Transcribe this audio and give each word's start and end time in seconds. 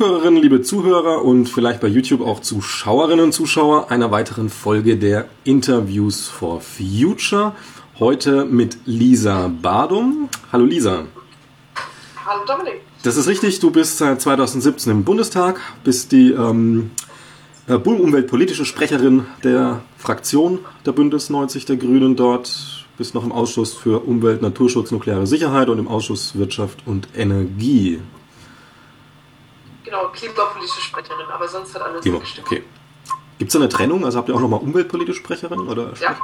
Zuhörerinnen, 0.00 0.42
liebe 0.42 0.62
Zuhörer 0.62 1.26
und 1.26 1.46
vielleicht 1.46 1.82
bei 1.82 1.86
YouTube 1.86 2.22
auch 2.22 2.40
Zuschauerinnen 2.40 3.22
und 3.22 3.32
Zuschauer 3.32 3.90
einer 3.90 4.10
weiteren 4.10 4.48
Folge 4.48 4.96
der 4.96 5.28
Interviews 5.44 6.26
for 6.26 6.62
Future. 6.62 7.52
Heute 7.98 8.46
mit 8.46 8.78
Lisa 8.86 9.52
Badum. 9.60 10.30
Hallo 10.50 10.64
Lisa. 10.64 11.04
Hallo 12.24 12.46
Dominik. 12.46 12.80
Das 13.02 13.18
ist 13.18 13.28
richtig, 13.28 13.60
du 13.60 13.70
bist 13.70 13.98
seit 13.98 14.22
2017 14.22 14.90
im 14.90 15.04
Bundestag, 15.04 15.60
bist 15.84 16.12
die 16.12 16.30
ähm, 16.30 16.92
äh, 17.66 17.74
umweltpolitische 17.74 18.64
Sprecherin 18.64 19.26
der 19.44 19.82
Fraktion 19.98 20.60
der 20.86 20.92
Bündnis 20.92 21.28
90 21.28 21.66
der 21.66 21.76
Grünen 21.76 22.16
dort, 22.16 22.86
bist 22.96 23.14
noch 23.14 23.24
im 23.24 23.32
Ausschuss 23.32 23.74
für 23.74 24.00
Umwelt, 24.06 24.40
Naturschutz, 24.40 24.92
nukleare 24.92 25.26
Sicherheit 25.26 25.68
und 25.68 25.78
im 25.78 25.88
Ausschuss 25.88 26.38
Wirtschaft 26.38 26.78
und 26.86 27.08
Energie. 27.14 28.00
Genau, 29.90 30.08
klimapolitische 30.10 30.80
Sprecherin, 30.82 31.26
aber 31.32 31.48
sonst 31.48 31.74
hat 31.74 31.82
alles 31.82 32.02
Klima, 32.02 32.20
gestimmt. 32.20 32.46
Okay. 32.46 32.62
Gibt 33.38 33.48
es 33.48 33.52
da 33.54 33.58
eine 33.58 33.68
Trennung? 33.68 34.04
Also 34.04 34.18
habt 34.18 34.28
ihr 34.28 34.36
auch 34.36 34.40
nochmal 34.40 34.60
umweltpolitische 34.60 35.18
Sprecherin? 35.18 35.58
Oder 35.58 35.94
ja. 36.00 36.16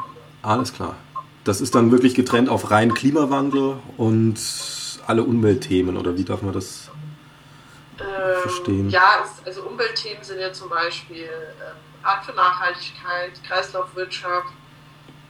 Alles 0.42 0.72
klar. 0.72 0.94
Das 1.42 1.60
ist 1.60 1.74
dann 1.74 1.90
wirklich 1.90 2.14
getrennt 2.14 2.48
auf 2.48 2.70
rein 2.70 2.94
Klimawandel 2.94 3.78
und 3.96 4.38
alle 5.08 5.24
Umweltthemen, 5.24 5.96
oder 5.96 6.16
wie 6.16 6.24
darf 6.24 6.42
man 6.42 6.52
das 6.52 6.90
ähm, 7.98 8.42
verstehen? 8.42 8.90
Ja, 8.90 9.24
es, 9.24 9.44
also 9.44 9.62
Umweltthemen 9.62 10.22
sind 10.22 10.38
ja 10.38 10.52
zum 10.52 10.68
Beispiel 10.68 11.24
ähm, 11.24 12.04
Art 12.04 12.24
für 12.24 12.34
Nachhaltigkeit, 12.34 13.32
Kreislaufwirtschaft, 13.48 14.52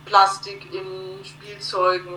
Plastik 0.04 0.74
in 0.74 1.24
Spielzeugen, 1.24 2.12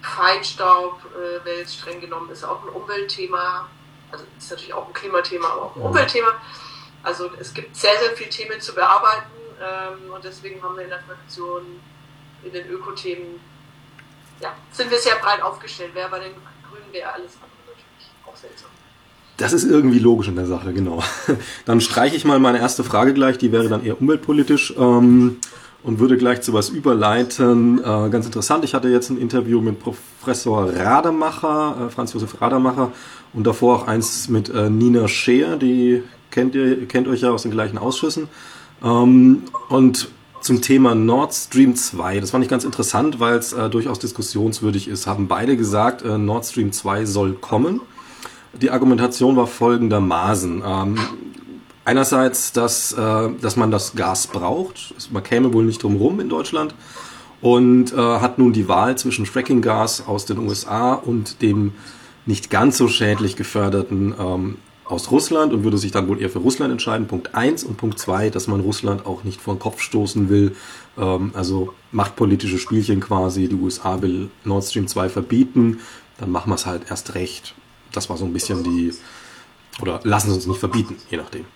Feinstaub, 0.00 1.00
äh, 1.14 1.44
wäre 1.44 1.58
jetzt 1.58 1.74
streng 1.74 2.00
genommen, 2.00 2.30
ist 2.30 2.44
auch 2.44 2.62
ein 2.62 2.70
Umweltthema 2.70 3.68
also 4.12 4.24
ist 4.38 4.50
natürlich 4.50 4.74
auch 4.74 4.86
ein 4.86 4.92
Klimathema, 4.92 5.48
aber 5.48 5.62
auch 5.62 5.76
ein 5.76 5.82
Umweltthema. 5.82 6.28
Also 7.02 7.30
es 7.40 7.52
gibt 7.52 7.74
sehr, 7.74 7.98
sehr 7.98 8.12
viele 8.16 8.30
Themen 8.30 8.60
zu 8.60 8.74
bearbeiten 8.74 9.32
ähm, 9.60 10.12
und 10.12 10.22
deswegen 10.22 10.62
haben 10.62 10.76
wir 10.76 10.84
in 10.84 10.90
der 10.90 11.00
Fraktion 11.00 11.62
in 12.44 12.52
den 12.52 12.68
Ökothemen, 12.68 13.40
ja, 14.40 14.54
sind 14.72 14.90
wir 14.90 14.98
sehr 14.98 15.16
breit 15.16 15.42
aufgestellt. 15.42 15.90
Wer 15.94 16.08
bei 16.08 16.18
den 16.18 16.32
Grünen 16.68 16.92
wäre, 16.92 17.12
alles 17.12 17.32
andere 17.34 17.50
natürlich 17.66 18.10
auch 18.26 18.36
seltsam. 18.36 18.70
Das 19.36 19.52
ist 19.52 19.64
irgendwie 19.64 19.98
logisch 19.98 20.28
in 20.28 20.36
der 20.36 20.46
Sache, 20.46 20.72
genau. 20.72 21.02
Dann 21.64 21.80
streiche 21.80 22.16
ich 22.16 22.24
mal 22.24 22.38
meine 22.38 22.58
erste 22.58 22.84
Frage 22.84 23.14
gleich, 23.14 23.38
die 23.38 23.50
wäre 23.50 23.68
dann 23.68 23.84
eher 23.84 24.00
umweltpolitisch. 24.00 24.74
Ähm, 24.76 25.40
und 25.84 25.98
würde 25.98 26.16
gleich 26.16 26.42
zu 26.42 26.52
was 26.52 26.68
überleiten. 26.68 27.78
Äh, 27.78 28.10
ganz 28.10 28.26
interessant, 28.26 28.64
ich 28.64 28.74
hatte 28.74 28.88
jetzt 28.88 29.10
ein 29.10 29.18
Interview 29.18 29.60
mit 29.60 29.78
Professor 29.80 30.70
Rademacher, 30.72 31.86
äh, 31.86 31.90
Franz 31.90 32.12
Josef 32.12 32.40
Rademacher, 32.40 32.92
und 33.32 33.46
davor 33.46 33.76
auch 33.76 33.88
eins 33.88 34.28
mit 34.28 34.48
äh, 34.48 34.70
Nina 34.70 35.08
Scheer, 35.08 35.56
die 35.56 36.02
kennt 36.30 36.54
ihr, 36.54 36.86
kennt 36.86 37.08
euch 37.08 37.22
ja 37.22 37.30
aus 37.30 37.42
den 37.42 37.50
gleichen 37.50 37.78
Ausschüssen. 37.78 38.28
Ähm, 38.82 39.42
und 39.68 40.08
zum 40.40 40.60
Thema 40.60 40.94
Nord 40.94 41.32
Stream 41.32 41.76
2, 41.76 42.20
das 42.20 42.32
fand 42.32 42.44
ich 42.44 42.50
ganz 42.50 42.64
interessant, 42.64 43.20
weil 43.20 43.36
es 43.36 43.52
äh, 43.52 43.70
durchaus 43.70 43.98
diskussionswürdig 44.00 44.88
ist, 44.88 45.06
haben 45.06 45.28
beide 45.28 45.56
gesagt, 45.56 46.02
äh, 46.02 46.18
Nord 46.18 46.44
Stream 46.44 46.72
2 46.72 47.04
soll 47.06 47.34
kommen. 47.34 47.80
Die 48.60 48.70
Argumentation 48.70 49.36
war 49.36 49.46
folgendermaßen. 49.46 50.62
Ähm, 50.64 50.98
einerseits, 51.84 52.52
dass, 52.52 52.92
äh, 52.92 53.30
dass 53.40 53.56
man 53.56 53.70
das 53.70 53.94
Gas 53.94 54.26
braucht. 54.26 54.94
Man 55.10 55.22
käme 55.22 55.52
wohl 55.52 55.64
nicht 55.64 55.82
drum 55.82 55.96
rum 55.96 56.20
in 56.20 56.28
Deutschland. 56.28 56.74
Und 57.40 57.92
äh, 57.92 57.96
hat 57.96 58.38
nun 58.38 58.52
die 58.52 58.68
Wahl 58.68 58.96
zwischen 58.96 59.26
Fracking-Gas 59.26 60.06
aus 60.06 60.26
den 60.26 60.38
USA 60.38 60.94
und 60.94 61.42
dem 61.42 61.72
nicht 62.24 62.50
ganz 62.50 62.78
so 62.78 62.86
schädlich 62.86 63.34
geförderten 63.34 64.14
ähm, 64.16 64.58
aus 64.84 65.10
Russland 65.10 65.52
und 65.52 65.64
würde 65.64 65.78
sich 65.78 65.90
dann 65.90 66.06
wohl 66.06 66.20
eher 66.20 66.30
für 66.30 66.38
Russland 66.38 66.70
entscheiden. 66.70 67.08
Punkt 67.08 67.34
eins 67.34 67.64
und 67.64 67.78
Punkt 67.78 67.98
zwei, 67.98 68.30
dass 68.30 68.46
man 68.46 68.60
Russland 68.60 69.06
auch 69.06 69.24
nicht 69.24 69.40
vor 69.40 69.54
den 69.54 69.60
Kopf 69.60 69.80
stoßen 69.80 70.28
will. 70.28 70.54
Ähm, 70.96 71.32
also 71.34 71.74
machtpolitische 71.90 72.58
Spielchen 72.58 73.00
quasi. 73.00 73.48
Die 73.48 73.56
USA 73.56 74.00
will 74.02 74.30
Nord 74.44 74.64
Stream 74.64 74.86
2 74.86 75.08
verbieten. 75.08 75.80
Dann 76.18 76.30
machen 76.30 76.50
wir 76.50 76.56
es 76.56 76.66
halt 76.66 76.82
erst 76.90 77.14
recht. 77.14 77.54
Das 77.92 78.08
war 78.08 78.16
so 78.16 78.24
ein 78.24 78.32
bisschen 78.32 78.62
die, 78.62 78.92
oder 79.80 80.00
lassen 80.04 80.30
Sie 80.30 80.36
uns 80.36 80.46
nicht 80.46 80.60
verbieten, 80.60 81.00
je 81.08 81.16
nachdem. 81.16 81.46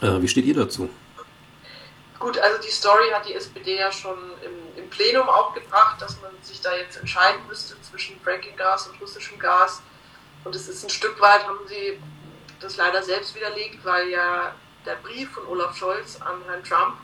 Äh, 0.00 0.20
wie 0.20 0.28
steht 0.28 0.44
ihr 0.44 0.54
dazu? 0.54 0.88
Gut, 2.18 2.38
also 2.38 2.60
die 2.62 2.70
Story 2.70 3.10
hat 3.12 3.28
die 3.28 3.34
SPD 3.34 3.78
ja 3.78 3.92
schon 3.92 4.18
im, 4.42 4.82
im 4.82 4.88
Plenum 4.90 5.28
auch 5.28 5.52
gebracht, 5.52 6.00
dass 6.00 6.20
man 6.22 6.30
sich 6.42 6.60
da 6.60 6.74
jetzt 6.74 6.96
entscheiden 6.96 7.40
müsste 7.48 7.80
zwischen 7.82 8.18
Fracking-Gas 8.20 8.88
und 8.88 9.00
russischem 9.00 9.38
Gas. 9.38 9.82
Und 10.44 10.54
es 10.54 10.68
ist 10.68 10.84
ein 10.84 10.90
Stück 10.90 11.20
weit, 11.20 11.46
haben 11.46 11.66
sie 11.66 12.00
das 12.60 12.76
leider 12.76 13.02
selbst 13.02 13.34
widerlegt, 13.34 13.84
weil 13.84 14.08
ja 14.08 14.54
der 14.86 14.96
Brief 14.96 15.32
von 15.32 15.46
Olaf 15.46 15.76
Scholz 15.76 16.18
an 16.20 16.42
Herrn 16.46 16.62
Trump 16.64 16.96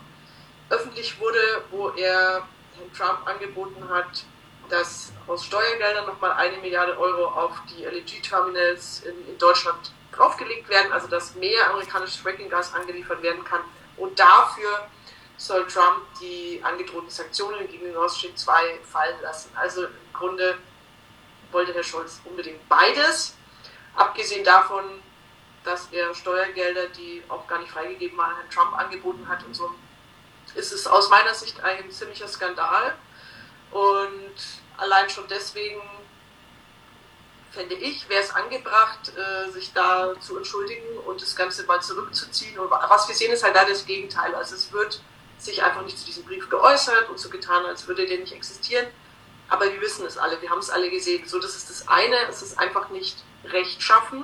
öffentlich 0.69 1.19
wurde, 1.19 1.63
wo 1.69 1.89
er 1.89 2.47
Herrn 2.77 2.93
Trump 2.97 3.27
angeboten 3.27 3.87
hat, 3.89 4.25
dass 4.69 5.11
aus 5.27 5.45
Steuergeldern 5.45 6.05
nochmal 6.05 6.31
eine 6.31 6.57
Milliarde 6.57 6.97
Euro 6.97 7.25
auf 7.25 7.51
die 7.69 7.83
LNG-Terminals 7.83 9.01
in, 9.01 9.27
in 9.27 9.37
Deutschland 9.37 9.91
draufgelegt 10.11 10.69
werden, 10.69 10.91
also 10.91 11.07
dass 11.07 11.35
mehr 11.35 11.69
amerikanisches 11.69 12.17
Fracking-Gas 12.17 12.73
angeliefert 12.73 13.21
werden 13.21 13.43
kann. 13.43 13.61
Und 13.97 14.19
dafür 14.19 14.87
soll 15.37 15.65
Trump 15.67 16.03
die 16.19 16.61
angedrohten 16.63 17.09
Sanktionen 17.09 17.67
gegen 17.67 17.91
Nord 17.93 18.11
Stream 18.11 18.35
2 18.35 18.79
fallen 18.83 19.21
lassen. 19.21 19.51
Also 19.55 19.85
im 19.85 20.13
Grunde 20.13 20.57
wollte 21.51 21.73
Herr 21.73 21.83
Scholz 21.83 22.21
unbedingt 22.25 22.67
beides. 22.69 23.35
Abgesehen 23.95 24.43
davon, 24.43 24.83
dass 25.63 25.87
er 25.91 26.13
Steuergelder, 26.13 26.87
die 26.89 27.23
auch 27.27 27.47
gar 27.47 27.59
nicht 27.59 27.71
freigegeben 27.71 28.17
waren, 28.17 28.35
Herrn 28.35 28.49
Trump 28.49 28.77
angeboten 28.77 29.27
hat 29.27 29.43
und 29.43 29.53
so, 29.53 29.71
ist 30.55 30.71
es 30.71 30.87
aus 30.87 31.09
meiner 31.09 31.33
Sicht 31.33 31.61
ein 31.63 31.89
ziemlicher 31.91 32.27
Skandal. 32.27 32.95
Und 33.71 34.35
allein 34.77 35.09
schon 35.09 35.27
deswegen 35.27 35.81
fände 37.51 37.75
ich, 37.75 38.07
wäre 38.09 38.23
es 38.23 38.33
angebracht, 38.33 39.11
äh, 39.15 39.51
sich 39.51 39.73
da 39.73 40.13
zu 40.19 40.37
entschuldigen 40.37 40.97
und 41.05 41.21
das 41.21 41.35
Ganze 41.35 41.65
mal 41.65 41.81
zurückzuziehen. 41.81 42.57
Und 42.57 42.71
was 42.71 43.07
wir 43.07 43.15
sehen, 43.15 43.31
ist 43.31 43.43
halt 43.43 43.55
da 43.55 43.65
das 43.65 43.85
Gegenteil. 43.85 44.33
Also 44.35 44.55
es 44.55 44.71
wird 44.71 45.01
sich 45.37 45.61
einfach 45.63 45.81
nicht 45.83 45.97
zu 45.97 46.05
diesem 46.05 46.23
Brief 46.23 46.49
geäußert 46.49 47.09
und 47.09 47.19
so 47.19 47.29
getan, 47.29 47.65
als 47.65 47.87
würde 47.87 48.05
der 48.05 48.19
nicht 48.19 48.33
existieren. 48.33 48.87
Aber 49.49 49.65
wir 49.65 49.81
wissen 49.81 50.05
es 50.05 50.17
alle, 50.17 50.41
wir 50.41 50.49
haben 50.49 50.59
es 50.59 50.69
alle 50.69 50.89
gesehen. 50.89 51.27
So, 51.27 51.39
das 51.39 51.55
ist 51.55 51.69
das 51.69 51.87
eine, 51.87 52.15
es 52.29 52.41
ist 52.41 52.57
einfach 52.57 52.89
nicht 52.89 53.17
rechtschaffen. 53.43 54.23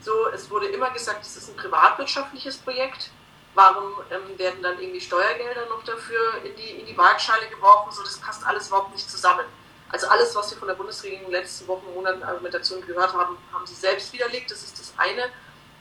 So, 0.00 0.28
es 0.28 0.50
wurde 0.50 0.66
immer 0.66 0.90
gesagt, 0.90 1.24
es 1.24 1.36
ist 1.36 1.48
ein 1.48 1.56
privatwirtschaftliches 1.56 2.58
Projekt. 2.58 3.10
Warum 3.54 3.92
ähm, 4.10 4.38
werden 4.38 4.62
dann 4.62 4.78
irgendwie 4.80 5.00
Steuergelder 5.00 5.66
noch 5.66 5.84
dafür 5.84 6.42
in 6.44 6.56
die, 6.56 6.80
in 6.80 6.86
die 6.86 6.96
Waagschale 6.96 7.48
geworfen? 7.48 7.92
So, 7.92 8.02
das 8.02 8.18
passt 8.18 8.44
alles 8.44 8.68
überhaupt 8.68 8.92
nicht 8.92 9.08
zusammen. 9.10 9.44
Also 9.92 10.08
alles, 10.08 10.34
was 10.34 10.50
wir 10.50 10.58
von 10.58 10.68
der 10.68 10.74
Bundesregierung 10.74 11.26
in 11.26 11.30
den 11.32 11.40
letzten 11.40 11.68
Wochen, 11.68 11.84
Monaten 11.94 12.22
Argumentation 12.22 12.84
gehört 12.86 13.12
haben, 13.12 13.36
haben 13.52 13.66
sie 13.66 13.74
selbst 13.74 14.10
widerlegt. 14.14 14.50
Das 14.50 14.62
ist 14.62 14.78
das 14.80 14.94
eine. 14.96 15.24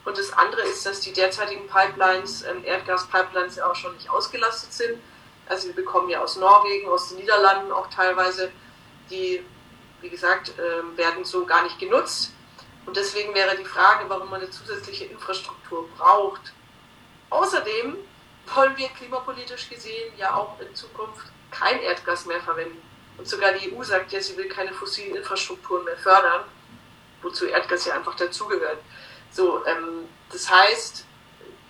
Und 0.03 0.17
das 0.17 0.33
andere 0.33 0.61
ist, 0.63 0.85
dass 0.85 0.99
die 0.99 1.13
derzeitigen 1.13 1.65
Pipelines, 1.67 2.43
ähm, 2.43 2.63
Erdgaspipelines 2.65 3.55
ja 3.55 3.69
auch 3.69 3.75
schon 3.75 3.93
nicht 3.95 4.09
ausgelastet 4.09 4.73
sind. 4.73 5.01
Also 5.47 5.67
wir 5.67 5.75
bekommen 5.75 6.09
ja 6.09 6.21
aus 6.21 6.35
Norwegen, 6.35 6.89
aus 6.89 7.09
den 7.09 7.19
Niederlanden 7.19 7.71
auch 7.71 7.87
teilweise, 7.87 8.51
die, 9.09 9.45
wie 10.01 10.09
gesagt, 10.09 10.51
ähm, 10.59 10.97
werden 10.97 11.23
so 11.23 11.45
gar 11.45 11.63
nicht 11.63 11.79
genutzt. 11.79 12.31
Und 12.85 12.97
deswegen 12.97 13.33
wäre 13.33 13.55
die 13.55 13.65
Frage, 13.65 14.09
warum 14.09 14.29
man 14.29 14.41
eine 14.41 14.49
zusätzliche 14.49 15.05
Infrastruktur 15.05 15.87
braucht. 15.97 16.51
Außerdem 17.29 17.95
wollen 18.55 18.77
wir 18.77 18.89
klimapolitisch 18.89 19.69
gesehen 19.69 20.13
ja 20.17 20.35
auch 20.35 20.59
in 20.59 20.75
Zukunft 20.75 21.27
kein 21.49 21.79
Erdgas 21.81 22.25
mehr 22.25 22.41
verwenden. 22.41 22.81
Und 23.17 23.27
sogar 23.27 23.53
die 23.53 23.73
EU 23.73 23.83
sagt 23.83 24.11
ja, 24.11 24.21
sie 24.21 24.35
will 24.37 24.47
keine 24.47 24.73
fossilen 24.73 25.15
Infrastrukturen 25.15 25.83
mehr 25.85 25.97
fördern, 25.97 26.43
wozu 27.21 27.45
Erdgas 27.45 27.85
ja 27.85 27.95
einfach 27.95 28.15
dazugehört. 28.15 28.79
So, 29.31 29.65
ähm, 29.65 30.07
das 30.31 30.49
heißt, 30.49 31.05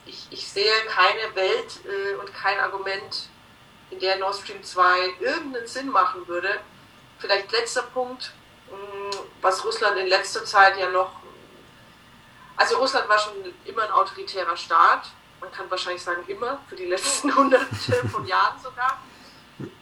ich, 0.05 0.27
ich 0.29 0.47
sehe 0.47 0.71
keine 0.87 1.35
Welt 1.35 1.79
äh, 1.85 2.15
und 2.15 2.33
kein 2.33 2.59
Argument, 2.59 3.29
in 3.91 3.99
der 3.99 4.17
Nord 4.17 4.35
Stream 4.35 4.63
2 4.63 5.15
irgendeinen 5.19 5.67
Sinn 5.67 5.89
machen 5.89 6.27
würde. 6.27 6.59
Vielleicht 7.19 7.51
letzter 7.51 7.83
Punkt, 7.83 8.31
mh, 8.69 8.77
mm, 8.77 9.11
was 9.41 9.63
Russland 9.63 9.97
in 9.97 10.07
letzter 10.07 10.43
Zeit 10.45 10.77
ja 10.77 10.89
noch, 10.89 11.11
also 12.55 12.77
Russland 12.77 13.07
war 13.09 13.19
schon 13.19 13.33
immer 13.65 13.83
ein 13.83 13.91
autoritärer 13.91 14.55
Staat, 14.55 15.11
man 15.39 15.51
kann 15.51 15.69
wahrscheinlich 15.69 16.01
sagen 16.01 16.23
immer, 16.27 16.59
für 16.69 16.75
die 16.75 16.85
letzten 16.85 17.35
hunderte 17.35 18.07
von 18.11 18.25
Jahren 18.25 18.59
sogar. 18.61 19.01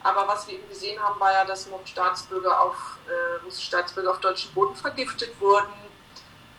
Aber 0.02 0.26
was 0.26 0.46
wir 0.46 0.54
eben 0.54 0.68
gesehen 0.68 1.00
haben, 1.00 1.20
war 1.20 1.32
ja, 1.32 1.44
dass 1.44 1.66
noch 1.66 1.86
Staatsbürger 1.86 2.60
auf, 2.60 2.96
äh, 3.06 3.44
russische 3.44 3.66
Staatsbürger 3.66 4.12
auf 4.12 4.20
deutschem 4.20 4.52
Boden 4.52 4.74
vergiftet 4.74 5.38
wurden. 5.40 5.72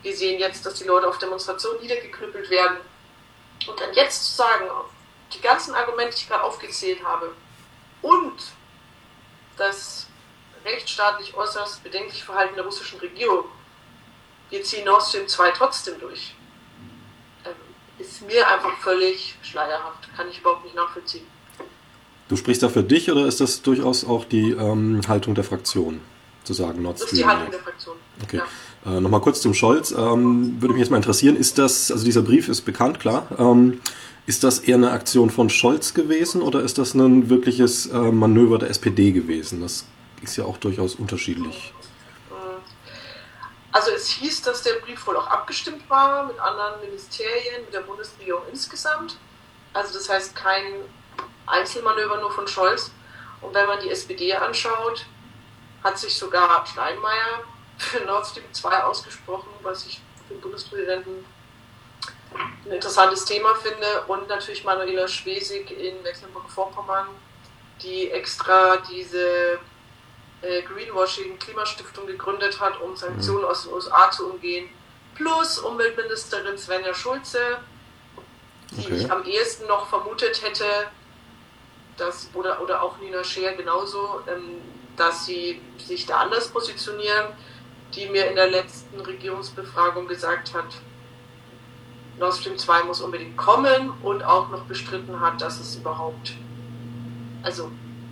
Wir 0.02 0.16
sehen 0.16 0.38
jetzt, 0.38 0.64
dass 0.64 0.74
die 0.74 0.84
Leute 0.84 1.08
auf 1.08 1.18
Demonstrationen 1.18 1.80
niedergeknüppelt 1.80 2.50
werden. 2.50 2.78
Und 3.66 3.80
dann 3.80 3.92
jetzt 3.94 4.24
zu 4.24 4.32
sagen, 4.36 4.66
die 5.32 5.40
ganzen 5.40 5.74
Argumente, 5.74 6.16
die 6.16 6.22
ich 6.22 6.28
gerade 6.28 6.44
aufgezählt 6.44 7.04
habe, 7.04 7.34
und 8.02 8.42
das 9.56 10.06
rechtsstaatlich 10.64 11.34
äußerst 11.34 11.82
bedenkliche 11.82 12.24
Verhalten 12.24 12.54
der 12.54 12.64
russischen 12.64 12.98
Regierung, 13.00 13.44
wir 14.50 14.62
ziehen 14.62 14.84
Nord 14.84 15.02
Stream 15.02 15.26
2 15.26 15.50
trotzdem 15.52 15.98
durch. 15.98 16.34
ist 17.98 18.22
mir 18.22 18.46
einfach 18.46 18.76
völlig 18.78 19.36
schleierhaft. 19.42 20.14
Kann 20.14 20.28
ich 20.28 20.38
überhaupt 20.38 20.64
nicht 20.64 20.74
nachvollziehen. 20.74 21.26
Du 22.32 22.38
sprichst 22.38 22.62
da 22.62 22.70
für 22.70 22.82
dich 22.82 23.10
oder 23.10 23.26
ist 23.26 23.42
das 23.42 23.60
durchaus 23.60 24.06
auch 24.06 24.24
die 24.24 24.52
ähm, 24.52 25.02
Haltung 25.06 25.34
der 25.34 25.44
Fraktion? 25.44 26.00
Zu 26.44 26.54
sagen, 26.54 26.80
Nord 26.80 26.96
Stream. 26.96 27.04
Das 27.04 27.12
ist 27.12 27.18
die 27.18 27.26
Haltung 27.26 27.50
der 27.50 27.60
Fraktion. 27.60 27.96
Okay. 28.22 28.40
Ja. 28.86 28.96
Äh, 28.96 29.00
Nochmal 29.02 29.20
kurz 29.20 29.42
zum 29.42 29.52
Scholz. 29.52 29.90
Ähm, 29.90 30.56
würde 30.58 30.72
mich 30.72 30.80
jetzt 30.80 30.88
mal 30.88 30.96
interessieren, 30.96 31.36
ist 31.36 31.58
das, 31.58 31.92
also 31.92 32.06
dieser 32.06 32.22
Brief 32.22 32.48
ist 32.48 32.62
bekannt, 32.62 33.00
klar. 33.00 33.26
Ähm, 33.38 33.82
ist 34.24 34.44
das 34.44 34.60
eher 34.60 34.76
eine 34.76 34.92
Aktion 34.92 35.28
von 35.28 35.50
Scholz 35.50 35.92
gewesen 35.92 36.40
oder 36.40 36.62
ist 36.62 36.78
das 36.78 36.94
ein 36.94 37.28
wirkliches 37.28 37.88
äh, 37.88 37.98
Manöver 37.98 38.58
der 38.58 38.70
SPD 38.70 39.12
gewesen? 39.12 39.60
Das 39.60 39.84
ist 40.22 40.36
ja 40.36 40.46
auch 40.46 40.56
durchaus 40.56 40.94
unterschiedlich. 40.94 41.74
Also 43.72 43.90
es 43.90 44.08
hieß, 44.08 44.40
dass 44.40 44.62
der 44.62 44.76
Brief 44.86 45.06
wohl 45.06 45.18
auch 45.18 45.26
abgestimmt 45.26 45.82
war 45.90 46.26
mit 46.28 46.40
anderen 46.40 46.80
Ministerien, 46.80 47.66
mit 47.66 47.74
der 47.74 47.80
Bundesregierung 47.80 48.44
insgesamt. 48.50 49.18
Also 49.74 49.92
das 49.92 50.08
heißt 50.08 50.34
kein 50.34 50.64
Einzelmanöver 51.46 52.18
nur 52.18 52.30
von 52.30 52.46
Scholz. 52.46 52.90
Und 53.40 53.54
wenn 53.54 53.66
man 53.66 53.80
die 53.80 53.90
SPD 53.90 54.34
anschaut, 54.34 55.06
hat 55.82 55.98
sich 55.98 56.16
sogar 56.16 56.64
Steinmeier 56.66 57.42
für 57.78 58.00
Nord 58.04 58.26
Stream 58.26 58.52
2 58.52 58.84
ausgesprochen, 58.84 59.48
was 59.62 59.86
ich 59.86 60.00
für 60.28 60.34
den 60.34 60.40
Bundespräsidenten 60.40 61.24
ein 62.64 62.72
interessantes 62.72 63.24
Thema 63.24 63.54
finde. 63.56 64.04
Und 64.06 64.28
natürlich 64.28 64.64
Manuela 64.64 65.08
Schwesig 65.08 65.70
in 65.70 66.02
Mecklenburg-Vorpommern, 66.02 67.08
die 67.82 68.10
extra 68.10 68.76
diese 68.90 69.58
äh, 70.42 70.62
Greenwashing 70.62 71.38
Klimastiftung 71.38 72.06
gegründet 72.06 72.60
hat, 72.60 72.80
um 72.80 72.96
Sanktionen 72.96 73.42
mhm. 73.42 73.48
aus 73.48 73.64
den 73.64 73.72
USA 73.72 74.10
zu 74.10 74.30
umgehen. 74.30 74.68
Plus 75.14 75.58
Umweltministerin 75.58 76.56
Svenja 76.56 76.94
Schulze, 76.94 77.58
die 78.70 78.86
okay. 78.86 78.96
ich 78.96 79.10
am 79.10 79.24
ehesten 79.24 79.66
noch 79.66 79.88
vermutet 79.88 80.42
hätte, 80.42 80.64
dass, 81.96 82.28
oder, 82.34 82.62
oder 82.62 82.82
auch 82.82 82.98
Nina 82.98 83.22
Scheer 83.24 83.54
genauso, 83.54 84.20
ähm, 84.26 84.60
dass 84.96 85.26
sie 85.26 85.60
sich 85.78 86.06
da 86.06 86.18
anders 86.18 86.48
positionieren, 86.48 87.28
die 87.94 88.06
mir 88.06 88.26
in 88.28 88.36
der 88.36 88.50
letzten 88.50 89.00
Regierungsbefragung 89.00 90.06
gesagt 90.06 90.54
hat, 90.54 90.66
Nord 92.18 92.34
Stream 92.34 92.58
2 92.58 92.84
muss 92.84 93.00
unbedingt 93.00 93.36
kommen 93.36 93.90
und 94.02 94.22
auch 94.22 94.50
noch 94.50 94.64
bestritten 94.64 95.20
hat, 95.20 95.40
dass 95.40 95.60
es 95.60 95.76
überhaupt, 95.76 96.34
also 97.42 97.70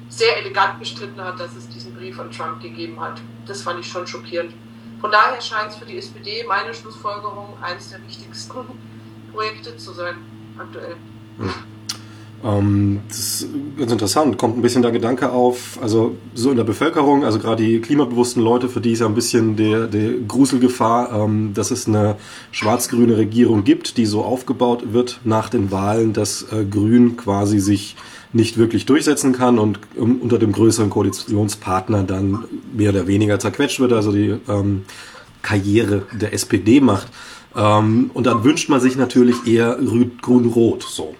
sehr 0.08 0.36
elegant 0.38 0.78
bestritten 0.78 1.22
hat, 1.22 1.38
dass 1.38 1.54
es 1.54 1.68
diesen 1.68 1.94
Brief 1.94 2.18
an 2.18 2.30
Trump 2.30 2.60
gegeben 2.60 3.00
hat. 3.00 3.20
Das 3.46 3.62
fand 3.62 3.80
ich 3.80 3.86
schon 3.86 4.06
schockierend. 4.06 4.54
Von 5.00 5.12
daher 5.12 5.40
scheint 5.40 5.70
es 5.70 5.76
für 5.76 5.86
die 5.86 5.96
SPD, 5.96 6.44
meine 6.46 6.74
Schlussfolgerung, 6.74 7.56
eines 7.62 7.90
der 7.90 8.02
wichtigsten 8.06 8.66
Projekte 9.32 9.76
zu 9.76 9.92
sein 9.92 10.16
aktuell. 10.58 10.96
Hm. 11.38 11.54
Ähm, 12.44 13.00
das 13.08 13.18
ist 13.18 13.48
ganz 13.78 13.92
interessant. 13.92 14.38
Kommt 14.38 14.56
ein 14.56 14.62
bisschen 14.62 14.82
der 14.82 14.92
Gedanke 14.92 15.30
auf, 15.30 15.78
also 15.82 16.16
so 16.34 16.50
in 16.50 16.56
der 16.56 16.64
Bevölkerung, 16.64 17.24
also 17.24 17.38
gerade 17.38 17.62
die 17.62 17.80
klimabewussten 17.80 18.42
Leute, 18.42 18.68
für 18.68 18.80
die 18.80 18.92
ist 18.92 19.00
ja 19.00 19.06
ein 19.06 19.14
bisschen 19.14 19.56
der, 19.56 19.86
der 19.86 20.12
Gruselgefahr, 20.26 21.24
ähm, 21.24 21.52
dass 21.54 21.70
es 21.70 21.86
eine 21.86 22.16
schwarz-grüne 22.52 23.16
Regierung 23.16 23.64
gibt, 23.64 23.96
die 23.96 24.06
so 24.06 24.22
aufgebaut 24.22 24.92
wird 24.92 25.20
nach 25.24 25.48
den 25.48 25.70
Wahlen, 25.70 26.12
dass 26.12 26.46
äh, 26.52 26.64
Grün 26.64 27.16
quasi 27.16 27.60
sich 27.60 27.96
nicht 28.32 28.56
wirklich 28.58 28.86
durchsetzen 28.86 29.32
kann 29.32 29.58
und 29.58 29.80
um, 29.96 30.20
unter 30.20 30.38
dem 30.38 30.52
größeren 30.52 30.88
Koalitionspartner 30.88 32.04
dann 32.04 32.44
mehr 32.72 32.90
oder 32.90 33.06
weniger 33.06 33.38
zerquetscht 33.38 33.80
wird, 33.80 33.92
also 33.92 34.12
die 34.12 34.36
ähm, 34.48 34.82
Karriere 35.42 36.02
der 36.12 36.32
SPD 36.32 36.80
macht. 36.80 37.08
Ähm, 37.56 38.10
und 38.14 38.26
dann 38.26 38.44
wünscht 38.44 38.68
man 38.68 38.80
sich 38.80 38.96
natürlich 38.96 39.46
eher 39.46 39.76
grün-rot. 40.22 40.84
So. 40.84 41.14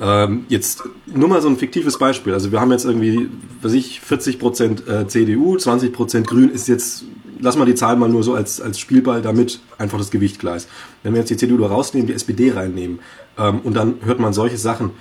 Ähm, 0.00 0.46
jetzt 0.48 0.82
nur 1.06 1.28
mal 1.28 1.42
so 1.42 1.48
ein 1.48 1.58
fiktives 1.58 1.98
Beispiel. 1.98 2.32
Also 2.32 2.50
wir 2.50 2.60
haben 2.60 2.70
jetzt 2.70 2.86
irgendwie, 2.86 3.28
was 3.60 3.74
ich, 3.74 4.00
40 4.00 4.38
Prozent 4.38 4.88
äh, 4.88 5.06
CDU, 5.06 5.58
20 5.58 5.92
Prozent 5.92 6.26
Grün 6.26 6.48
ist 6.50 6.68
jetzt, 6.68 7.04
lass 7.38 7.56
mal 7.56 7.66
die 7.66 7.74
Zahlen 7.74 7.98
mal 7.98 8.08
nur 8.08 8.22
so 8.22 8.34
als, 8.34 8.62
als 8.62 8.78
Spielball, 8.78 9.20
damit 9.20 9.60
einfach 9.76 9.98
das 9.98 10.10
Gewicht 10.10 10.38
gleich. 10.38 10.66
Wenn 11.02 11.12
wir 11.12 11.20
jetzt 11.20 11.28
die 11.28 11.36
CDU 11.36 11.58
da 11.58 11.66
rausnehmen, 11.66 12.06
die 12.06 12.14
SPD 12.14 12.50
reinnehmen 12.50 13.00
ähm, 13.36 13.60
und 13.60 13.74
dann 13.74 13.96
hört 14.02 14.20
man 14.20 14.32
solche 14.32 14.56
Sachen, 14.56 14.92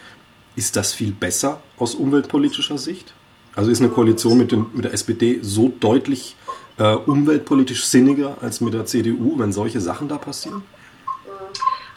ist 0.57 0.75
das 0.75 0.93
viel 0.93 1.13
besser 1.13 1.61
aus 1.77 1.95
umweltpolitischer 1.95 2.77
Sicht? 2.77 3.13
Also 3.55 3.71
ist 3.71 3.79
eine 3.79 3.89
Koalition 3.89 4.37
mit, 4.37 4.51
den, 4.51 4.65
mit 4.73 4.83
der 4.83 4.93
SPD 4.93 5.39
so 5.41 5.71
deutlich 5.79 6.35
äh, 6.77 6.93
umweltpolitisch 6.93 7.85
sinniger 7.85 8.37
als 8.41 8.59
mit 8.59 8.73
der 8.73 8.85
CDU, 8.85 9.39
wenn 9.39 9.53
solche 9.53 9.79
Sachen 9.79 10.09
da 10.09 10.17
passieren? 10.17 10.61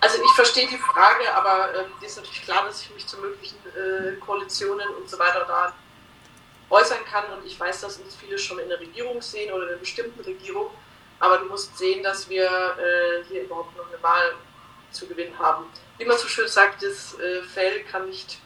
Also 0.02 0.20
ich 0.20 0.32
verstehe 0.32 0.66
die 0.66 0.78
Frage, 0.78 1.32
aber 1.32 1.78
ähm, 1.78 1.92
ist 2.00 2.16
natürlich 2.16 2.42
klar, 2.42 2.64
dass 2.64 2.82
ich 2.82 2.90
mich 2.90 3.06
zu 3.06 3.18
möglichen 3.18 3.56
äh, 3.68 4.16
Koalitionen 4.16 4.88
und 4.96 5.08
so 5.08 5.16
weiter 5.16 5.44
da 5.46 5.72
äußern 6.70 7.04
kann 7.04 7.24
und 7.32 7.46
ich 7.46 7.58
weiß, 7.58 7.82
dass 7.82 7.98
uns 7.98 8.16
viele 8.16 8.36
schon 8.36 8.58
in 8.58 8.68
der 8.68 8.80
Regierung 8.80 9.22
sehen 9.22 9.52
oder 9.52 9.62
in 9.62 9.68
einer 9.68 9.78
bestimmten 9.78 10.20
Regierung, 10.22 10.72
aber 11.20 11.38
du 11.38 11.44
musst 11.44 11.78
sehen, 11.78 12.02
dass 12.02 12.28
wir 12.28 12.46
äh, 12.46 13.24
hier 13.28 13.44
überhaupt 13.44 13.76
noch 13.76 13.86
eine 13.86 14.02
Wahl 14.02 14.34
zu 14.90 15.06
gewinnen 15.06 15.38
haben. 15.38 15.66
Wie 15.98 16.04
man 16.04 16.18
so 16.18 16.26
schön 16.26 16.48
sagt, 16.48 16.82
das 16.82 17.16
äh, 17.20 17.42
Fell 17.42 17.84
kann 17.84 18.08
nicht 18.08 18.38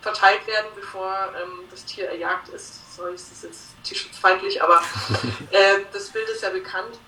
verteilt 0.00 0.44
werden, 0.48 0.66
bevor 0.74 1.32
ähm, 1.40 1.68
das 1.70 1.84
Tier 1.84 2.08
erjagt 2.08 2.48
ist. 2.48 2.96
Sorry, 2.96 3.14
ist 3.14 3.30
das 3.30 3.42
jetzt 3.44 3.76
tierschutzfeindlich, 3.84 4.60
aber 4.60 4.82
äh, 5.52 5.82
das 5.92 6.10
Bild 6.10 6.28
ist 6.30 6.42
ja 6.42 6.50
bekannt 6.50 6.98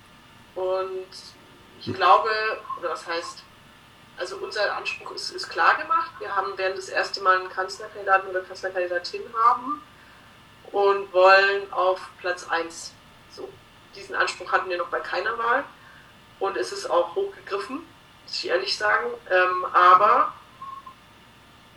und 0.54 1.08
ich 1.80 1.92
glaube, 1.92 2.30
oder 2.78 2.90
was 2.90 3.04
heißt, 3.04 3.42
also 4.18 4.36
unser 4.38 4.76
Anspruch 4.76 5.12
ist, 5.12 5.30
ist 5.30 5.48
klar 5.48 5.76
gemacht. 5.76 6.10
Wir 6.18 6.34
haben, 6.34 6.56
werden 6.58 6.76
das 6.76 6.88
erste 6.88 7.22
Mal 7.22 7.38
einen 7.38 7.48
Kanzlerkandidaten 7.48 8.28
oder 8.30 8.40
Kanzlerkandidatin 8.40 9.22
haben 9.44 9.80
und 10.72 11.12
wollen 11.12 11.72
auf 11.72 12.00
Platz 12.18 12.46
1. 12.48 12.92
So, 13.34 13.48
diesen 13.94 14.14
Anspruch 14.14 14.50
hatten 14.50 14.68
wir 14.68 14.76
noch 14.76 14.88
bei 14.88 15.00
keiner 15.00 15.38
Wahl 15.38 15.64
und 16.40 16.56
es 16.56 16.72
ist 16.72 16.90
auch 16.90 17.14
hochgegriffen, 17.14 17.76
muss 17.76 18.34
ich 18.34 18.48
ehrlich 18.48 18.76
sagen. 18.76 19.06
Ähm, 19.30 19.64
aber 19.72 20.32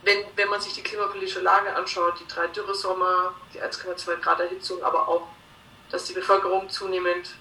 wenn, 0.02 0.24
wenn 0.34 0.48
man 0.48 0.60
sich 0.60 0.74
die 0.74 0.82
klimapolitische 0.82 1.40
Lage 1.40 1.74
anschaut, 1.74 2.18
die 2.18 2.26
drei 2.26 2.48
Dürresommer, 2.48 3.34
die 3.54 3.62
1,2 3.62 4.16
Grad 4.16 4.40
Erhitzung, 4.40 4.82
aber 4.82 5.06
auch, 5.06 5.28
dass 5.90 6.06
die 6.06 6.14
Bevölkerung 6.14 6.68
zunehmend 6.68 7.34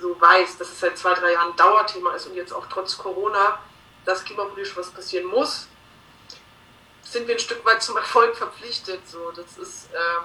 so 0.00 0.20
weiß, 0.20 0.58
dass 0.58 0.72
es 0.72 0.80
seit 0.80 0.98
zwei, 0.98 1.14
drei 1.14 1.32
Jahren 1.34 1.54
Dauerthema 1.54 2.14
ist 2.14 2.26
und 2.26 2.34
jetzt 2.34 2.52
auch 2.52 2.66
trotz 2.68 2.98
Corona 2.98 3.60
dass 4.04 4.24
klimapolitisch 4.24 4.76
was 4.76 4.90
passieren 4.90 5.26
muss, 5.26 5.68
sind 7.02 7.28
wir 7.28 7.36
ein 7.36 7.40
Stück 7.40 7.64
weit 7.64 7.82
zum 7.82 7.96
Erfolg 7.96 8.36
verpflichtet. 8.36 9.08
So, 9.08 9.30
das 9.30 9.56
ist, 9.58 9.88
ähm, 9.92 10.24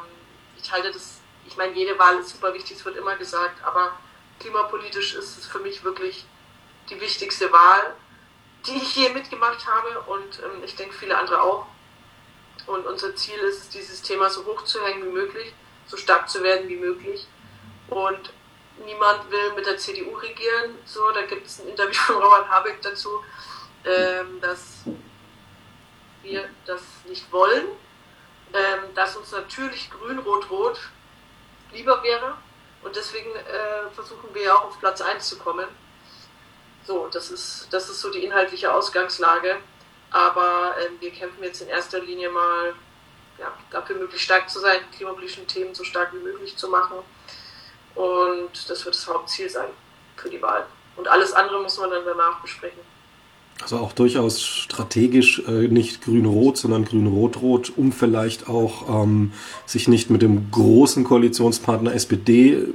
ich 0.61 0.71
halte 0.71 0.91
das, 0.91 1.19
ich 1.45 1.55
meine, 1.55 1.73
jede 1.73 1.97
Wahl 1.99 2.19
ist 2.19 2.29
super 2.29 2.53
wichtig, 2.53 2.77
es 2.77 2.85
wird 2.85 2.97
immer 2.97 3.15
gesagt, 3.15 3.63
aber 3.63 3.97
klimapolitisch 4.39 5.15
ist 5.15 5.37
es 5.37 5.45
für 5.45 5.59
mich 5.59 5.83
wirklich 5.83 6.25
die 6.89 6.99
wichtigste 6.99 7.51
Wahl, 7.51 7.95
die 8.65 8.75
ich 8.75 8.95
je 8.95 9.09
mitgemacht 9.09 9.65
habe 9.67 10.01
und 10.11 10.39
ähm, 10.39 10.63
ich 10.63 10.75
denke 10.75 10.95
viele 10.95 11.17
andere 11.17 11.41
auch. 11.41 11.67
Und 12.65 12.85
unser 12.85 13.15
Ziel 13.15 13.37
ist 13.39 13.63
es, 13.63 13.69
dieses 13.69 14.01
Thema 14.01 14.29
so 14.29 14.45
hoch 14.45 14.63
zu 14.63 14.83
hängen 14.83 15.05
wie 15.05 15.13
möglich, 15.13 15.53
so 15.87 15.97
stark 15.97 16.29
zu 16.29 16.43
werden 16.43 16.67
wie 16.67 16.75
möglich. 16.75 17.27
Und 17.87 18.31
niemand 18.85 19.31
will 19.31 19.53
mit 19.55 19.65
der 19.65 19.77
CDU 19.77 20.15
regieren. 20.15 20.77
So, 20.85 21.09
da 21.11 21.23
gibt 21.23 21.47
es 21.47 21.59
ein 21.59 21.69
Interview 21.69 21.93
von 21.93 22.17
Robert 22.17 22.49
Habeck 22.49 22.81
dazu 22.81 23.23
ähm, 23.85 24.41
dass 24.41 24.83
wir 26.21 26.49
das 26.65 26.81
nicht 27.07 27.31
wollen, 27.31 27.65
ähm, 28.53 28.93
dass 28.95 29.15
uns 29.15 29.31
natürlich 29.31 29.89
Grün-Rot-Rot 29.91 30.79
lieber 31.71 32.01
wäre 32.03 32.35
und 32.81 32.95
deswegen 32.95 33.31
äh, 33.35 33.89
versuchen 33.93 34.33
wir 34.33 34.43
ja 34.43 34.55
auch 34.55 34.65
auf 34.65 34.79
Platz 34.79 35.01
1 35.01 35.27
zu 35.27 35.37
kommen. 35.37 35.67
So, 36.85 37.07
das 37.11 37.29
ist, 37.29 37.67
das 37.71 37.89
ist 37.89 38.01
so 38.01 38.11
die 38.11 38.23
inhaltliche 38.23 38.73
Ausgangslage, 38.73 39.57
aber 40.11 40.75
äh, 40.79 41.01
wir 41.01 41.11
kämpfen 41.11 41.43
jetzt 41.43 41.61
in 41.61 41.67
erster 41.67 41.99
Linie 41.99 42.29
mal 42.29 42.73
ja, 43.37 43.53
dafür 43.69 43.97
möglichst 43.97 44.25
stark 44.25 44.49
zu 44.49 44.59
sein, 44.59 44.79
klimapolitischen 44.95 45.47
Themen 45.47 45.73
so 45.73 45.83
stark 45.83 46.13
wie 46.13 46.19
möglich 46.19 46.57
zu 46.57 46.67
machen 46.69 46.99
und 47.95 48.69
das 48.69 48.85
wird 48.85 48.95
das 48.95 49.07
Hauptziel 49.07 49.49
sein 49.49 49.69
für 50.15 50.29
die 50.29 50.41
Wahl. 50.41 50.65
Und 50.95 51.07
alles 51.07 51.33
andere 51.33 51.61
muss 51.61 51.77
man 51.77 51.91
dann 51.91 52.05
danach 52.05 52.41
besprechen. 52.41 52.79
Also 53.61 53.77
auch 53.77 53.91
durchaus 53.91 54.41
strategisch 54.41 55.43
äh, 55.47 55.67
nicht 55.67 56.01
grün-rot, 56.01 56.57
sondern 56.57 56.85
grün-rot-rot, 56.85 57.73
um 57.75 57.91
vielleicht 57.91 58.47
auch 58.47 59.03
ähm, 59.03 59.31
sich 59.65 59.87
nicht 59.87 60.09
mit 60.09 60.21
dem 60.21 60.49
großen 60.49 61.03
Koalitionspartner 61.03 61.93
SPD 61.93 62.67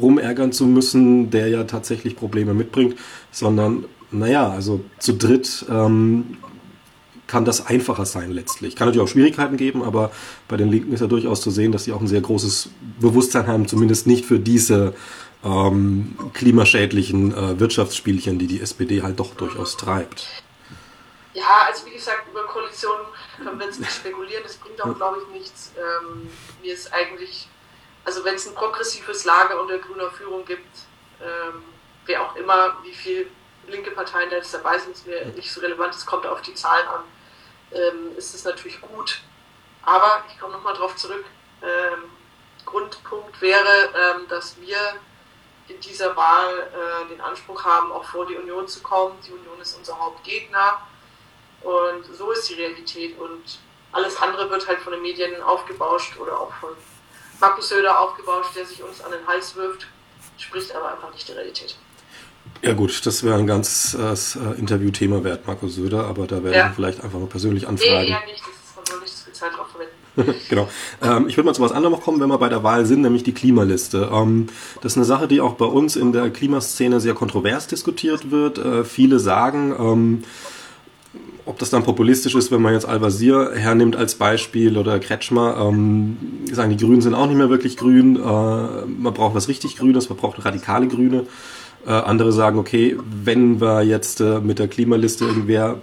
rumärgern 0.00 0.52
zu 0.52 0.66
müssen, 0.66 1.30
der 1.30 1.48
ja 1.48 1.64
tatsächlich 1.64 2.16
Probleme 2.16 2.54
mitbringt, 2.54 2.94
sondern 3.32 3.84
naja, 4.12 4.48
also 4.50 4.80
zu 4.98 5.14
dritt 5.14 5.66
ähm, 5.68 6.36
kann 7.26 7.44
das 7.44 7.66
einfacher 7.66 8.06
sein 8.06 8.32
letztlich. 8.32 8.74
Kann 8.74 8.88
natürlich 8.88 9.06
auch 9.06 9.12
Schwierigkeiten 9.12 9.56
geben, 9.56 9.84
aber 9.84 10.10
bei 10.48 10.56
den 10.56 10.68
Linken 10.68 10.92
ist 10.92 11.00
ja 11.00 11.06
durchaus 11.06 11.40
zu 11.40 11.50
sehen, 11.50 11.70
dass 11.70 11.84
sie 11.84 11.92
auch 11.92 12.00
ein 12.00 12.08
sehr 12.08 12.20
großes 12.20 12.70
Bewusstsein 13.00 13.46
haben, 13.46 13.68
zumindest 13.68 14.08
nicht 14.08 14.24
für 14.24 14.40
diese 14.40 14.94
ähm, 15.44 16.30
klimaschädlichen 16.34 17.32
äh, 17.32 17.58
Wirtschaftsspielchen, 17.60 18.38
die 18.38 18.46
die 18.46 18.60
SPD 18.60 19.02
halt 19.02 19.18
doch 19.20 19.34
durchaus 19.34 19.76
treibt. 19.76 20.26
Ja, 21.32 21.66
also 21.66 21.86
wie 21.86 21.92
gesagt, 21.92 22.28
über 22.28 22.44
Koalitionen 22.44 23.06
können 23.42 23.58
wir 23.58 23.66
jetzt 23.66 23.80
nicht 23.80 23.92
spekulieren, 23.92 24.42
das 24.42 24.56
bringt 24.56 24.82
auch, 24.82 24.94
glaube 24.96 25.18
ich, 25.22 25.40
nichts. 25.40 25.72
Ähm, 25.76 26.28
mir 26.60 26.74
ist 26.74 26.92
eigentlich, 26.92 27.48
also 28.04 28.24
wenn 28.24 28.34
es 28.34 28.48
ein 28.48 28.54
progressives 28.54 29.24
Lager 29.24 29.60
unter 29.60 29.78
grüner 29.78 30.10
Führung 30.10 30.44
gibt, 30.44 30.80
ähm, 31.22 31.62
wer 32.06 32.22
auch 32.22 32.34
immer, 32.36 32.76
wie 32.82 32.92
viele 32.92 33.26
linke 33.68 33.92
Parteien 33.92 34.28
da 34.28 34.36
jetzt 34.36 34.52
dabei 34.52 34.78
sind, 34.78 34.92
ist 34.92 35.06
mir 35.06 35.26
nicht 35.26 35.52
so 35.52 35.60
relevant, 35.60 35.94
es 35.94 36.04
kommt 36.04 36.26
auf 36.26 36.42
die 36.42 36.54
Zahlen 36.54 36.88
an, 36.88 37.02
ähm, 37.72 38.16
ist 38.16 38.34
es 38.34 38.44
natürlich 38.44 38.80
gut. 38.80 39.20
Aber 39.82 40.24
ich 40.28 40.38
komme 40.38 40.54
nochmal 40.54 40.74
drauf 40.74 40.96
zurück. 40.96 41.24
Ähm, 41.62 42.10
Grundpunkt 42.66 43.40
wäre, 43.40 43.90
ähm, 43.94 44.28
dass 44.28 44.60
wir 44.60 44.76
in 45.70 45.80
dieser 45.80 46.16
Wahl 46.16 46.68
äh, 46.72 47.08
den 47.08 47.20
Anspruch 47.20 47.64
haben, 47.64 47.92
auch 47.92 48.04
vor 48.04 48.26
die 48.26 48.36
Union 48.36 48.66
zu 48.66 48.80
kommen. 48.80 49.14
Die 49.26 49.32
Union 49.32 49.60
ist 49.60 49.76
unser 49.76 49.98
Hauptgegner 49.98 50.78
und 51.62 52.04
so 52.16 52.30
ist 52.32 52.48
die 52.48 52.54
Realität 52.54 53.18
und 53.18 53.58
alles 53.92 54.16
andere 54.20 54.48
wird 54.50 54.66
halt 54.66 54.80
von 54.80 54.92
den 54.92 55.02
Medien 55.02 55.42
aufgebauscht 55.42 56.18
oder 56.18 56.38
auch 56.40 56.52
von 56.54 56.70
Markus 57.40 57.68
Söder 57.68 57.98
aufgebauscht, 58.00 58.54
der 58.56 58.66
sich 58.66 58.82
uns 58.82 59.02
an 59.02 59.12
den 59.12 59.26
Hals 59.26 59.56
wirft, 59.56 59.86
spricht 60.36 60.74
aber 60.74 60.92
einfach 60.92 61.12
nicht 61.12 61.26
die 61.28 61.32
Realität. 61.32 61.76
Ja 62.62 62.72
gut, 62.72 63.04
das 63.06 63.22
wäre 63.22 63.38
ein 63.38 63.46
ganz 63.46 63.94
äh, 63.94 64.58
Interviewthema 64.58 65.24
wert, 65.24 65.46
Markus 65.46 65.76
Söder, 65.76 66.04
aber 66.04 66.26
da 66.26 66.42
werden 66.42 66.54
ja. 66.54 66.66
wir 66.66 66.74
vielleicht 66.74 67.02
einfach 67.02 67.18
mal 67.18 67.26
persönlich 67.26 67.66
anfragen. 67.66 67.92
Nee, 67.92 68.10
eher 68.10 68.24
nicht, 68.26 68.40
das 68.40 68.48
ist, 68.48 68.76
man 68.76 68.86
soll 68.86 69.00
nicht 69.00 69.16
zu 69.16 69.24
viel 69.24 69.32
Zeit 69.32 69.56
drauf 69.56 69.68
verwenden. 69.68 69.94
genau. 70.48 70.68
Ähm, 71.02 71.26
ich 71.28 71.36
würde 71.36 71.46
mal 71.46 71.54
zu 71.54 71.62
was 71.62 71.72
anderem 71.72 71.98
kommen, 72.00 72.20
wenn 72.20 72.28
wir 72.28 72.38
bei 72.38 72.48
der 72.48 72.62
Wahl 72.62 72.86
sind, 72.86 73.02
nämlich 73.02 73.22
die 73.22 73.32
Klimaliste. 73.32 74.10
Ähm, 74.12 74.46
das 74.80 74.92
ist 74.92 74.98
eine 74.98 75.04
Sache, 75.04 75.28
die 75.28 75.40
auch 75.40 75.54
bei 75.54 75.64
uns 75.64 75.96
in 75.96 76.12
der 76.12 76.30
Klimaszene 76.30 77.00
sehr 77.00 77.14
kontrovers 77.14 77.66
diskutiert 77.66 78.30
wird. 78.30 78.58
Äh, 78.58 78.84
viele 78.84 79.18
sagen, 79.18 79.74
ähm, 79.78 80.24
ob 81.46 81.58
das 81.58 81.70
dann 81.70 81.82
populistisch 81.82 82.34
ist, 82.34 82.52
wenn 82.52 82.62
man 82.62 82.74
jetzt 82.74 82.86
Al-Wazir 82.86 83.52
hernimmt 83.54 83.96
als 83.96 84.14
Beispiel 84.14 84.78
oder 84.78 85.00
Kretschmer, 85.00 85.56
ähm, 85.60 86.16
sagen 86.52 86.76
die 86.76 86.84
Grünen 86.84 87.00
sind 87.00 87.14
auch 87.14 87.26
nicht 87.26 87.36
mehr 87.36 87.50
wirklich 87.50 87.76
grün. 87.76 88.16
Äh, 88.16 88.20
man 88.20 89.14
braucht 89.14 89.34
was 89.34 89.48
richtig 89.48 89.76
Grünes, 89.76 90.08
man 90.08 90.18
braucht 90.18 90.44
radikale 90.44 90.86
Grüne. 90.86 91.24
Äh, 91.86 91.90
andere 91.90 92.32
sagen, 92.32 92.58
okay, 92.58 92.96
wenn 93.24 93.60
wir 93.60 93.82
jetzt 93.82 94.20
äh, 94.20 94.40
mit 94.40 94.58
der 94.58 94.68
Klimaliste 94.68 95.24
irgendwer 95.24 95.78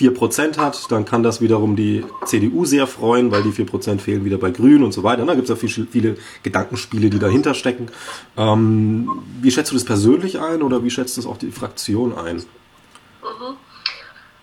4% 0.00 0.56
hat, 0.56 0.90
dann 0.90 1.04
kann 1.04 1.22
das 1.22 1.40
wiederum 1.40 1.76
die 1.76 2.04
CDU 2.24 2.64
sehr 2.64 2.86
freuen, 2.86 3.30
weil 3.30 3.42
die 3.42 3.52
4% 3.52 3.98
fehlen 4.00 4.24
wieder 4.24 4.38
bei 4.38 4.50
Grün 4.50 4.82
und 4.82 4.92
so 4.92 5.02
weiter. 5.02 5.26
Da 5.26 5.34
gibt 5.34 5.48
es 5.48 5.50
ja 5.50 5.56
viele, 5.56 5.86
viele 5.86 6.16
Gedankenspiele, 6.42 7.10
die 7.10 7.18
dahinter 7.18 7.54
stecken. 7.54 7.90
Ähm, 8.36 9.22
wie 9.40 9.50
schätzt 9.50 9.70
du 9.70 9.74
das 9.74 9.84
persönlich 9.84 10.40
ein 10.40 10.62
oder 10.62 10.82
wie 10.82 10.90
schätzt 10.90 11.18
das 11.18 11.26
auch 11.26 11.36
die 11.36 11.52
Fraktion 11.52 12.16
ein? 12.16 12.36
Mhm. 12.36 13.56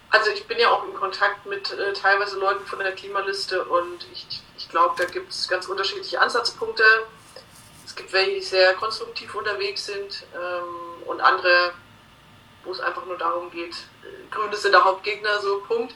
Also 0.10 0.32
ich 0.32 0.46
bin 0.46 0.58
ja 0.60 0.70
auch 0.70 0.88
in 0.88 0.94
Kontakt 0.94 1.46
mit 1.48 1.72
äh, 1.74 1.94
teilweise 1.94 2.40
Leuten 2.40 2.66
von 2.66 2.80
der 2.80 2.92
Klimaliste 2.92 3.64
und 3.66 4.08
ich, 4.14 4.28
ich 4.58 4.70
glaube, 4.70 4.96
da 4.98 5.06
gibt 5.06 5.32
es 5.32 5.48
ganz 5.48 5.68
unterschiedliche 5.68 6.22
Ansatzpunkte. 6.22 6.84
Es 7.86 7.96
gibt 7.96 8.14
welche, 8.14 8.36
die 8.36 8.42
sehr 8.42 8.74
konstruktiv 8.74 9.34
unterwegs 9.34 9.86
sind 9.86 10.26
ähm, 10.36 11.08
und 11.08 11.20
andere, 11.20 11.74
wo 12.64 12.72
es 12.72 12.80
einfach 12.80 13.06
nur 13.06 13.18
darum 13.18 13.50
geht, 13.52 13.76
Grüne 14.32 14.56
sind 14.56 14.72
der 14.72 14.84
Hauptgegner, 14.84 15.40
so 15.42 15.62
Punkt. 15.62 15.94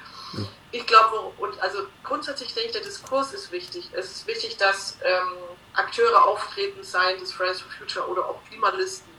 Ich 0.71 0.85
glaube, 0.87 1.33
und 1.37 1.59
also 1.61 1.79
grundsätzlich 2.03 2.53
denke 2.53 2.67
ich, 2.67 2.73
der 2.73 2.83
Diskurs 2.83 3.33
ist 3.33 3.51
wichtig. 3.51 3.89
Es 3.93 4.11
ist 4.11 4.27
wichtig, 4.27 4.57
dass 4.57 4.97
ähm, 5.03 5.33
Akteure 5.73 6.25
auftreten, 6.25 6.83
seien 6.83 7.19
das 7.19 7.33
Fridays 7.33 7.61
for 7.61 7.71
Future 7.71 8.07
oder 8.07 8.25
auch 8.25 8.39
Klimalisten, 8.47 9.11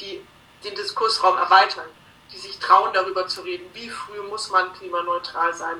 die 0.00 0.26
den 0.64 0.74
Diskursraum 0.74 1.38
erweitern, 1.38 1.88
die 2.32 2.38
sich 2.38 2.58
trauen, 2.58 2.92
darüber 2.92 3.26
zu 3.26 3.40
reden, 3.42 3.68
wie 3.72 3.88
früh 3.88 4.22
muss 4.22 4.50
man 4.50 4.72
klimaneutral 4.74 5.54
sein, 5.54 5.76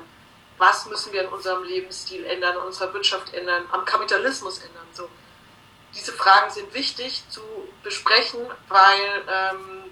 was 0.57 0.85
müssen 0.85 1.13
wir 1.13 1.23
in 1.23 1.29
unserem 1.29 1.63
Lebensstil 1.63 2.25
ändern, 2.25 2.55
in 2.55 2.61
unserer 2.63 2.93
Wirtschaft 2.93 3.33
ändern, 3.33 3.65
am 3.71 3.85
Kapitalismus 3.85 4.59
ändern. 4.59 4.87
So. 4.93 5.09
Diese 5.95 6.11
Fragen 6.13 6.49
sind 6.51 6.73
wichtig 6.73 7.23
zu 7.29 7.41
besprechen, 7.83 8.41
weil 8.67 9.23
ähm, 9.27 9.82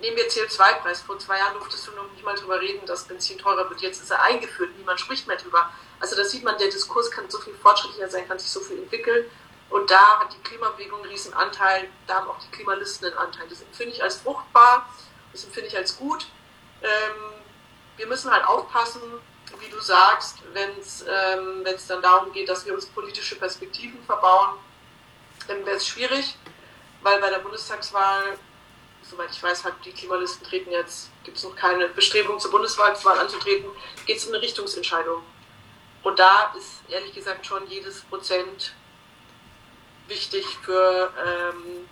nehmen 0.00 0.16
wir 0.16 0.28
CO2-Preis. 0.28 1.02
Vor 1.02 1.18
zwei 1.18 1.38
Jahren 1.38 1.54
durftest 1.54 1.86
du 1.86 1.92
noch 1.92 2.10
nicht 2.12 2.24
mal 2.24 2.34
darüber 2.34 2.60
reden, 2.60 2.84
dass 2.86 3.04
Benzin 3.04 3.38
teurer 3.38 3.68
wird. 3.70 3.80
Jetzt 3.80 4.02
ist 4.02 4.10
er 4.10 4.22
eingeführt. 4.22 4.70
Niemand 4.76 5.00
spricht 5.00 5.26
mehr 5.26 5.36
drüber. 5.36 5.70
Also 6.00 6.16
da 6.16 6.24
sieht 6.24 6.42
man, 6.44 6.58
der 6.58 6.68
Diskurs 6.68 7.10
kann 7.10 7.30
so 7.30 7.38
viel 7.38 7.54
fortschrittlicher 7.54 8.08
sein, 8.08 8.26
kann 8.26 8.38
sich 8.38 8.50
so 8.50 8.60
viel 8.60 8.78
entwickeln. 8.78 9.30
Und 9.70 9.90
da 9.90 10.20
hat 10.20 10.32
die 10.32 10.42
Klimabewegung 10.42 11.00
einen 11.00 11.10
riesen 11.10 11.32
Anteil. 11.32 11.88
Da 12.06 12.16
haben 12.16 12.28
auch 12.28 12.38
die 12.38 12.50
Klimalisten 12.50 13.08
einen 13.08 13.16
Anteil. 13.16 13.48
Das 13.48 13.62
empfinde 13.62 13.94
ich 13.94 14.02
als 14.02 14.16
fruchtbar. 14.16 14.86
Das 15.32 15.44
empfinde 15.44 15.68
ich 15.68 15.76
als 15.76 15.96
gut. 15.96 16.26
Ähm, 16.82 17.32
wir 17.96 18.06
müssen 18.06 18.30
halt 18.30 18.44
aufpassen, 18.44 19.00
wie 19.60 19.68
du 19.68 19.80
sagst, 19.80 20.38
wenn 20.52 20.70
es 20.78 21.02
ähm, 21.02 21.64
dann 21.88 22.02
darum 22.02 22.32
geht, 22.32 22.48
dass 22.48 22.66
wir 22.66 22.74
uns 22.74 22.86
politische 22.86 23.36
Perspektiven 23.36 24.02
verbauen, 24.04 24.58
dann 25.46 25.64
wäre 25.64 25.76
es 25.76 25.86
schwierig, 25.86 26.36
weil 27.02 27.20
bei 27.20 27.30
der 27.30 27.38
Bundestagswahl 27.38 28.38
soweit 29.12 29.30
ich 29.30 29.42
weiß, 29.42 29.64
hat 29.64 29.74
die 29.84 29.92
Klimalisten 29.92 30.46
treten 30.46 30.70
jetzt, 30.72 31.10
gibt 31.22 31.36
es 31.36 31.44
noch 31.44 31.54
keine 31.54 31.88
Bestrebung 31.88 32.38
zur 32.40 32.50
Bundeswahl 32.50 33.18
anzutreten, 33.18 33.70
geht 34.06 34.16
es 34.16 34.24
um 34.24 34.32
eine 34.32 34.42
Richtungsentscheidung. 34.42 35.22
Und 36.02 36.18
da 36.18 36.52
ist 36.56 36.80
ehrlich 36.88 37.12
gesagt 37.12 37.46
schon 37.46 37.66
jedes 37.68 38.00
Prozent 38.02 38.74
wichtig 40.08 40.44
für 40.62 41.12
ähm, 41.24 41.88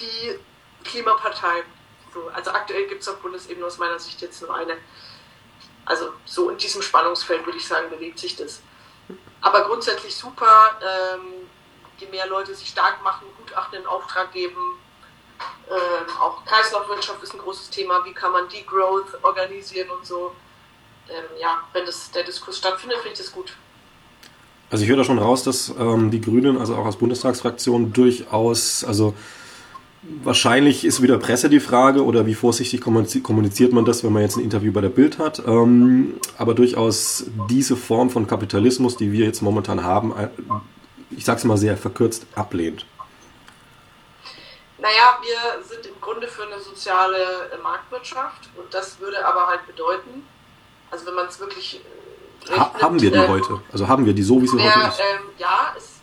die 0.00 0.38
Klimapartei. 0.84 1.64
So, 2.14 2.28
also 2.32 2.52
aktuell 2.52 2.86
gibt 2.86 3.02
es 3.02 3.08
auf 3.08 3.20
Bundesebene 3.20 3.66
aus 3.66 3.78
meiner 3.78 3.98
Sicht 3.98 4.22
jetzt 4.22 4.40
nur 4.40 4.54
eine. 4.54 4.78
Also 5.84 6.12
so 6.24 6.50
in 6.50 6.56
diesem 6.56 6.80
Spannungsfeld 6.82 7.44
würde 7.44 7.58
ich 7.58 7.66
sagen, 7.66 7.90
bewegt 7.90 8.18
sich 8.18 8.36
das. 8.36 8.62
Aber 9.40 9.66
grundsätzlich 9.66 10.16
super, 10.16 10.78
ähm, 10.80 11.50
je 11.98 12.06
mehr 12.06 12.26
Leute 12.26 12.54
sich 12.54 12.68
stark 12.68 13.02
machen, 13.02 13.26
Gutachten 13.38 13.80
in 13.80 13.86
Auftrag 13.86 14.32
geben, 14.32 14.78
ähm, 15.70 16.06
auch 16.20 16.44
Kreislaufwirtschaft 16.44 17.22
ist 17.22 17.34
ein 17.34 17.40
großes 17.40 17.70
Thema. 17.70 18.04
Wie 18.04 18.12
kann 18.12 18.32
man 18.32 18.48
Degrowth 18.48 19.22
organisieren 19.22 19.88
und 19.90 20.04
so. 20.06 20.32
Ähm, 21.08 21.24
ja, 21.40 21.58
wenn 21.72 21.84
das, 21.84 22.10
der 22.10 22.24
Diskurs 22.24 22.58
stattfindet, 22.58 22.98
finde 22.98 23.12
ich 23.12 23.18
das 23.18 23.32
gut. 23.32 23.56
Also 24.70 24.84
ich 24.84 24.90
höre 24.90 24.96
da 24.96 25.04
schon 25.04 25.18
raus, 25.18 25.42
dass 25.42 25.72
ähm, 25.78 26.10
die 26.10 26.20
Grünen, 26.20 26.58
also 26.58 26.74
auch 26.76 26.86
als 26.86 26.96
Bundestagsfraktion, 26.96 27.92
durchaus, 27.92 28.84
also 28.84 29.14
wahrscheinlich 30.22 30.84
ist 30.84 31.02
wieder 31.02 31.18
Presse 31.18 31.48
die 31.48 31.60
Frage 31.60 32.04
oder 32.04 32.26
wie 32.26 32.34
vorsichtig 32.34 32.80
kommuniziert 32.80 33.72
man 33.72 33.84
das, 33.84 34.04
wenn 34.04 34.12
man 34.12 34.22
jetzt 34.22 34.36
ein 34.36 34.42
Interview 34.42 34.72
bei 34.72 34.80
der 34.80 34.88
Bild 34.88 35.18
hat, 35.18 35.42
ähm, 35.46 36.14
aber 36.36 36.54
durchaus 36.54 37.26
diese 37.48 37.76
Form 37.76 38.10
von 38.10 38.26
Kapitalismus, 38.26 38.96
die 38.96 39.12
wir 39.12 39.24
jetzt 39.24 39.42
momentan 39.42 39.82
haben, 39.82 40.12
äh, 40.16 40.28
ich 41.10 41.24
sage 41.24 41.38
es 41.38 41.44
mal 41.44 41.56
sehr 41.56 41.76
verkürzt, 41.76 42.26
ablehnt. 42.34 42.86
Naja, 44.84 45.18
wir 45.22 45.64
sind 45.64 45.86
im 45.86 45.98
Grunde 45.98 46.28
für 46.28 46.42
eine 46.42 46.60
soziale 46.60 47.50
äh, 47.50 47.56
Marktwirtschaft 47.56 48.50
und 48.54 48.74
das 48.74 49.00
würde 49.00 49.26
aber 49.26 49.46
halt 49.46 49.66
bedeuten, 49.66 50.28
also 50.90 51.06
wenn 51.06 51.14
man 51.14 51.26
es 51.26 51.40
wirklich. 51.40 51.80
Äh, 52.46 52.52
rechnet, 52.52 52.82
haben 52.82 53.00
wir 53.00 53.10
die 53.10 53.16
äh, 53.16 53.26
heute? 53.28 53.62
Also 53.72 53.88
haben 53.88 54.04
wir 54.04 54.12
die 54.12 54.22
so, 54.22 54.42
wie 54.42 54.46
sie 54.46 54.58
heute 54.58 54.88
ist? 54.88 55.00
Ähm, 55.00 55.30
ja, 55.38 55.74
es, 55.74 56.00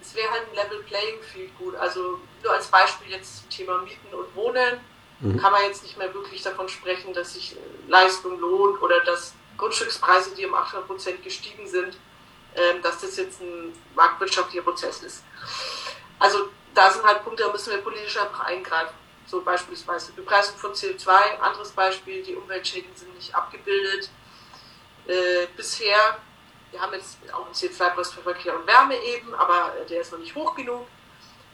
es 0.00 0.14
wäre 0.14 0.30
halt 0.30 0.44
ein 0.48 0.54
Level 0.54 0.82
Playing 0.84 1.20
Field 1.20 1.58
gut. 1.58 1.74
Also 1.74 2.20
nur 2.42 2.52
als 2.54 2.68
Beispiel 2.68 3.12
jetzt 3.12 3.40
zum 3.40 3.50
Thema 3.50 3.82
Mieten 3.82 4.14
und 4.14 4.34
Wohnen 4.34 4.80
mhm. 5.20 5.36
kann 5.36 5.52
man 5.52 5.64
jetzt 5.64 5.82
nicht 5.82 5.98
mehr 5.98 6.14
wirklich 6.14 6.42
davon 6.42 6.70
sprechen, 6.70 7.12
dass 7.12 7.34
sich 7.34 7.54
äh, 7.54 7.90
Leistung 7.90 8.40
lohnt 8.40 8.80
oder 8.80 9.00
dass 9.00 9.34
Grundstückspreise, 9.58 10.34
die 10.34 10.46
um 10.46 10.54
800 10.54 10.86
Prozent 10.86 11.22
gestiegen 11.22 11.66
sind, 11.66 11.98
ähm, 12.56 12.80
dass 12.82 12.98
das 13.02 13.14
jetzt 13.18 13.42
ein 13.42 13.74
marktwirtschaftlicher 13.94 14.62
Prozess 14.62 15.02
ist. 15.02 15.22
Also 16.18 16.48
da 16.74 16.90
sind 16.90 17.04
halt 17.04 17.24
Punkte, 17.24 17.44
da 17.44 17.52
müssen 17.52 17.70
wir 17.70 17.78
politisch 17.78 18.16
einfach 18.18 18.40
eingreifen. 18.40 18.94
So 19.26 19.40
beispielsweise 19.40 20.12
Bepreisung 20.12 20.56
von 20.56 20.72
CO2, 20.72 21.38
anderes 21.40 21.70
Beispiel, 21.70 22.22
die 22.22 22.34
Umweltschäden 22.34 22.94
sind 22.94 23.14
nicht 23.14 23.34
abgebildet. 23.34 24.10
Äh, 25.06 25.46
bisher, 25.56 26.18
wir 26.70 26.80
haben 26.80 26.92
jetzt 26.94 27.18
auch 27.32 27.46
einen 27.46 27.54
CO2-Preis 27.54 28.12
für 28.12 28.22
Verkehr 28.22 28.56
und 28.56 28.66
Wärme 28.66 28.96
eben, 29.02 29.34
aber 29.34 29.72
der 29.88 30.00
ist 30.00 30.12
noch 30.12 30.18
nicht 30.18 30.34
hoch 30.34 30.54
genug. 30.54 30.86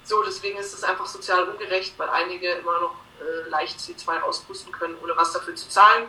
So, 0.04 0.22
deswegen 0.22 0.58
ist 0.58 0.72
es 0.72 0.84
einfach 0.84 1.06
sozial 1.06 1.48
ungerecht, 1.48 1.98
weil 1.98 2.08
einige 2.08 2.50
immer 2.52 2.80
noch 2.80 2.94
äh, 3.20 3.48
leicht 3.50 3.78
CO2 3.78 4.22
auspusten 4.22 4.72
können, 4.72 4.96
ohne 5.02 5.16
was 5.16 5.32
dafür 5.32 5.54
zu 5.54 5.68
zahlen. 5.68 6.06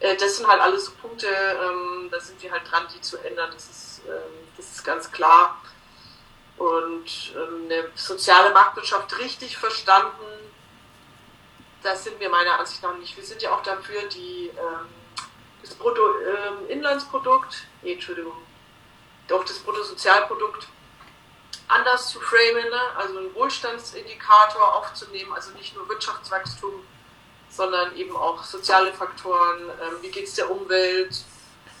Äh, 0.00 0.16
das 0.16 0.36
sind 0.36 0.48
halt 0.48 0.60
alles 0.60 0.86
so 0.86 0.92
Punkte, 0.92 1.26
ähm, 1.26 2.08
da 2.10 2.20
sind 2.20 2.42
wir 2.42 2.50
halt 2.50 2.70
dran, 2.70 2.86
die 2.94 3.00
zu 3.00 3.18
ändern. 3.18 3.50
Das 3.52 3.68
ist, 3.68 4.02
ähm, 4.06 4.48
das 4.56 4.66
ist 4.70 4.84
ganz 4.84 5.10
klar. 5.10 5.60
Und 6.58 7.34
ähm, 7.36 7.64
eine 7.66 7.90
soziale 7.94 8.52
Marktwirtschaft 8.52 9.18
richtig 9.18 9.56
verstanden, 9.56 10.26
das 11.82 12.04
sind 12.04 12.18
wir 12.18 12.28
meiner 12.28 12.58
Ansicht 12.58 12.82
nach 12.82 12.96
nicht. 12.96 13.16
Wir 13.16 13.24
sind 13.24 13.40
ja 13.40 13.54
auch 13.54 13.62
dafür, 13.62 14.02
die, 14.08 14.50
ähm, 14.58 14.88
das 15.62 15.74
Bruttoinlandsprodukt, 15.76 17.54
ähm, 17.54 17.68
nee, 17.82 17.92
Entschuldigung, 17.92 18.36
doch 19.28 19.44
das 19.44 19.60
Bruttosozialprodukt 19.60 20.66
anders 21.68 22.08
zu 22.08 22.18
framen, 22.20 22.68
ne? 22.70 22.80
also 22.96 23.18
einen 23.18 23.34
Wohlstandsindikator 23.34 24.76
aufzunehmen, 24.76 25.32
also 25.32 25.52
nicht 25.52 25.76
nur 25.76 25.88
Wirtschaftswachstum 25.88 26.82
sondern 27.50 27.96
eben 27.96 28.16
auch 28.16 28.42
soziale 28.44 28.92
Faktoren, 28.92 29.62
ähm, 29.82 29.96
wie 30.00 30.10
geht 30.10 30.24
es 30.24 30.34
der 30.34 30.50
Umwelt 30.50 31.24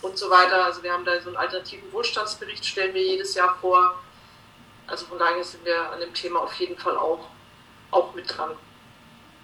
und 0.02 0.18
so 0.18 0.30
weiter. 0.30 0.64
Also 0.64 0.82
wir 0.82 0.92
haben 0.92 1.04
da 1.04 1.20
so 1.20 1.28
einen 1.28 1.36
alternativen 1.36 1.92
Wohlstandsbericht, 1.92 2.64
stellen 2.64 2.94
wir 2.94 3.02
jedes 3.02 3.34
Jahr 3.34 3.56
vor. 3.60 3.94
Also 4.88 5.06
von 5.06 5.18
daher 5.18 5.44
sind 5.44 5.64
wir 5.64 5.92
an 5.92 6.00
dem 6.00 6.12
Thema 6.14 6.40
auf 6.40 6.54
jeden 6.54 6.76
Fall 6.76 6.96
auch, 6.96 7.20
auch 7.90 8.14
mit 8.14 8.24
dran. 8.36 8.50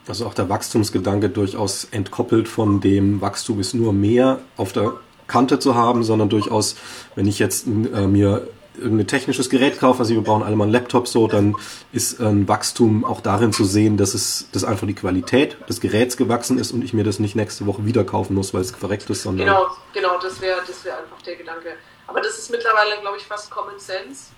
Also 0.06 0.26
auch 0.26 0.34
der 0.34 0.48
Wachstumsgedanke 0.48 1.30
durchaus 1.30 1.84
entkoppelt 1.84 2.48
von 2.48 2.80
dem 2.80 3.20
Wachstum 3.20 3.60
ist 3.60 3.74
nur 3.74 3.92
mehr 3.92 4.40
auf 4.56 4.72
der 4.72 4.94
Kante 5.26 5.58
zu 5.58 5.74
haben, 5.74 6.04
sondern 6.04 6.28
durchaus, 6.28 6.76
wenn 7.14 7.26
ich 7.26 7.38
jetzt 7.38 7.66
äh, 7.66 8.06
mir 8.06 8.48
irgendein 8.76 9.06
technisches 9.06 9.50
Gerät 9.50 9.78
kaufe, 9.78 10.00
also 10.00 10.14
wir 10.14 10.22
brauchen 10.22 10.42
alle 10.42 10.56
mal 10.56 10.64
einen 10.64 10.72
Laptop 10.72 11.06
so, 11.06 11.28
dann 11.28 11.56
ist 11.92 12.20
ein 12.20 12.48
Wachstum 12.48 13.04
auch 13.04 13.20
darin 13.20 13.52
zu 13.52 13.64
sehen, 13.64 13.96
dass 13.96 14.14
es 14.14 14.48
dass 14.52 14.64
einfach 14.64 14.86
die 14.86 14.94
Qualität 14.94 15.56
des 15.68 15.80
Geräts 15.80 16.16
gewachsen 16.16 16.58
ist 16.58 16.72
und 16.72 16.82
ich 16.82 16.92
mir 16.92 17.04
das 17.04 17.18
nicht 17.18 17.36
nächste 17.36 17.66
Woche 17.66 17.86
wieder 17.86 18.04
kaufen 18.04 18.34
muss, 18.34 18.52
weil 18.52 18.62
es 18.62 18.72
verreckt 18.72 19.08
ist, 19.10 19.22
sondern. 19.22 19.46
Genau, 19.46 19.66
genau, 19.92 20.18
das 20.20 20.40
wäre 20.40 20.58
das 20.66 20.84
wär 20.84 20.98
einfach 20.98 21.22
der 21.22 21.36
Gedanke. 21.36 21.74
Aber 22.06 22.20
das 22.20 22.38
ist 22.38 22.50
mittlerweile, 22.50 23.00
glaube 23.00 23.16
ich, 23.16 23.24
fast 23.24 23.50
Common 23.50 23.78
Sense, 23.78 24.32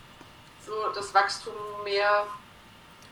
so 0.67 0.73
dass 0.95 1.15
Wachstum 1.15 1.55
mehr 1.85 2.27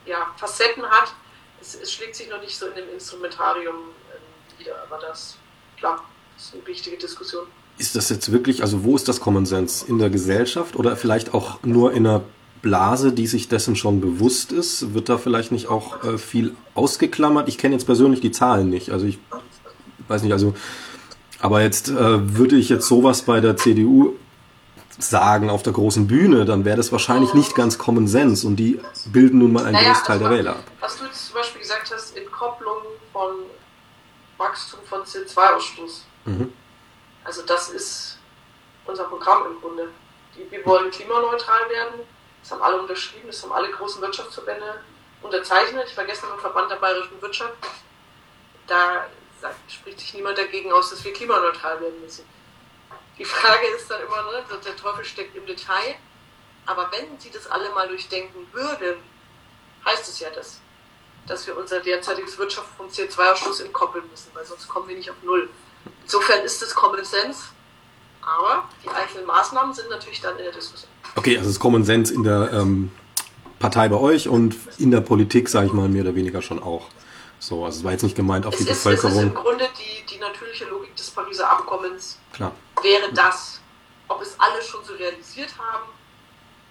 ja, 0.07 0.27
Facetten 0.37 0.85
hat. 0.85 1.15
Es, 1.61 1.75
es 1.75 1.93
schlägt 1.93 2.17
sich 2.17 2.29
noch 2.29 2.41
nicht 2.41 2.57
so 2.57 2.67
in 2.67 2.75
dem 2.75 2.89
Instrumentarium 2.93 3.77
äh, 3.77 4.61
wieder, 4.61 4.75
aber 4.83 5.01
das, 5.01 5.37
klar, 5.79 6.05
das 6.37 6.47
ist 6.47 6.55
eine 6.55 6.67
wichtige 6.67 6.97
Diskussion. 6.97 7.47
Ist 7.79 7.97
das 7.97 8.09
jetzt 8.09 8.31
wirklich, 8.31 8.63
also 8.63 8.85
wo 8.85 8.97
ist 8.97 9.09
das 9.09 9.21
Common 9.21 9.47
Sense? 9.47 9.87
In 9.87 9.99
der 9.99 10.11
Gesellschaft 10.11 10.77
oder 10.77 10.97
vielleicht 10.97 11.35
auch 11.35 11.63
nur 11.63 11.93
in 11.93 12.07
einer 12.07 12.23
Blase, 12.63 13.13
die 13.13 13.27
sich 13.27 13.49
dessen 13.49 13.77
schon 13.77 14.01
bewusst 14.01 14.53
ist? 14.53 14.95
Wird 14.95 15.09
da 15.09 15.19
vielleicht 15.19 15.53
nicht 15.53 15.69
auch 15.69 16.05
äh, 16.05 16.19
viel 16.19 16.55
ausgeklammert? 16.75 17.49
Ich 17.49 17.59
kenne 17.59 17.75
jetzt 17.75 17.85
persönlich 17.85 18.21
die 18.21 18.31
Zahlen 18.31 18.71
nicht. 18.71 18.91
Also 18.91 19.07
ich 19.07 19.19
weiß 20.09 20.23
nicht, 20.23 20.33
also 20.33 20.55
aber 21.41 21.63
jetzt 21.63 21.89
äh, 21.89 22.37
würde 22.37 22.57
ich 22.57 22.69
jetzt 22.69 22.87
sowas 22.87 23.23
bei 23.23 23.41
der 23.41 23.57
CDU 23.57 24.15
sagen 24.99 25.51
auf 25.51 25.63
der 25.63 25.73
großen 25.73 26.07
Bühne, 26.07 26.45
dann 26.45 26.65
wäre 26.65 26.77
das 26.77 26.93
wahrscheinlich 26.93 27.35
nicht 27.35 27.55
ganz 27.55 27.79
Common 27.79 28.07
Sense 28.07 28.47
und 28.47 28.57
die 28.57 28.81
bilden 29.07 29.39
nun 29.39 29.53
mal 29.53 29.65
einen 29.65 29.73
naja, 29.73 29.93
Großteil 29.93 30.19
der 30.19 30.31
Wähler 30.31 30.51
ab. 30.53 30.65
Was 30.81 30.99
du 30.99 31.05
jetzt 31.05 31.27
zum 31.27 31.35
Beispiel 31.35 31.61
gesagt 31.61 31.93
hast, 31.93 32.17
in 32.17 32.31
Kopplung 32.31 32.79
von 33.13 33.31
Wachstum 34.39 34.81
von 34.89 35.03
CO2-Ausstoß. 35.03 36.03
Mhm. 36.27 36.53
Also 37.25 37.43
das 37.43 37.71
ist 37.71 38.19
unser 38.87 39.05
Programm 39.05 39.47
im 39.47 39.61
Grunde. 39.61 39.89
Wir 40.51 40.67
wollen 40.67 40.91
klimaneutral 40.91 41.69
werden. 41.71 42.01
Das 42.43 42.53
haben 42.53 42.63
alle 42.63 42.81
unterschrieben, 42.81 43.29
das 43.29 43.43
haben 43.43 43.53
alle 43.53 43.71
großen 43.71 44.03
Wirtschaftsverbände 44.03 44.81
unterzeichnet. 45.23 45.85
Ich 45.87 45.95
vergesse 45.95 46.27
den 46.27 46.39
Verband 46.41 46.71
der 46.71 46.77
bayerischen 46.77 47.21
Wirtschaft. 47.23 47.55
Da 48.67 49.07
sagt, 49.41 49.73
spricht 49.73 50.01
sich 50.01 50.15
niemand 50.15 50.37
dagegen 50.37 50.71
aus, 50.73 50.91
dass 50.91 51.05
wir 51.05 51.13
klimaneutral 51.13 51.81
werden 51.81 52.01
müssen. 52.03 52.25
Die 53.19 53.25
Frage 53.25 53.67
ist 53.77 53.91
dann 53.91 54.01
immer, 54.03 54.23
ne, 54.33 54.45
der 54.65 54.77
Teufel 54.77 55.05
steckt 55.05 55.37
im 55.37 55.47
Detail. 55.47 55.97
Aber 56.67 56.91
wenn 56.93 57.19
sie 57.19 57.31
das 57.31 57.47
alle 57.47 57.71
mal 57.71 57.89
durchdenken 57.89 58.47
würden, 58.53 58.97
heißt 59.85 60.09
es 60.09 60.21
ja 60.21 60.29
das, 60.35 60.61
dass 61.27 61.47
wir 61.47 61.57
unser 61.57 61.81
derzeitiges 61.81 62.39
Wirtschaft 62.39 62.69
vom 62.77 62.89
CO2-Ausstoß 62.89 63.65
entkoppeln 63.65 64.05
müssen, 64.11 64.31
weil 64.35 64.45
sonst 64.45 64.69
kommen 64.69 64.89
wir 64.89 64.97
nicht 64.97 65.11
auf 65.11 65.17
Null. 65.23 65.49
Insofern 66.03 66.43
ist 66.43 66.63
es 66.63 66.75
Common 66.75 67.05
Sense, 67.05 67.45
aber 68.23 68.69
die 68.83 68.89
einzelnen 68.89 69.27
Maßnahmen 69.27 69.75
sind 69.75 69.91
natürlich 69.91 70.21
dann 70.21 70.39
in 70.39 70.45
der 70.45 70.53
Diskussion. 70.53 70.91
Okay, 71.17 71.37
also 71.37 71.49
es 71.49 71.57
ist 71.57 71.61
Common 71.61 71.85
Sense 71.85 72.13
in 72.13 72.25
der 72.25 72.51
ähm, 72.53 72.91
Partei 73.59 73.89
bei 73.89 73.97
euch 73.97 74.29
und 74.29 74.57
in 74.79 74.91
der 74.91 75.01
Politik, 75.01 75.49
sage 75.49 75.67
ich 75.67 75.73
mal, 75.73 75.89
mehr 75.89 76.03
oder 76.03 76.15
weniger 76.15 76.41
schon 76.43 76.63
auch. 76.63 76.89
So, 77.45 77.63
also 77.63 77.79
es 77.79 77.85
war 77.85 77.93
jetzt 77.93 78.03
nicht 78.03 78.17
gemeint 78.17 78.47
auf 78.47 78.55
es 78.55 78.65
die 78.65 78.71
ist, 78.71 78.83
Bevölkerung. 78.83 79.11
Es 79.11 79.19
ist 79.19 79.25
im 79.25 79.35
Grunde 79.35 79.69
die, 79.79 80.15
die 80.15 80.19
natürliche 80.19 80.65
Logik 80.65 80.97
des 80.97 81.11
Pariser 81.11 81.51
Abkommens. 81.51 82.19
Klar. 82.33 82.53
Wäre 82.83 83.13
das. 83.13 83.61
Ob 84.09 84.23
es 84.23 84.35
alle 84.39 84.63
schon 84.63 84.83
so 84.83 84.95
realisiert 84.95 85.51
haben, 85.59 85.91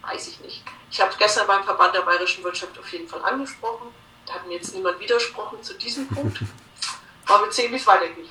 weiß 0.02 0.30
ich 0.30 0.40
nicht. 0.42 0.64
Ich 0.90 1.00
habe 1.00 1.12
gestern 1.20 1.46
beim 1.46 1.64
Verband 1.64 1.94
der 1.94 2.02
bayerischen 2.02 2.44
Wirtschaft 2.44 2.78
auf 2.80 2.92
jeden 2.92 3.08
Fall 3.08 3.22
angesprochen. 3.24 3.90
Da 4.26 4.34
hat 4.34 4.48
mir 4.48 4.56
jetzt 4.56 4.74
niemand 4.74 5.00
widersprochen 5.00 5.62
zu 5.62 5.76
diesem 5.76 6.08
Punkt. 6.08 6.40
Aber 7.28 7.46
wir 7.46 7.52
sehen, 7.52 7.72
wie 7.72 7.76
es 7.76 7.86
weitergeht. 7.86 8.30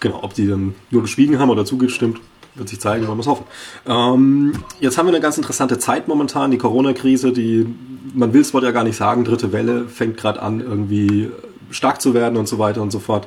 Genau, 0.00 0.22
ob 0.22 0.32
die 0.32 0.48
dann 0.48 0.74
nur 0.88 1.02
geschwiegen 1.02 1.38
haben 1.38 1.50
oder 1.50 1.66
zugestimmt, 1.66 2.18
wird 2.54 2.70
sich 2.70 2.80
zeigen, 2.80 3.06
wollen 3.06 3.18
wir 3.18 3.22
es 3.22 3.26
hoffen. 3.26 3.44
Ähm, 3.86 4.64
jetzt 4.80 4.96
haben 4.96 5.06
wir 5.06 5.12
eine 5.12 5.20
ganz 5.20 5.36
interessante 5.36 5.78
Zeit 5.78 6.08
momentan, 6.08 6.50
die 6.50 6.58
Corona-Krise, 6.58 7.32
die, 7.32 7.66
man 8.14 8.32
will 8.32 8.40
es 8.40 8.54
wohl 8.54 8.64
ja 8.64 8.70
gar 8.70 8.84
nicht 8.84 8.96
sagen, 8.96 9.24
dritte 9.24 9.52
Welle 9.52 9.86
fängt 9.86 10.16
gerade 10.16 10.40
an, 10.40 10.60
irgendwie 10.60 11.30
stark 11.70 12.00
zu 12.00 12.14
werden 12.14 12.36
und 12.36 12.48
so 12.48 12.58
weiter 12.58 12.82
und 12.82 12.90
so 12.90 12.98
fort. 12.98 13.26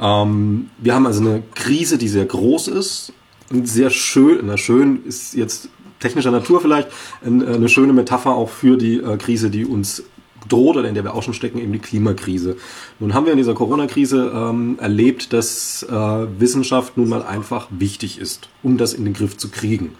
Ähm, 0.00 0.70
wir 0.78 0.94
haben 0.94 1.06
also 1.06 1.20
eine 1.20 1.42
Krise, 1.54 1.98
die 1.98 2.08
sehr 2.08 2.24
groß 2.24 2.68
ist 2.68 3.12
und 3.50 3.68
sehr 3.68 3.90
schön, 3.90 4.40
na 4.44 4.56
schön 4.56 5.04
ist 5.04 5.34
jetzt 5.34 5.68
technischer 6.00 6.30
Natur 6.30 6.60
vielleicht, 6.60 6.88
eine 7.24 7.68
schöne 7.68 7.92
Metapher 7.92 8.30
auch 8.30 8.50
für 8.50 8.76
die 8.76 8.98
äh, 8.98 9.16
Krise, 9.16 9.50
die 9.50 9.64
uns 9.64 10.04
droht 10.48 10.76
oder 10.76 10.88
in 10.88 10.94
der 10.94 11.04
wir 11.04 11.14
auch 11.14 11.22
schon 11.22 11.34
stecken, 11.34 11.58
eben 11.58 11.72
die 11.72 11.78
Klimakrise. 11.78 12.56
Nun 13.00 13.14
haben 13.14 13.26
wir 13.26 13.32
in 13.32 13.38
dieser 13.38 13.54
Corona-Krise 13.54 14.32
ähm, 14.34 14.78
erlebt, 14.80 15.32
dass 15.32 15.82
äh, 15.82 15.92
Wissenschaft 15.92 16.96
nun 16.96 17.08
mal 17.08 17.22
einfach 17.22 17.68
wichtig 17.70 18.18
ist, 18.18 18.48
um 18.62 18.78
das 18.78 18.94
in 18.94 19.04
den 19.04 19.14
Griff 19.14 19.36
zu 19.36 19.50
kriegen. 19.50 19.94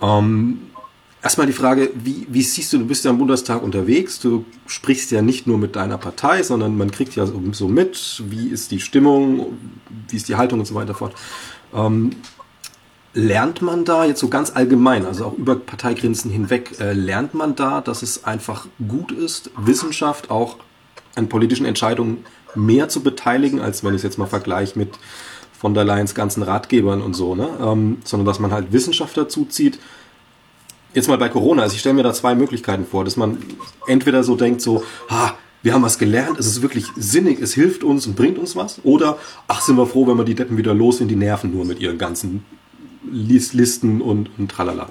Ähm, 0.00 0.69
erstmal 1.22 1.46
die 1.46 1.52
Frage, 1.52 1.90
wie, 1.94 2.26
wie 2.28 2.42
siehst 2.42 2.72
du, 2.72 2.78
du 2.78 2.86
bist 2.86 3.04
ja 3.04 3.10
im 3.10 3.18
Bundestag 3.18 3.62
unterwegs, 3.62 4.20
du 4.20 4.44
sprichst 4.66 5.10
ja 5.10 5.22
nicht 5.22 5.46
nur 5.46 5.58
mit 5.58 5.76
deiner 5.76 5.98
Partei, 5.98 6.42
sondern 6.42 6.76
man 6.76 6.90
kriegt 6.90 7.16
ja 7.16 7.26
so, 7.26 7.40
so 7.52 7.68
mit, 7.68 8.22
wie 8.28 8.48
ist 8.48 8.70
die 8.70 8.80
Stimmung, 8.80 9.58
wie 10.08 10.16
ist 10.16 10.28
die 10.28 10.36
Haltung 10.36 10.60
und 10.60 10.66
so 10.66 10.74
weiter 10.74 10.94
fort. 10.94 11.14
Ähm, 11.74 12.12
Lernt 13.12 13.60
man 13.60 13.84
da 13.84 14.04
jetzt 14.04 14.20
so 14.20 14.28
ganz 14.28 14.54
allgemein, 14.54 15.04
also 15.04 15.24
auch 15.24 15.32
über 15.36 15.56
Parteigrenzen 15.56 16.30
hinweg, 16.30 16.78
äh, 16.78 16.92
lernt 16.92 17.34
man 17.34 17.56
da, 17.56 17.80
dass 17.80 18.02
es 18.02 18.22
einfach 18.24 18.68
gut 18.86 19.10
ist, 19.10 19.50
Wissenschaft 19.56 20.30
auch 20.30 20.58
an 21.16 21.28
politischen 21.28 21.66
Entscheidungen 21.66 22.24
mehr 22.54 22.88
zu 22.88 23.02
beteiligen, 23.02 23.60
als 23.60 23.82
wenn 23.82 23.94
ich 23.94 23.96
es 23.96 24.02
jetzt 24.04 24.18
mal 24.18 24.26
vergleiche 24.26 24.78
mit 24.78 24.90
von 25.58 25.74
der 25.74 25.84
Leyen's 25.84 26.14
ganzen 26.14 26.44
Ratgebern 26.44 27.02
und 27.02 27.14
so, 27.14 27.34
ne? 27.34 27.48
Ähm, 27.60 27.98
sondern 28.04 28.26
dass 28.26 28.38
man 28.38 28.52
halt 28.52 28.72
Wissenschaft 28.72 29.16
dazu 29.16 29.44
zieht. 29.44 29.80
Jetzt 30.92 31.08
mal 31.08 31.18
bei 31.18 31.28
Corona, 31.28 31.62
also 31.62 31.74
ich 31.74 31.80
stelle 31.80 31.94
mir 31.94 32.02
da 32.02 32.12
zwei 32.12 32.34
Möglichkeiten 32.34 32.84
vor, 32.84 33.04
dass 33.04 33.16
man 33.16 33.42
entweder 33.86 34.24
so 34.24 34.34
denkt, 34.34 34.60
so, 34.60 34.84
ha, 35.08 35.38
wir 35.62 35.74
haben 35.74 35.82
was 35.82 35.98
gelernt, 35.98 36.38
es 36.38 36.46
ist 36.46 36.62
wirklich 36.62 36.86
sinnig, 36.96 37.40
es 37.40 37.54
hilft 37.54 37.84
uns 37.84 38.06
und 38.06 38.16
bringt 38.16 38.38
uns 38.38 38.56
was, 38.56 38.80
oder 38.82 39.18
ach, 39.46 39.60
sind 39.60 39.76
wir 39.76 39.86
froh, 39.86 40.06
wenn 40.06 40.16
wir 40.16 40.24
die 40.24 40.34
Deppen 40.34 40.56
wieder 40.56 40.74
los 40.74 40.98
sind, 40.98 41.08
die 41.08 41.16
nerven 41.16 41.52
nur 41.54 41.64
mit 41.64 41.78
ihren 41.78 41.98
ganzen 41.98 42.44
Listen 43.10 44.00
und, 44.00 44.30
und 44.38 44.50
tralala. 44.50 44.88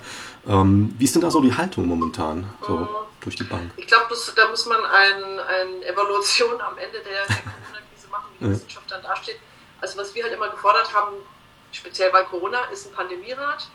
Ähm, 0.47 0.93
wie 0.97 1.05
ist 1.05 1.15
denn 1.15 1.21
da 1.21 1.31
so 1.31 1.41
die 1.41 1.55
Haltung 1.55 1.85
momentan 1.85 2.45
so 2.65 2.87
durch 3.21 3.35
die 3.35 3.43
Bank? 3.43 3.71
Ich 3.77 3.87
glaube, 3.87 4.05
da 4.35 4.49
muss 4.49 4.65
man 4.65 4.79
eine 4.83 5.41
ein 5.43 5.83
Evaluation 5.83 6.59
am 6.61 6.77
Ende 6.77 6.99
der, 6.99 7.27
der 7.27 7.43
Corona-Krise 7.43 8.07
machen, 8.09 8.25
wie 8.33 8.45
die 8.45 8.45
ja. 8.45 8.55
Wissenschaft 8.55 8.89
dann 8.89 9.01
dasteht. 9.01 9.39
Also 9.81 9.97
was 9.97 10.13
wir 10.15 10.23
halt 10.23 10.33
immer 10.33 10.49
gefordert 10.49 10.93
haben, 10.93 11.17
speziell 11.71 12.11
bei 12.11 12.23
Corona, 12.23 12.65
ist 12.71 12.87
ein 12.87 12.93
Pandemierat, 12.93 13.69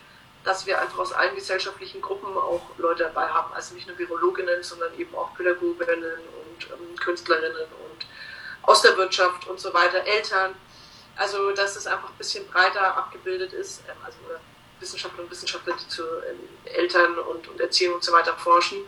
dass 0.44 0.66
wir 0.66 0.80
einfach 0.80 0.98
aus 0.98 1.12
allen 1.12 1.34
gesellschaftlichen 1.34 2.00
Gruppen 2.00 2.36
auch 2.36 2.62
Leute 2.78 3.04
dabei 3.04 3.28
haben, 3.28 3.52
also 3.54 3.74
nicht 3.74 3.88
nur 3.88 3.98
Virologinnen, 3.98 4.62
sondern 4.62 4.96
eben 4.98 5.14
auch 5.14 5.34
Pädagoginnen 5.34 6.02
und 6.02 6.70
ähm, 6.70 6.96
Künstlerinnen 6.96 7.62
und 7.62 8.06
aus 8.62 8.82
der 8.82 8.96
Wirtschaft 8.96 9.46
und 9.46 9.58
so 9.58 9.72
weiter, 9.74 10.04
Eltern 10.06 10.54
also, 11.16 11.52
dass 11.52 11.76
es 11.76 11.86
einfach 11.86 12.10
ein 12.10 12.18
bisschen 12.18 12.46
breiter 12.48 12.96
abgebildet 12.96 13.52
ist, 13.52 13.82
ähm, 13.88 13.96
also 14.04 14.18
Wissenschaftler 14.80 15.22
und 15.22 15.30
Wissenschaftler, 15.30 15.74
die 15.80 15.88
zu 15.88 16.02
ähm, 16.02 16.48
Eltern 16.64 17.18
und, 17.18 17.46
und 17.48 17.60
Erziehung 17.60 17.94
und 17.94 18.04
so 18.04 18.12
weiter 18.12 18.34
forschen. 18.36 18.78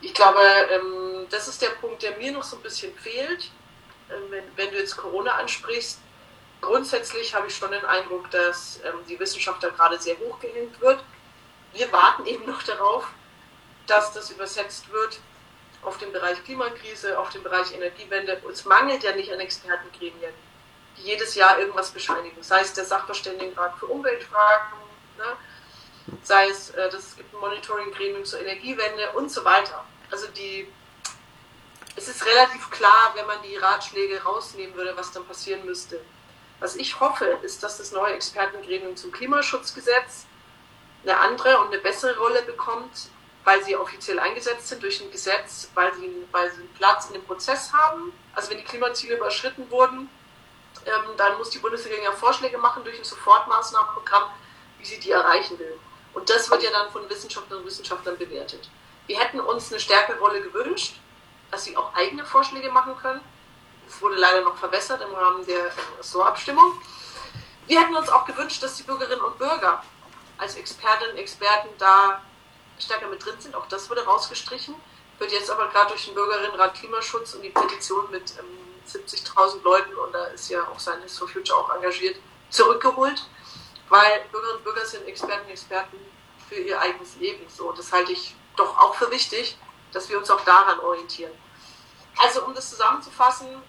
Ich 0.00 0.14
glaube, 0.14 0.40
ähm, 0.70 1.26
das 1.30 1.48
ist 1.48 1.60
der 1.60 1.70
Punkt, 1.70 2.02
der 2.02 2.16
mir 2.18 2.32
noch 2.32 2.42
so 2.42 2.56
ein 2.56 2.62
bisschen 2.62 2.94
fehlt. 2.96 3.50
Wenn, 4.28 4.44
wenn 4.56 4.70
du 4.70 4.78
jetzt 4.78 4.96
Corona 4.96 5.32
ansprichst, 5.36 5.98
grundsätzlich 6.62 7.34
habe 7.34 7.48
ich 7.48 7.54
schon 7.54 7.70
den 7.70 7.84
Eindruck, 7.84 8.30
dass 8.30 8.80
die 9.08 9.20
Wissenschaft 9.20 9.62
da 9.62 9.68
gerade 9.68 10.00
sehr 10.00 10.16
hoch 10.18 10.40
gehängt 10.40 10.80
wird. 10.80 11.04
Wir 11.74 11.92
warten 11.92 12.24
eben 12.26 12.46
noch 12.46 12.62
darauf, 12.62 13.06
dass 13.86 14.12
das 14.12 14.30
übersetzt 14.30 14.90
wird 14.90 15.20
auf 15.82 15.98
den 15.98 16.12
Bereich 16.12 16.42
Klimakrise, 16.44 17.18
auf 17.18 17.28
den 17.30 17.42
Bereich 17.42 17.74
Energiewende. 17.74 18.40
Es 18.50 18.64
mangelt 18.64 19.02
ja 19.02 19.14
nicht 19.14 19.32
an 19.32 19.40
Expertengremien 19.40 20.32
die 20.96 21.02
jedes 21.02 21.34
Jahr 21.34 21.58
irgendwas 21.58 21.90
bescheinigen. 21.90 22.42
Sei 22.42 22.60
es 22.60 22.72
der 22.74 22.84
Sachverständigenrat 22.84 23.78
für 23.78 23.86
Umweltfragen, 23.86 24.78
ne? 25.18 25.36
sei 26.22 26.48
es, 26.48 26.70
äh, 26.70 26.88
es 26.88 27.16
gibt 27.16 27.32
ein 27.32 27.40
Monitoring-Gremium 27.40 28.24
zur 28.24 28.40
Energiewende 28.40 29.10
und 29.12 29.30
so 29.30 29.44
weiter. 29.44 29.84
Also 30.10 30.26
die, 30.28 30.70
es 31.96 32.08
ist 32.08 32.24
relativ 32.26 32.70
klar, 32.70 33.12
wenn 33.14 33.26
man 33.26 33.42
die 33.42 33.56
Ratschläge 33.56 34.22
rausnehmen 34.22 34.74
würde, 34.74 34.96
was 34.96 35.12
dann 35.12 35.26
passieren 35.26 35.64
müsste. 35.64 36.00
Was 36.62 36.76
ich 36.76 37.00
hoffe, 37.00 37.24
ist, 37.42 37.60
dass 37.64 37.78
das 37.78 37.90
neue 37.90 38.12
Expertengremium 38.12 38.96
zum 38.96 39.10
Klimaschutzgesetz 39.10 40.26
eine 41.02 41.18
andere 41.18 41.58
und 41.58 41.72
eine 41.72 41.78
bessere 41.78 42.16
Rolle 42.16 42.40
bekommt, 42.42 43.08
weil 43.42 43.64
sie 43.64 43.74
offiziell 43.74 44.20
eingesetzt 44.20 44.68
sind 44.68 44.80
durch 44.80 45.00
ein 45.02 45.10
Gesetz, 45.10 45.68
weil 45.74 45.92
sie, 45.94 46.08
weil 46.30 46.52
sie 46.52 46.60
einen 46.60 46.72
Platz 46.74 47.06
in 47.06 47.14
dem 47.14 47.24
Prozess 47.24 47.72
haben. 47.72 48.12
Also 48.32 48.50
wenn 48.50 48.58
die 48.58 48.64
Klimaziele 48.64 49.16
überschritten 49.16 49.68
wurden, 49.72 50.08
ähm, 50.86 51.16
dann 51.16 51.36
muss 51.36 51.50
die 51.50 51.58
Bundesregierung 51.58 52.04
ja 52.04 52.12
Vorschläge 52.12 52.58
machen 52.58 52.84
durch 52.84 52.96
ein 52.96 53.04
Sofortmaßnahmenprogramm, 53.04 54.30
wie 54.78 54.84
sie 54.84 55.00
die 55.00 55.10
erreichen 55.10 55.58
will. 55.58 55.76
Und 56.14 56.30
das 56.30 56.48
wird 56.48 56.62
ja 56.62 56.70
dann 56.70 56.92
von 56.92 57.10
Wissenschaftlerinnen 57.10 57.64
und 57.64 57.72
Wissenschaftlern 57.72 58.16
bewertet. 58.16 58.70
Wir 59.08 59.18
hätten 59.18 59.40
uns 59.40 59.72
eine 59.72 59.80
stärkere 59.80 60.20
Rolle 60.20 60.40
gewünscht, 60.40 61.00
dass 61.50 61.64
sie 61.64 61.76
auch 61.76 61.92
eigene 61.96 62.24
Vorschläge 62.24 62.70
machen 62.70 62.96
können. 62.98 63.20
Das 63.92 64.00
wurde 64.00 64.16
leider 64.16 64.40
noch 64.40 64.56
verbessert 64.56 65.02
im 65.02 65.14
Rahmen 65.14 65.44
der 65.44 65.70
Ressortabstimmung. 65.98 66.80
Wir 67.66 67.78
hätten 67.78 67.94
uns 67.94 68.08
auch 68.08 68.24
gewünscht, 68.24 68.62
dass 68.62 68.76
die 68.76 68.84
Bürgerinnen 68.84 69.20
und 69.20 69.36
Bürger 69.36 69.82
als 70.38 70.56
Expertinnen 70.56 71.12
und 71.12 71.18
Experten 71.18 71.68
da 71.76 72.22
stärker 72.78 73.08
mit 73.08 73.22
drin 73.22 73.34
sind. 73.38 73.54
Auch 73.54 73.66
das 73.66 73.90
wurde 73.90 74.02
rausgestrichen. 74.02 74.74
Wird 75.18 75.32
jetzt 75.32 75.50
aber 75.50 75.68
gerade 75.68 75.90
durch 75.90 76.06
den 76.06 76.14
Bürgerinnenrat 76.14 76.74
Klimaschutz 76.74 77.34
und 77.34 77.42
die 77.42 77.50
Petition 77.50 78.10
mit 78.10 78.32
ähm, 78.38 78.46
70.000 78.88 79.62
Leuten, 79.62 79.94
und 79.94 80.12
da 80.12 80.24
ist 80.24 80.48
ja 80.48 80.66
auch 80.68 80.80
Scientists 80.80 81.18
for 81.18 81.28
Future 81.28 81.58
auch 81.58 81.74
engagiert, 81.74 82.16
zurückgeholt, 82.48 83.22
weil 83.90 84.24
Bürgerinnen 84.32 84.56
und 84.56 84.64
Bürger 84.64 84.86
sind 84.86 85.06
Experten 85.06 85.44
und 85.44 85.50
Experten 85.50 85.98
für 86.48 86.56
ihr 86.56 86.80
eigenes 86.80 87.16
Leben. 87.16 87.46
So, 87.48 87.72
das 87.72 87.92
halte 87.92 88.12
ich 88.12 88.34
doch 88.56 88.78
auch 88.78 88.94
für 88.94 89.10
wichtig, 89.10 89.58
dass 89.92 90.08
wir 90.08 90.16
uns 90.16 90.30
auch 90.30 90.40
daran 90.44 90.80
orientieren. 90.80 91.32
Also 92.16 92.44
um 92.44 92.54
das 92.54 92.70
zusammenzufassen, 92.70 93.62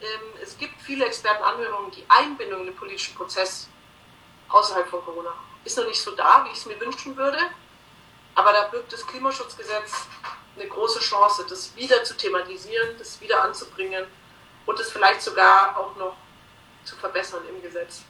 ähm, 0.00 0.40
es 0.42 0.56
gibt 0.56 0.80
viele 0.80 1.06
Expertenanhörungen, 1.06 1.90
die 1.90 2.04
Einbindung 2.08 2.60
in 2.60 2.66
den 2.66 2.76
politischen 2.76 3.14
Prozess 3.14 3.68
außerhalb 4.48 4.88
von 4.88 5.04
Corona 5.04 5.34
ist 5.64 5.76
noch 5.76 5.86
nicht 5.86 6.00
so 6.00 6.12
da, 6.12 6.44
wie 6.44 6.50
ich 6.50 6.58
es 6.58 6.66
mir 6.66 6.80
wünschen 6.80 7.16
würde. 7.16 7.38
Aber 8.34 8.52
da 8.52 8.68
birgt 8.68 8.92
das 8.92 9.06
Klimaschutzgesetz 9.06 10.06
eine 10.56 10.68
große 10.68 11.00
Chance, 11.00 11.44
das 11.48 11.74
wieder 11.76 12.02
zu 12.04 12.16
thematisieren, 12.16 12.96
das 12.98 13.20
wieder 13.20 13.42
anzubringen 13.42 14.06
und 14.66 14.80
es 14.80 14.90
vielleicht 14.90 15.22
sogar 15.22 15.76
auch 15.76 15.94
noch 15.96 16.16
zu 16.84 16.96
verbessern 16.96 17.42
im 17.48 17.60
Gesetz. 17.62 18.02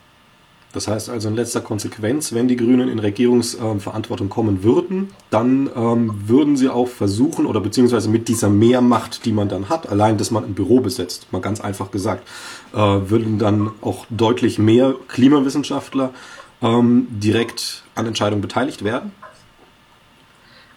Das 0.72 0.87
heißt 0.87 1.09
also 1.09 1.28
in 1.28 1.35
letzter 1.35 1.62
Konsequenz, 1.62 2.35
wenn 2.35 2.46
die 2.46 2.57
Grünen 2.57 2.88
in 2.88 2.98
Regierungsverantwortung 2.98 4.28
kommen 4.28 4.62
würden, 4.62 5.14
dann 5.31 5.70
ähm, 5.74 6.28
würden 6.28 6.57
sie 6.57 6.68
auch 6.68 6.88
versuchen 6.88 7.46
oder 7.46 7.61
beziehungsweise 7.61 8.11
mit 8.11 8.28
dieser 8.28 8.50
Mehrmacht, 8.50 9.24
die 9.24 9.33
man 9.33 9.48
dann 9.48 9.70
hat, 9.70 9.88
allein, 9.88 10.18
dass 10.18 10.31
man 10.31 10.44
ein 10.44 10.54
Büro 10.54 10.81
besetzt, 10.81 11.33
mal 11.33 11.40
ganz 11.40 11.61
einfach 11.62 11.90
gesagt, 11.90 12.28
äh, 12.74 12.76
würden 12.76 13.38
dann 13.38 13.70
auch 13.81 14.04
deutlich 14.11 14.59
mehr 14.59 14.94
Klimawissenschaftler 15.09 16.12
ähm, 16.61 17.07
direkt 17.11 17.85
an 17.94 18.07
Entscheidungen 18.07 18.42
beteiligt 18.42 18.85
werden? 18.85 19.12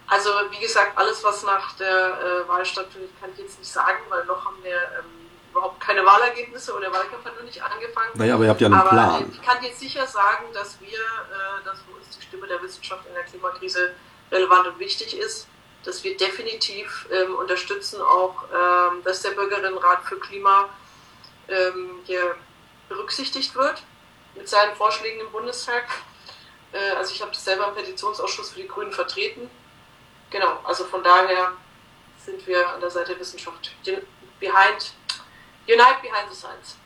Also 0.06 0.28
wie 0.50 0.60
gesagt, 0.62 0.92
alles, 0.96 1.22
was 1.22 1.42
nach 1.42 1.76
der 1.76 1.86
äh, 1.86 2.48
Wahl 2.48 2.64
stattfindet, 2.64 3.10
kann 3.20 3.30
ich 3.34 3.40
jetzt 3.40 3.58
nicht 3.58 3.70
sagen, 3.70 3.98
weil 4.08 4.24
noch 4.26 4.44
haben 4.44 4.56
wir 4.62 4.72
ähm, 4.72 5.21
überhaupt 5.52 5.80
keine 5.80 6.04
Wahlergebnisse 6.04 6.72
oder 6.72 6.88
der 6.88 6.92
Wahlkampf 6.92 7.24
hat 7.24 7.36
noch 7.36 7.44
nicht 7.44 7.62
angefangen. 7.62 8.10
Naja, 8.14 8.34
aber 8.34 8.44
ihr 8.44 8.50
habt 8.50 8.60
ja 8.60 8.66
einen 8.66 8.74
aber 8.74 8.90
Plan. 8.90 9.30
Ich 9.32 9.42
kann 9.42 9.62
jetzt 9.62 9.78
sicher 9.78 10.06
sagen, 10.06 10.46
dass 10.52 10.80
wir, 10.80 10.88
äh, 10.88 11.64
dass 11.64 11.80
für 11.82 11.92
uns 11.92 12.16
die 12.16 12.22
Stimme 12.22 12.46
der 12.46 12.60
Wissenschaft 12.62 13.06
in 13.06 13.14
der 13.14 13.24
Klimakrise 13.24 13.94
relevant 14.30 14.66
und 14.66 14.78
wichtig 14.78 15.16
ist, 15.16 15.46
dass 15.84 16.02
wir 16.04 16.16
definitiv 16.16 17.06
ähm, 17.12 17.34
unterstützen 17.34 18.00
auch, 18.00 18.44
ähm, 18.44 19.02
dass 19.04 19.22
der 19.22 19.30
Bürgerinnenrat 19.30 20.04
für 20.04 20.18
Klima 20.18 20.68
ähm, 21.48 22.00
hier 22.04 22.36
berücksichtigt 22.88 23.54
wird 23.54 23.82
mit 24.34 24.48
seinen 24.48 24.74
Vorschlägen 24.74 25.20
im 25.20 25.30
Bundestag. 25.30 25.84
Äh, 26.72 26.96
also 26.96 27.12
ich 27.12 27.20
habe 27.20 27.32
das 27.32 27.44
selber 27.44 27.68
im 27.68 27.74
Petitionsausschuss 27.74 28.50
für 28.50 28.60
die 28.60 28.68
Grünen 28.68 28.92
vertreten. 28.92 29.50
Genau, 30.30 30.60
also 30.64 30.84
von 30.84 31.02
daher 31.02 31.52
sind 32.24 32.46
wir 32.46 32.68
an 32.68 32.80
der 32.80 32.90
Seite 32.90 33.12
der 33.12 33.20
Wissenschaft. 33.20 33.72
Behind, 34.40 34.94
unite 35.66 36.00
behind 36.02 36.30
the 36.30 36.36
science. 36.36 36.76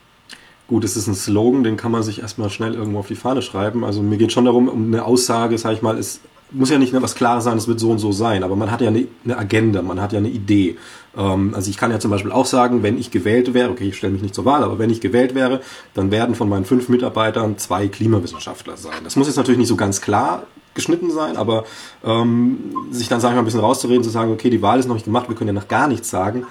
Gut, 0.67 0.83
es 0.83 0.97
ist 0.97 1.07
ein 1.07 1.15
Slogan, 1.15 1.63
den 1.63 1.77
kann 1.77 1.91
man 1.91 2.03
sich 2.03 2.19
erstmal 2.19 2.49
schnell 2.49 2.73
irgendwo 2.73 2.99
auf 2.99 3.07
die 3.07 3.15
Fahne 3.15 3.41
schreiben. 3.41 3.85
Also 3.85 4.01
mir 4.01 4.17
geht 4.17 4.33
schon 4.33 4.45
darum, 4.45 4.67
um 4.67 4.87
eine 4.87 5.05
Aussage, 5.05 5.57
sage 5.57 5.75
ich 5.75 5.81
mal, 5.81 5.97
ist 5.97 6.21
muss 6.51 6.69
ja 6.69 6.77
nicht 6.77 6.93
was 6.93 7.15
klar 7.15 7.41
sein, 7.41 7.57
es 7.57 7.67
wird 7.67 7.79
so 7.79 7.91
und 7.91 7.99
so 7.99 8.11
sein, 8.11 8.43
aber 8.43 8.55
man 8.55 8.71
hat 8.71 8.81
ja 8.81 8.87
eine, 8.87 9.07
eine 9.25 9.37
Agenda, 9.37 9.81
man 9.81 10.01
hat 10.01 10.13
ja 10.13 10.19
eine 10.19 10.29
Idee. 10.29 10.77
Ähm, 11.15 11.53
also 11.53 11.69
ich 11.69 11.77
kann 11.77 11.91
ja 11.91 11.99
zum 11.99 12.11
Beispiel 12.11 12.31
auch 12.31 12.45
sagen, 12.45 12.83
wenn 12.83 12.97
ich 12.97 13.11
gewählt 13.11 13.53
wäre, 13.53 13.69
okay, 13.69 13.89
ich 13.89 13.97
stelle 13.97 14.13
mich 14.13 14.21
nicht 14.21 14.35
zur 14.35 14.45
Wahl, 14.45 14.63
aber 14.63 14.79
wenn 14.79 14.89
ich 14.89 15.01
gewählt 15.01 15.35
wäre, 15.35 15.61
dann 15.93 16.11
werden 16.11 16.35
von 16.35 16.47
meinen 16.47 16.65
fünf 16.65 16.89
Mitarbeitern 16.89 17.57
zwei 17.57 17.87
Klimawissenschaftler 17.87 18.77
sein. 18.77 18.99
Das 19.03 19.15
muss 19.15 19.27
jetzt 19.27 19.35
natürlich 19.35 19.59
nicht 19.59 19.67
so 19.67 19.75
ganz 19.75 20.01
klar 20.01 20.43
geschnitten 20.73 21.11
sein, 21.11 21.37
aber 21.37 21.65
ähm, 22.05 22.59
sich 22.91 23.09
dann, 23.09 23.19
sage 23.19 23.33
ich 23.33 23.35
mal, 23.35 23.41
ein 23.41 23.45
bisschen 23.45 23.61
rauszureden, 23.61 24.03
zu 24.03 24.09
sagen, 24.09 24.31
okay, 24.31 24.49
die 24.49 24.61
Wahl 24.61 24.79
ist 24.79 24.87
noch 24.87 24.95
nicht 24.95 25.05
gemacht, 25.05 25.27
wir 25.27 25.35
können 25.35 25.49
ja 25.49 25.61
noch 25.61 25.67
gar 25.67 25.87
nichts 25.87 26.09
sagen, 26.09 26.45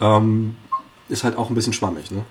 ähm, 0.00 0.56
ist 1.08 1.24
halt 1.24 1.36
auch 1.36 1.48
ein 1.48 1.54
bisschen 1.54 1.72
schwammig, 1.72 2.10
ne? 2.10 2.24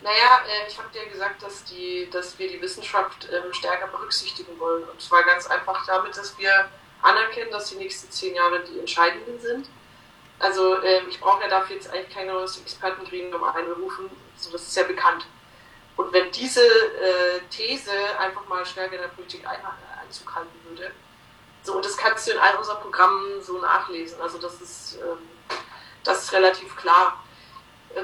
Naja, 0.00 0.40
äh, 0.46 0.68
ich 0.68 0.78
habe 0.78 0.88
dir 0.92 1.06
gesagt, 1.10 1.42
dass, 1.42 1.64
die, 1.64 2.08
dass 2.10 2.38
wir 2.38 2.48
die 2.48 2.60
Wissenschaft 2.62 3.28
ähm, 3.30 3.52
stärker 3.52 3.88
berücksichtigen 3.88 4.58
wollen. 4.58 4.84
Und 4.84 5.00
zwar 5.00 5.22
ganz 5.24 5.46
einfach 5.46 5.84
damit, 5.86 6.16
dass 6.16 6.38
wir 6.38 6.68
anerkennen, 7.02 7.50
dass 7.50 7.70
die 7.70 7.76
nächsten 7.76 8.10
zehn 8.10 8.34
Jahre 8.34 8.60
die 8.60 8.78
entscheidenden 8.78 9.38
sind. 9.40 9.68
Also 10.38 10.82
ähm, 10.82 11.06
ich 11.08 11.20
brauche 11.20 11.42
ja 11.42 11.48
dafür 11.48 11.76
jetzt 11.76 11.90
eigentlich 11.92 12.14
kein 12.14 12.28
neues 12.28 12.58
Expertengremium 12.58 13.42
einberufen, 13.42 14.08
so, 14.36 14.50
das 14.50 14.62
ist 14.62 14.76
ja 14.76 14.84
bekannt. 14.84 15.26
Und 15.96 16.12
wenn 16.12 16.30
diese 16.30 16.62
äh, 16.62 17.40
These 17.50 17.90
einfach 18.20 18.46
mal 18.46 18.64
stärker 18.64 18.94
in 18.94 19.00
der 19.00 19.08
Politik 19.08 19.44
ein, 19.46 19.58
Einzug 20.00 20.32
halten 20.32 20.56
würde, 20.64 20.92
so, 21.64 21.74
und 21.74 21.84
das 21.84 21.96
kannst 21.96 22.26
du 22.26 22.32
in 22.32 22.38
all 22.38 22.54
unseren 22.54 22.80
Programmen 22.80 23.42
so 23.42 23.58
nachlesen. 23.58 24.20
Also 24.20 24.38
das 24.38 24.60
ist, 24.60 24.98
ähm, 25.02 25.18
das 26.08 26.24
ist 26.24 26.32
relativ 26.32 26.74
klar 26.76 27.22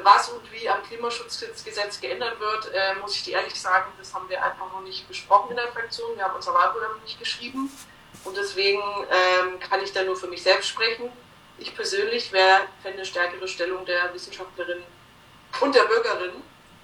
was 0.02 0.28
und 0.30 0.40
wie 0.50 0.68
am 0.68 0.82
Klimaschutzgesetz 0.82 2.00
geändert 2.00 2.40
wird, 2.40 2.72
äh, 2.72 2.98
muss 3.00 3.14
ich 3.14 3.24
dir 3.24 3.34
ehrlich 3.34 3.58
sagen, 3.58 3.86
das 3.98 4.14
haben 4.14 4.28
wir 4.28 4.42
einfach 4.42 4.72
noch 4.72 4.82
nicht 4.82 5.06
besprochen 5.06 5.50
in 5.50 5.56
der 5.56 5.68
Fraktion. 5.68 6.16
Wir 6.16 6.24
haben 6.24 6.36
unser 6.36 6.54
Wahlprogramm 6.54 7.00
nicht 7.04 7.18
geschrieben 7.18 7.70
und 8.24 8.36
deswegen 8.36 8.80
ähm, 8.80 9.60
kann 9.60 9.82
ich 9.82 9.92
da 9.92 10.02
nur 10.02 10.16
für 10.16 10.26
mich 10.26 10.42
selbst 10.42 10.68
sprechen. 10.68 11.10
Ich 11.58 11.74
persönlich 11.74 12.32
wäre 12.32 12.62
fände 12.82 12.98
eine 12.98 13.06
stärkere 13.06 13.46
Stellung 13.46 13.84
der 13.84 14.12
Wissenschaftlerin 14.14 14.82
und 15.60 15.74
der 15.74 15.84
Bürgerin 15.84 16.32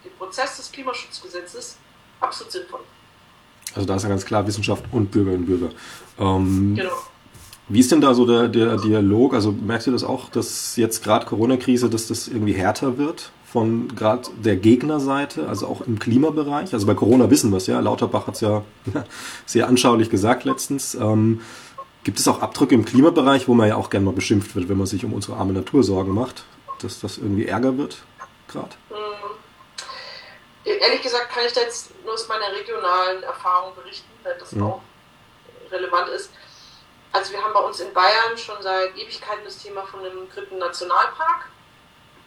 im 0.04 0.10
Prozess 0.12 0.58
des 0.58 0.70
Klimaschutzgesetzes 0.70 1.78
absolut 2.20 2.52
sinnvoll. 2.52 2.80
Also 3.74 3.86
da 3.86 3.96
ist 3.96 4.02
ja 4.02 4.08
ganz 4.08 4.24
klar 4.24 4.46
Wissenschaft 4.46 4.84
und 4.92 5.10
Bürgerinnen 5.10 5.44
und 5.44 5.46
Bürger. 5.46 5.74
Ähm, 6.18 6.74
genau. 6.76 7.02
Wie 7.72 7.78
ist 7.78 7.92
denn 7.92 8.00
da 8.00 8.14
so 8.14 8.26
der, 8.26 8.48
der 8.48 8.76
Dialog? 8.78 9.32
Also 9.32 9.52
merkst 9.52 9.86
du 9.86 9.92
das 9.92 10.02
auch, 10.02 10.28
dass 10.28 10.74
jetzt 10.74 11.04
gerade 11.04 11.24
Corona-Krise, 11.24 11.88
dass 11.88 12.08
das 12.08 12.26
irgendwie 12.26 12.52
härter 12.52 12.98
wird 12.98 13.30
von 13.44 13.94
gerade 13.94 14.28
der 14.44 14.56
Gegnerseite, 14.56 15.48
also 15.48 15.68
auch 15.68 15.80
im 15.82 16.00
Klimabereich? 16.00 16.74
Also 16.74 16.84
bei 16.88 16.94
Corona 16.94 17.30
wissen 17.30 17.50
wir 17.52 17.58
es 17.58 17.68
ja, 17.68 17.78
Lauterbach 17.78 18.26
hat 18.26 18.34
es 18.34 18.40
ja 18.40 18.64
sehr 19.46 19.68
anschaulich 19.68 20.10
gesagt 20.10 20.42
letztens. 20.42 20.96
Ähm, 20.96 21.42
gibt 22.02 22.18
es 22.18 22.26
auch 22.26 22.40
Abdrücke 22.42 22.74
im 22.74 22.84
Klimabereich, 22.84 23.46
wo 23.46 23.54
man 23.54 23.68
ja 23.68 23.76
auch 23.76 23.88
gerne 23.88 24.06
mal 24.06 24.14
beschimpft 24.14 24.56
wird, 24.56 24.68
wenn 24.68 24.76
man 24.76 24.88
sich 24.88 25.04
um 25.04 25.12
unsere 25.12 25.36
arme 25.36 25.52
Natur 25.52 25.84
Sorgen 25.84 26.12
macht, 26.12 26.42
dass 26.80 26.98
das 26.98 27.18
irgendwie 27.18 27.46
Ärger 27.46 27.78
wird 27.78 27.98
gerade? 28.48 28.70
Mhm. 28.90 28.96
Ehrlich 30.64 31.02
gesagt 31.02 31.30
kann 31.32 31.44
ich 31.46 31.52
da 31.52 31.60
jetzt 31.60 31.92
nur 32.04 32.14
aus 32.14 32.26
meiner 32.26 32.50
regionalen 32.52 33.22
Erfahrung 33.22 33.76
berichten, 33.76 34.10
weil 34.24 34.36
das 34.40 34.50
mhm. 34.52 34.64
auch 34.64 34.80
relevant 35.70 36.08
ist. 36.08 36.30
Also 37.12 37.32
wir 37.32 37.42
haben 37.42 37.52
bei 37.52 37.60
uns 37.60 37.80
in 37.80 37.92
Bayern 37.92 38.36
schon 38.36 38.62
seit 38.62 38.96
Ewigkeiten 38.96 39.44
das 39.44 39.58
Thema 39.58 39.84
von 39.84 40.00
einem 40.00 40.30
dritten 40.30 40.58
Nationalpark, 40.58 41.48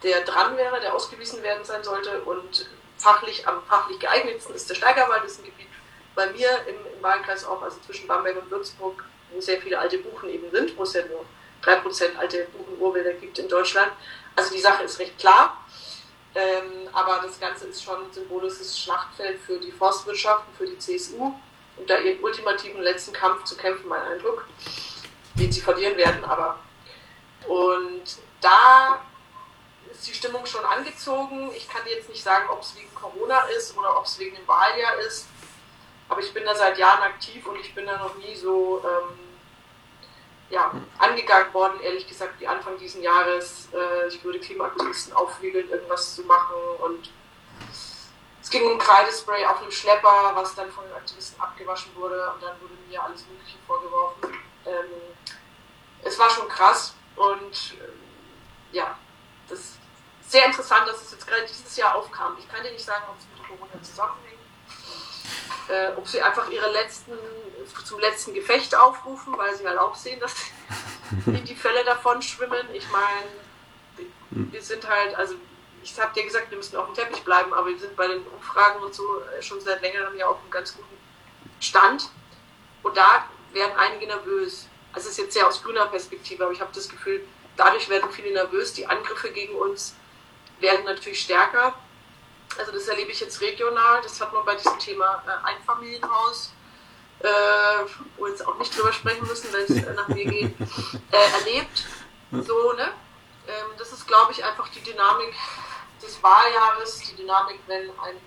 der 0.04 0.22
dran 0.22 0.58
wäre, 0.58 0.80
der 0.82 0.93
ausgewiesen 0.93 1.41
werden 1.41 1.63
sein 1.63 1.84
sollte 1.84 2.22
und 2.24 2.69
fachlich 2.98 3.48
am 3.48 3.63
fachlich 3.65 4.00
geeignetsten 4.00 4.56
ist 4.56 4.69
der 4.69 4.76
Steigerwald, 4.76 5.24
das 5.24 5.34
ist 5.34 5.39
ein 5.39 5.46
Gebiet 5.46 5.67
bei 6.15 6.28
mir 6.28 6.50
im, 6.67 6.76
im 6.96 7.04
Wahlkreis 7.04 7.46
auch, 7.46 7.62
also 7.62 7.80
zwischen 7.86 8.08
Bamberg 8.08 8.41
und 8.41 8.52
Würzburg, 8.52 9.04
wo 9.32 9.41
sehr 9.41 9.62
viele 9.62 9.80
alte 9.80 9.98
Buchen 9.98 10.30
eben 10.30 10.50
sind, 10.52 10.78
wo 10.78 10.84
es 10.84 10.93
ja 10.93 11.04
nur 11.06 11.26
3% 11.63 12.15
alte 12.17 12.48
Buchenurwälder 12.56 13.13
gibt 13.13 13.39
in 13.39 13.48
Deutschland. 13.48 13.91
Also 14.36 14.54
die 14.54 14.60
Sache 14.60 14.84
ist 14.84 15.00
recht 15.00 15.17
klar. 15.17 15.58
Ähm, 16.36 16.89
aber 16.91 17.22
das 17.26 17.39
Ganze 17.39 17.67
ist 17.67 17.84
schon 17.84 18.06
ein 18.06 18.12
symbolisches 18.12 18.80
Schlachtfeld 18.80 19.39
für 19.39 19.60
die 19.60 19.72
Forstwirtschaft 19.72 20.48
und 20.48 20.58
für 20.58 20.65
die 20.65 20.80
CSU 20.80 21.34
und 21.77 21.89
da 21.89 21.97
ihren 21.97 22.23
ultimativen 22.23 22.81
letzten 22.81 23.13
Kampf 23.13 23.43
zu 23.43 23.57
kämpfen, 23.57 23.88
mein 23.88 24.01
Eindruck, 24.01 24.45
den 25.36 25.51
sie 25.51 25.62
verlieren 25.62 25.97
werden, 25.97 26.23
aber. 26.23 26.59
Und 27.47 28.03
da 28.41 29.01
ist 29.91 30.07
die 30.07 30.13
Stimmung 30.13 30.45
schon 30.45 30.63
angezogen. 30.65 31.51
Ich 31.55 31.67
kann 31.67 31.81
jetzt 31.88 32.09
nicht 32.09 32.23
sagen, 32.23 32.49
ob 32.49 32.62
es 32.62 32.75
wegen 32.75 32.93
Corona 32.93 33.41
ist 33.57 33.75
oder 33.77 33.97
ob 33.97 34.05
es 34.05 34.17
wegen 34.19 34.36
dem 34.36 34.47
Wahljahr 34.47 34.97
ist, 34.99 35.27
aber 36.09 36.21
ich 36.21 36.33
bin 36.33 36.45
da 36.45 36.55
seit 36.55 36.77
Jahren 36.77 37.01
aktiv 37.03 37.45
und 37.47 37.59
ich 37.59 37.73
bin 37.73 37.86
da 37.86 37.97
noch 37.97 38.15
nie 38.15 38.36
so 38.36 38.83
ähm, 38.86 39.19
ja, 40.49 40.71
angegangen 40.99 41.53
worden, 41.53 41.81
ehrlich 41.81 42.07
gesagt, 42.07 42.39
wie 42.39 42.47
Anfang 42.47 42.77
dieses 42.77 43.01
Jahres. 43.01 43.69
Äh, 43.73 44.07
ich 44.07 44.23
würde 44.23 44.39
Klimaaktivisten 44.39 45.13
aufwiegeln, 45.13 45.69
irgendwas 45.69 46.15
zu 46.15 46.23
machen 46.23 46.55
und 46.79 47.09
es 48.43 48.49
ging 48.49 48.69
um 48.69 48.77
Kreidespray 48.77 49.45
auf 49.45 49.62
einem 49.62 49.71
Schlepper, 49.71 50.32
was 50.36 50.53
dann 50.53 50.69
von 50.69 50.84
den 50.84 50.93
Aktivisten 50.93 51.39
abgewaschen 51.39 51.95
wurde 51.95 52.29
und 52.34 52.43
dann 52.43 52.60
wurde 52.62 52.73
mir 52.89 53.01
alles 53.01 53.25
Mögliche 53.25 53.58
vorgeworfen. 53.65 54.34
Ähm, 54.65 54.91
es 56.03 56.19
war 56.19 56.29
schon 56.29 56.49
krass 56.49 56.93
und 57.15 57.75
äh, 57.79 58.75
ja, 58.75 58.97
das 59.47 59.60
ist 59.60 59.77
sehr 60.27 60.45
interessant, 60.45 60.86
dass 60.89 61.01
es 61.01 61.12
jetzt 61.12 61.25
gerade 61.25 61.45
dieses 61.47 61.77
Jahr 61.77 61.95
aufkam. 61.95 62.36
Ich 62.38 62.49
kann 62.49 62.62
dir 62.63 62.71
nicht 62.71 62.84
sagen, 62.84 63.06
ob 63.10 63.17
es 63.17 63.25
mit 63.34 63.47
Corona 63.47 63.82
zusammenhängt, 63.82 64.39
äh, 65.69 65.95
ob 65.95 66.06
sie 66.06 66.21
einfach 66.21 66.49
ihre 66.49 66.69
letzten, 66.69 67.13
zum 67.86 67.99
letzten 68.01 68.34
Gefecht 68.34 68.75
aufrufen, 68.75 69.38
weil 69.38 69.56
sie 69.56 69.65
halt 69.65 69.77
auch 69.77 69.95
sehen, 69.95 70.19
dass 70.19 70.36
die 71.27 71.56
Fälle 71.56 71.86
davon 71.86 72.21
schwimmen. 72.21 72.67
Ich 72.73 72.89
meine, 72.91 74.12
wir 74.32 74.62
sind 74.62 74.86
halt, 74.86 75.15
also 75.15 75.36
ich 75.84 76.00
habe 76.00 76.13
dir 76.13 76.24
gesagt, 76.24 76.50
wir 76.50 76.58
müssen 76.58 76.78
auf 76.78 76.86
dem 76.88 76.96
Teppich 76.96 77.24
bleiben, 77.24 77.54
aber 77.54 77.67
wir 77.67 77.78
sind 77.78 77.96
bei 77.96 78.08
den 78.08 78.26
Umfragen 78.28 78.82
und 78.82 78.93
so 78.93 79.04
äh, 79.22 79.41
schon 79.41 79.60
seit 79.60 79.82
längerem 79.82 80.15
ja 80.17 80.28
auf 80.28 80.39
einem 80.41 80.52
ganz 80.52 80.76
guten 80.76 80.98
Stand. 81.60 82.10
Und 82.82 82.96
da 82.98 83.28
werden 83.52 83.74
einige 83.78 84.08
nervös. 84.08 84.67
Also 84.93 85.08
es 85.10 85.17
ist 85.17 85.24
jetzt 85.24 85.34
sehr 85.34 85.48
aus 85.48 85.62
grüner 85.63 85.86
Perspektive, 85.88 86.43
aber 86.43 86.54
ich 86.54 86.62
habe 86.62 86.72
das 86.74 86.88
Gefühl, 86.88 87.26
dadurch 87.58 87.89
werden 87.89 88.12
viele 88.12 88.32
nervös. 88.32 88.74
Die 88.74 88.86
Angriffe 88.88 89.32
gegen 89.32 89.56
uns 89.56 89.96
werden 90.60 90.86
natürlich 90.86 91.22
stärker. 91.22 91.74
Also 92.58 92.72
das 92.72 92.88
erlebe 92.88 93.12
ich 93.12 93.19
jetzt 93.19 93.41
regional. 93.41 94.02
Das 94.02 94.19
hat 94.22 94.32
man 94.34 94.46
bei 94.46 94.56
diesem 94.56 94.78
Thema 94.80 95.24
äh, 95.28 95.48
Einfamilienhaus, 95.48 96.54
äh, 97.19 97.28
wo 98.17 98.26
wir 98.26 98.32
jetzt 98.32 98.46
auch 98.48 98.58
nicht 98.58 98.78
drüber 98.78 98.93
sprechen 98.93 99.28
müssen, 99.28 99.52
wenn 99.52 99.63
es 99.63 99.84
äh, 99.84 99.93
nach 99.93 100.08
mir 100.08 100.26
geht, 100.26 100.56
äh, 101.12 101.39
erlebt. 101.39 101.86
So, 102.32 102.74
ne? 102.74 102.91
Ähm, 103.48 103.65
das 103.78 103.91
ist, 103.91 104.08
glaube 104.08 104.32
ich, 104.32 104.43
einfach 104.43 104.69
die 104.69 104.82
Dynamik 104.82 105.34
des 106.04 106.22
Wahljahres, 106.22 107.00
die 107.00 107.16
Dynamik, 107.16 107.60
wenn 107.68 107.89
ein, 108.00 108.22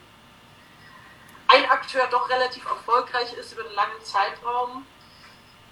ein 1.49 1.71
Akteur 1.71 2.07
doch 2.09 2.29
relativ 2.29 2.65
erfolgreich 2.67 3.33
ist 3.35 3.53
über 3.53 3.65
einen 3.65 3.75
langen 3.75 4.03
Zeitraum 4.03 4.87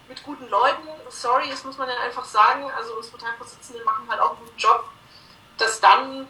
mit 0.09 0.23
guten 0.23 0.49
Leuten. 0.49 0.89
Sorry, 1.09 1.49
das 1.49 1.65
muss 1.65 1.79
man 1.79 1.89
ja 1.89 1.97
einfach 2.01 2.25
sagen. 2.25 2.71
Also 2.71 2.95
unsere 2.95 3.17
Parteivorsitzenden 3.17 3.85
machen 3.85 4.09
halt 4.09 4.21
auch 4.21 4.31
einen 4.31 4.41
guten 4.41 4.59
Job, 4.59 4.89
dass 5.59 5.81
dann 5.81 6.29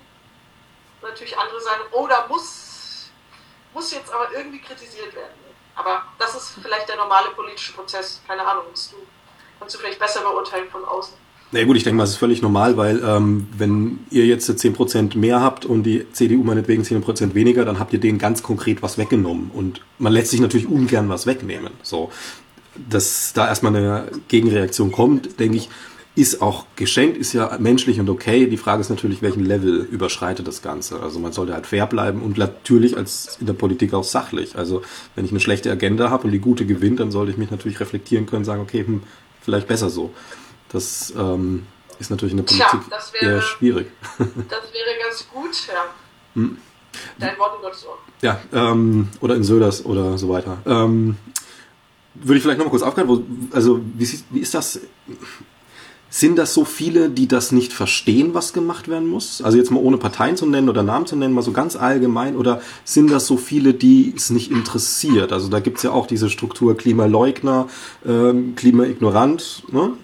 natürlich 1.02 1.36
andere 1.36 1.60
sagen, 1.60 1.82
oh, 1.92 2.06
da 2.06 2.26
muss, 2.28 3.10
muss 3.72 3.92
jetzt 3.92 4.12
aber 4.12 4.32
irgendwie 4.32 4.60
kritisiert 4.60 5.14
werden. 5.14 5.34
Aber 5.74 6.04
das 6.18 6.34
ist 6.34 6.58
vielleicht 6.62 6.88
der 6.88 6.96
normale 6.96 7.30
politische 7.30 7.72
Prozess. 7.72 8.22
Keine 8.26 8.46
Ahnung, 8.46 8.66
du, 8.66 9.06
kannst 9.58 9.74
du 9.74 9.78
vielleicht 9.78 9.98
besser 9.98 10.22
beurteilen 10.22 10.70
von 10.70 10.84
außen. 10.84 11.23
Na 11.54 11.62
gut, 11.62 11.76
ich 11.76 11.84
denke 11.84 11.98
mal, 11.98 12.02
es 12.02 12.10
ist 12.10 12.16
völlig 12.16 12.42
normal, 12.42 12.76
weil 12.76 13.00
ähm, 13.06 13.46
wenn 13.56 14.00
ihr 14.10 14.26
jetzt 14.26 14.50
10% 14.50 15.16
mehr 15.16 15.40
habt 15.40 15.64
und 15.64 15.84
die 15.84 16.04
CDU 16.10 16.42
meinetwegen 16.42 16.82
10% 16.82 17.34
weniger, 17.34 17.64
dann 17.64 17.78
habt 17.78 17.92
ihr 17.92 18.00
denen 18.00 18.18
ganz 18.18 18.42
konkret 18.42 18.82
was 18.82 18.98
weggenommen. 18.98 19.52
Und 19.54 19.80
man 20.00 20.12
lässt 20.12 20.32
sich 20.32 20.40
natürlich 20.40 20.66
ungern 20.66 21.08
was 21.08 21.26
wegnehmen. 21.26 21.70
So, 21.84 22.10
dass 22.90 23.34
da 23.34 23.46
erstmal 23.46 23.76
eine 23.76 24.08
Gegenreaktion 24.26 24.90
kommt, 24.90 25.38
denke 25.38 25.58
ich, 25.58 25.68
ist 26.16 26.42
auch 26.42 26.66
geschenkt, 26.74 27.18
ist 27.18 27.32
ja 27.34 27.56
menschlich 27.60 28.00
und 28.00 28.10
okay. 28.10 28.48
Die 28.48 28.56
Frage 28.56 28.80
ist 28.80 28.90
natürlich, 28.90 29.22
welchen 29.22 29.44
Level 29.44 29.86
überschreitet 29.88 30.48
das 30.48 30.60
Ganze. 30.60 30.98
Also 30.98 31.20
man 31.20 31.30
sollte 31.30 31.54
halt 31.54 31.68
fair 31.68 31.86
bleiben 31.86 32.20
und 32.20 32.36
natürlich 32.36 32.96
als 32.96 33.38
in 33.38 33.46
der 33.46 33.54
Politik 33.54 33.94
auch 33.94 34.02
sachlich. 34.02 34.56
Also 34.56 34.82
wenn 35.14 35.24
ich 35.24 35.30
eine 35.30 35.38
schlechte 35.38 35.70
Agenda 35.70 36.10
habe 36.10 36.24
und 36.24 36.32
die 36.32 36.40
gute 36.40 36.66
gewinnt, 36.66 36.98
dann 36.98 37.12
sollte 37.12 37.30
ich 37.30 37.38
mich 37.38 37.52
natürlich 37.52 37.78
reflektieren 37.78 38.26
können, 38.26 38.44
sagen, 38.44 38.60
okay, 38.60 38.84
hm, 38.84 39.04
vielleicht 39.40 39.68
besser 39.68 39.88
so. 39.88 40.10
Das 40.68 41.12
ähm, 41.16 41.66
ist 41.98 42.10
natürlich 42.10 42.32
in 42.32 42.38
der 42.38 42.44
Politik 42.44 42.88
Tja, 42.88 43.02
wäre, 43.20 43.34
eher 43.34 43.42
schwierig. 43.42 43.86
Das 44.18 44.72
wäre 44.72 44.98
ganz 45.02 45.26
gut, 45.32 45.66
ja. 45.68 45.84
Hm. 46.34 46.58
Dein 47.18 47.38
Wort 47.38 47.56
in 47.56 47.62
Gottes 47.62 47.86
Ohr. 47.86 47.98
Ja, 48.22 48.40
ähm, 48.52 49.08
oder 49.20 49.34
in 49.36 49.44
Söders 49.44 49.84
oder 49.84 50.16
so 50.18 50.28
weiter. 50.28 50.58
Ähm, 50.66 51.16
würde 52.14 52.36
ich 52.36 52.42
vielleicht 52.42 52.58
noch 52.58 52.66
mal 52.66 52.70
kurz 52.70 52.82
aufgreifen, 52.82 53.50
also 53.52 53.80
wie, 53.94 54.08
wie 54.30 54.40
ist 54.40 54.54
das? 54.54 54.80
Sind 56.08 56.38
das 56.38 56.54
so 56.54 56.64
viele, 56.64 57.10
die 57.10 57.26
das 57.26 57.50
nicht 57.50 57.72
verstehen, 57.72 58.34
was 58.34 58.52
gemacht 58.52 58.86
werden 58.86 59.08
muss? 59.08 59.42
Also 59.42 59.58
jetzt 59.58 59.72
mal 59.72 59.80
ohne 59.80 59.96
Parteien 59.96 60.36
zu 60.36 60.46
nennen 60.46 60.68
oder 60.68 60.84
Namen 60.84 61.06
zu 61.06 61.16
nennen, 61.16 61.34
mal 61.34 61.42
so 61.42 61.50
ganz 61.50 61.74
allgemein. 61.74 62.36
Oder 62.36 62.60
sind 62.84 63.10
das 63.10 63.26
so 63.26 63.36
viele, 63.36 63.74
die 63.74 64.14
es 64.16 64.30
nicht 64.30 64.52
interessiert? 64.52 65.32
Also 65.32 65.48
da 65.48 65.58
gibt 65.58 65.78
es 65.78 65.82
ja 65.82 65.90
auch 65.90 66.06
diese 66.06 66.30
Struktur 66.30 66.76
Klimaleugner, 66.76 67.66
ähm, 68.06 68.54
Klimaignorant. 68.54 69.64
Ne? 69.72 69.94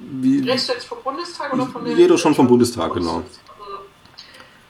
Wie, 0.00 0.40
Redest 0.40 0.68
du 0.68 0.72
jetzt 0.72 0.86
vom 0.86 1.02
Bundestag 1.02 1.52
oder 1.52 1.66
von 1.66 1.84
der? 1.84 1.94
Jeder 1.94 2.16
schon 2.18 2.34
vom 2.34 2.46
Bundestag, 2.46 2.92
genau. 2.94 3.22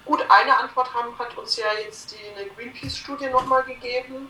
Gut, 0.04 0.20
eine 0.28 0.56
Antwort 0.56 0.94
haben, 0.94 1.18
hat 1.18 1.36
uns 1.36 1.56
ja 1.56 1.66
jetzt 1.84 2.12
die 2.12 2.54
Greenpeace-Studie 2.56 3.26
nochmal 3.26 3.64
gegeben. 3.64 4.28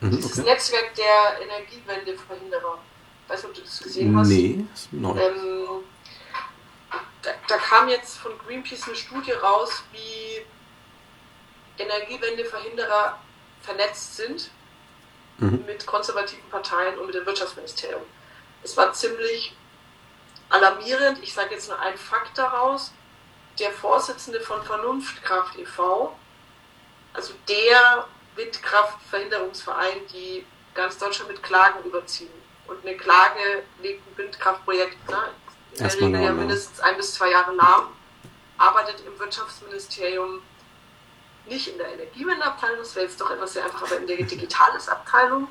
Mhm, 0.00 0.10
Dieses 0.10 0.38
okay. 0.38 0.50
Netzwerk 0.50 0.94
der 0.94 1.42
Energiewendeverhinderer. 1.42 2.78
Weißt 3.28 3.44
du, 3.44 3.48
ob 3.48 3.54
du 3.54 3.60
das 3.60 3.80
gesehen 3.80 4.18
hast? 4.18 4.28
Nee, 4.28 4.64
ist 4.72 4.92
neu. 4.92 5.10
Ähm, 5.10 5.84
da, 7.22 7.30
da, 7.48 7.56
kam 7.58 7.88
jetzt 7.88 8.16
von 8.16 8.32
Greenpeace 8.38 8.84
eine 8.84 8.96
Studie 8.96 9.32
raus, 9.32 9.84
wie 9.92 10.42
Energiewendeverhinderer 11.82 13.18
vernetzt 13.60 14.16
sind 14.16 14.50
mhm. 15.38 15.64
mit 15.66 15.84
konservativen 15.84 16.48
Parteien 16.50 16.98
und 16.98 17.06
mit 17.06 17.14
dem 17.14 17.26
Wirtschaftsministerium. 17.26 18.02
Es 18.62 18.76
war 18.76 18.92
ziemlich 18.92 19.54
alarmierend. 20.50 21.22
Ich 21.22 21.32
sage 21.32 21.54
jetzt 21.54 21.68
nur 21.68 21.78
einen 21.78 21.98
Fakt 21.98 22.36
daraus. 22.36 22.92
Der 23.58 23.72
Vorsitzende 23.72 24.40
von 24.40 24.62
Vernunftkraft 24.62 25.58
e.V., 25.58 26.16
also 27.12 27.34
der 27.48 28.06
Windkraftverhinderungsverein, 28.36 30.06
die 30.12 30.46
ganz 30.74 30.98
Deutschland 30.98 31.30
mit 31.30 31.42
Klagen 31.42 31.82
überziehen. 31.84 32.30
Und 32.66 32.86
eine 32.86 32.96
Klage 32.96 33.64
legt 33.82 34.06
ein 34.06 34.16
Windkraftprojekt 34.16 35.10
ne, 35.10 35.18
in 35.72 35.78
der 35.78 35.92
Regel 35.92 36.22
ja 36.22 36.32
mindestens 36.32 36.80
ein 36.80 36.96
bis 36.96 37.14
zwei 37.14 37.30
Jahre 37.30 37.54
nach, 37.54 37.88
arbeitet 38.58 39.04
im 39.06 39.18
Wirtschaftsministerium 39.18 40.42
nicht 41.46 41.68
in 41.68 41.78
der 41.78 41.92
Energiewendeabteilung, 41.92 42.78
das 42.78 42.94
wäre 42.94 43.06
jetzt 43.06 43.20
doch 43.20 43.30
etwas 43.30 43.54
sehr 43.54 43.64
einfach, 43.64 43.82
aber 43.82 43.96
in 43.96 44.06
der 44.06 44.18
Digitales-Abteilung 44.18 45.48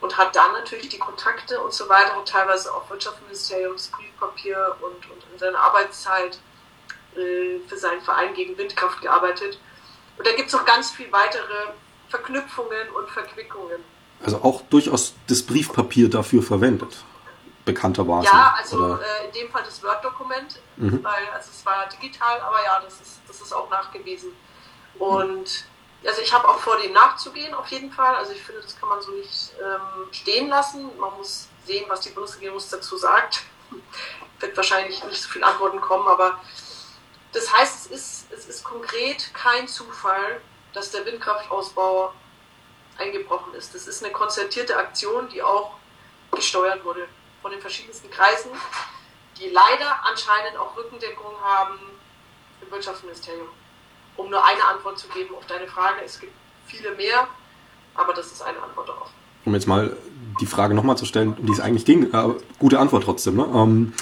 und 0.00 0.16
hat 0.16 0.34
dann 0.36 0.52
natürlich 0.52 0.88
die 0.88 0.98
Kontakte 0.98 1.60
und 1.60 1.72
so 1.72 1.88
weiter 1.88 2.18
und 2.18 2.28
teilweise 2.28 2.72
auch 2.72 2.88
Wirtschaftsministeriumsbriefpapier 2.88 4.76
und, 4.80 5.10
und 5.10 5.24
in 5.32 5.38
seiner 5.38 5.58
Arbeitszeit 5.58 6.38
äh, 7.16 7.58
für 7.66 7.76
seinen 7.76 8.00
Verein 8.02 8.34
gegen 8.34 8.56
Windkraft 8.56 9.00
gearbeitet. 9.00 9.58
Und 10.16 10.26
da 10.26 10.32
gibt 10.32 10.48
es 10.48 10.54
noch 10.54 10.64
ganz 10.64 10.90
viel 10.90 11.10
weitere 11.12 11.72
Verknüpfungen 12.08 12.90
und 12.90 13.08
Verquickungen. 13.10 13.84
Also 14.24 14.38
auch 14.42 14.62
durchaus 14.62 15.14
das 15.28 15.42
Briefpapier 15.42 16.10
dafür 16.10 16.42
verwendet, 16.42 17.04
bekannterweise. 17.64 18.26
Ja, 18.26 18.54
also 18.58 18.94
äh, 18.94 19.26
in 19.26 19.32
dem 19.32 19.50
Fall 19.50 19.62
das 19.64 19.82
Word-Dokument, 19.82 20.60
mhm. 20.76 21.04
weil 21.04 21.28
also 21.32 21.50
es 21.50 21.64
war 21.64 21.88
digital, 21.88 22.40
aber 22.40 22.62
ja, 22.64 22.80
das 22.84 23.00
ist, 23.00 23.20
das 23.28 23.40
ist 23.40 23.52
auch 23.52 23.70
nachgewiesen. 23.70 24.32
Und 24.98 25.64
also 26.04 26.22
ich 26.22 26.32
habe 26.32 26.48
auch 26.48 26.58
vor, 26.58 26.76
dem 26.78 26.92
nachzugehen, 26.92 27.54
auf 27.54 27.66
jeden 27.68 27.90
Fall. 27.92 28.14
Also 28.14 28.32
ich 28.32 28.42
finde, 28.42 28.62
das 28.62 28.78
kann 28.78 28.88
man 28.88 29.02
so 29.02 29.10
nicht 29.12 29.52
ähm, 29.60 30.12
stehen 30.12 30.48
lassen. 30.48 30.90
Man 30.98 31.16
muss 31.16 31.48
sehen, 31.66 31.84
was 31.88 32.00
die 32.00 32.10
Bundesregierung 32.10 32.60
dazu 32.70 32.96
sagt. 32.96 33.42
Wird 34.40 34.56
wahrscheinlich 34.56 35.02
nicht 35.04 35.20
so 35.20 35.28
viele 35.28 35.46
Antworten 35.46 35.80
kommen, 35.80 36.06
aber 36.06 36.40
das 37.32 37.52
heißt, 37.52 37.86
es 37.86 37.90
ist, 37.90 38.32
es 38.32 38.46
ist 38.46 38.64
konkret 38.64 39.32
kein 39.34 39.66
Zufall, 39.66 40.40
dass 40.72 40.92
der 40.92 41.04
Windkraftausbau 41.04 42.12
eingebrochen 42.96 43.54
ist. 43.54 43.74
Das 43.74 43.86
ist 43.86 44.02
eine 44.02 44.12
konzertierte 44.12 44.76
Aktion, 44.76 45.28
die 45.28 45.42
auch 45.42 45.74
gesteuert 46.30 46.84
wurde 46.84 47.08
von 47.42 47.50
den 47.50 47.60
verschiedensten 47.60 48.10
Kreisen, 48.10 48.50
die 49.38 49.50
leider 49.50 50.04
anscheinend 50.04 50.56
auch 50.56 50.76
Rückendeckung 50.76 51.40
haben 51.42 51.78
im 52.60 52.70
Wirtschaftsministerium 52.70 53.48
um 54.18 54.28
nur 54.28 54.44
eine 54.44 54.62
Antwort 54.64 54.98
zu 54.98 55.08
geben 55.08 55.34
auf 55.34 55.46
deine 55.46 55.66
Frage. 55.66 55.96
Es 56.04 56.20
gibt 56.20 56.32
viele 56.66 56.94
mehr, 56.96 57.26
aber 57.94 58.12
das 58.12 58.26
ist 58.26 58.42
eine 58.42 58.62
Antwort 58.62 58.88
darauf. 58.88 59.08
Um 59.44 59.54
jetzt 59.54 59.66
mal 59.66 59.96
die 60.40 60.46
Frage 60.46 60.74
nochmal 60.74 60.98
zu 60.98 61.06
stellen, 61.06 61.34
um 61.38 61.46
die 61.46 61.52
es 61.52 61.60
eigentlich 61.60 61.86
ging, 61.86 62.12
äh, 62.12 62.34
gute 62.58 62.78
Antwort 62.78 63.04
trotzdem. 63.04 63.36
Ne? 63.36 63.46
Ähm, 63.54 63.92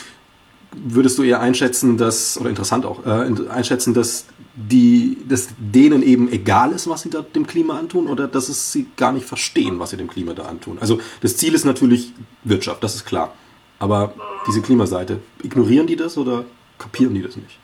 würdest 0.73 1.19
du 1.19 1.23
eher 1.23 1.41
einschätzen, 1.41 1.97
dass, 1.97 2.39
oder 2.39 2.51
interessant 2.51 2.85
auch, 2.85 3.05
äh, 3.07 3.31
einschätzen, 3.49 3.95
dass 3.95 4.27
die, 4.55 5.19
dass 5.29 5.49
denen 5.59 6.03
eben 6.03 6.31
egal 6.33 6.73
ist, 6.73 6.89
was 6.89 7.03
sie 7.03 7.11
da 7.11 7.23
dem 7.23 7.47
Klima 7.47 7.79
antun, 7.79 8.09
oder 8.09 8.27
dass 8.27 8.49
es 8.49 8.73
sie 8.73 8.87
gar 8.97 9.13
nicht 9.13 9.27
verstehen, 9.27 9.79
was 9.79 9.91
sie 9.91 9.97
dem 9.97 10.09
Klima 10.09 10.33
da 10.35 10.45
antun? 10.45 10.79
Also 10.81 10.99
das 11.21 11.37
Ziel 11.37 11.55
ist 11.55 11.65
natürlich 11.65 12.13
Wirtschaft, 12.43 12.83
das 12.83 12.95
ist 12.95 13.05
klar. 13.05 13.35
Aber 13.79 14.15
diese 14.47 14.63
Klimaseite, 14.63 15.21
ignorieren 15.43 15.87
die 15.87 15.97
das 15.97 16.17
oder 16.17 16.45
kapieren 16.79 17.15
die 17.15 17.23
das 17.23 17.37
nicht? 17.37 17.59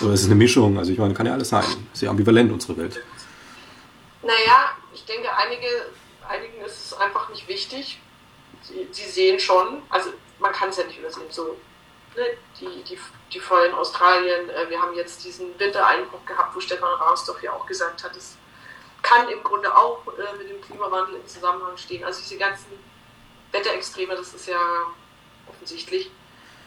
Oder 0.00 0.14
ist 0.14 0.20
es 0.20 0.26
eine 0.26 0.34
Mischung? 0.34 0.78
Also 0.78 0.92
ich 0.92 0.98
meine, 0.98 1.14
kann 1.14 1.26
ja 1.26 1.32
alles 1.32 1.50
sein. 1.50 1.64
Sehr 1.92 2.10
ambivalent, 2.10 2.50
unsere 2.50 2.76
Welt. 2.76 3.02
Naja, 4.22 4.70
ich 4.94 5.04
denke, 5.04 5.28
einige, 5.36 5.66
einigen 6.28 6.64
ist 6.64 6.86
es 6.86 6.94
einfach 6.94 7.28
nicht 7.28 7.46
wichtig. 7.48 8.00
Sie, 8.62 8.88
sie 8.90 9.10
sehen 9.10 9.38
schon, 9.38 9.82
also 9.90 10.10
man 10.38 10.52
kann 10.52 10.68
es 10.70 10.76
ja 10.76 10.84
nicht 10.84 10.98
übersehen, 10.98 11.26
so 11.30 11.56
ne, 12.16 12.24
die, 12.60 12.82
die, 12.84 12.98
die 13.32 13.40
Feuer 13.40 13.66
in 13.66 13.74
Australien, 13.74 14.48
äh, 14.50 14.70
wir 14.70 14.80
haben 14.80 14.94
jetzt 14.94 15.24
diesen 15.24 15.58
Wintereinbruch 15.58 16.24
gehabt, 16.24 16.54
wo 16.54 16.60
Stefan 16.60 16.92
Rahnsdorf 16.94 17.42
ja 17.42 17.52
auch 17.52 17.66
gesagt 17.66 18.04
hat, 18.04 18.16
es 18.16 18.36
kann 19.02 19.28
im 19.28 19.42
Grunde 19.42 19.74
auch 19.76 20.00
äh, 20.06 20.38
mit 20.38 20.48
dem 20.48 20.60
Klimawandel 20.60 21.16
im 21.16 21.26
Zusammenhang 21.26 21.76
stehen. 21.76 22.04
Also 22.04 22.20
diese 22.20 22.38
ganzen 22.38 22.72
Wetterextreme, 23.50 24.14
das 24.14 24.32
ist 24.32 24.46
ja 24.46 24.60
offensichtlich. 25.48 26.10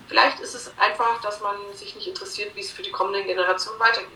Vielleicht 0.08 0.40
ist 0.40 0.54
es 0.54 0.72
einfach, 0.78 1.22
dass 1.22 1.42
man 1.42 1.56
sich 1.74 1.96
nicht 1.96 2.08
interessiert, 2.08 2.56
wie 2.56 2.62
es 2.62 2.72
für 2.72 2.84
die 2.84 2.92
kommenden 2.92 3.26
Generationen 3.26 3.80
weitergeht. 3.80 4.10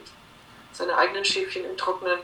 Seine 0.71 0.95
eigenen 0.97 1.25
Schäfchen 1.25 1.65
im 1.65 1.75
Trocknen 1.77 2.19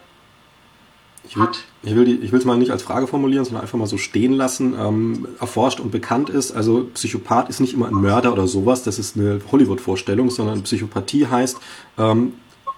ich 1.28 1.38
will, 1.38 1.50
ich 1.84 1.96
will, 1.96 2.24
ich 2.24 2.32
will 2.32 2.40
es 2.40 2.46
mal 2.46 2.58
nicht 2.58 2.72
als 2.72 2.84
Frage 2.84 3.08
formulieren, 3.08 3.46
sondern 3.46 3.64
einfach 3.64 3.78
mal 3.78 3.88
so 3.88 3.98
stehen 3.98 4.34
lassen. 4.34 4.76
Ähm, 4.80 5.28
erforscht 5.40 5.80
und 5.80 5.92
bekannt 5.92 6.30
ist, 6.30 6.52
also 6.52 6.88
Psychopath 6.94 7.50
ist 7.50 7.60
nicht 7.60 7.74
immer 7.74 7.88
ein 7.88 7.94
Mörder 7.94 8.32
oder 8.32 8.48
sowas, 8.48 8.84
das 8.84 9.00
ist 9.00 9.18
eine 9.18 9.42
Hollywood-Vorstellung, 9.52 10.30
sondern 10.30 10.64
Psychopathie 10.64 11.28
heißt 11.28 11.58
ähm, 11.98 12.34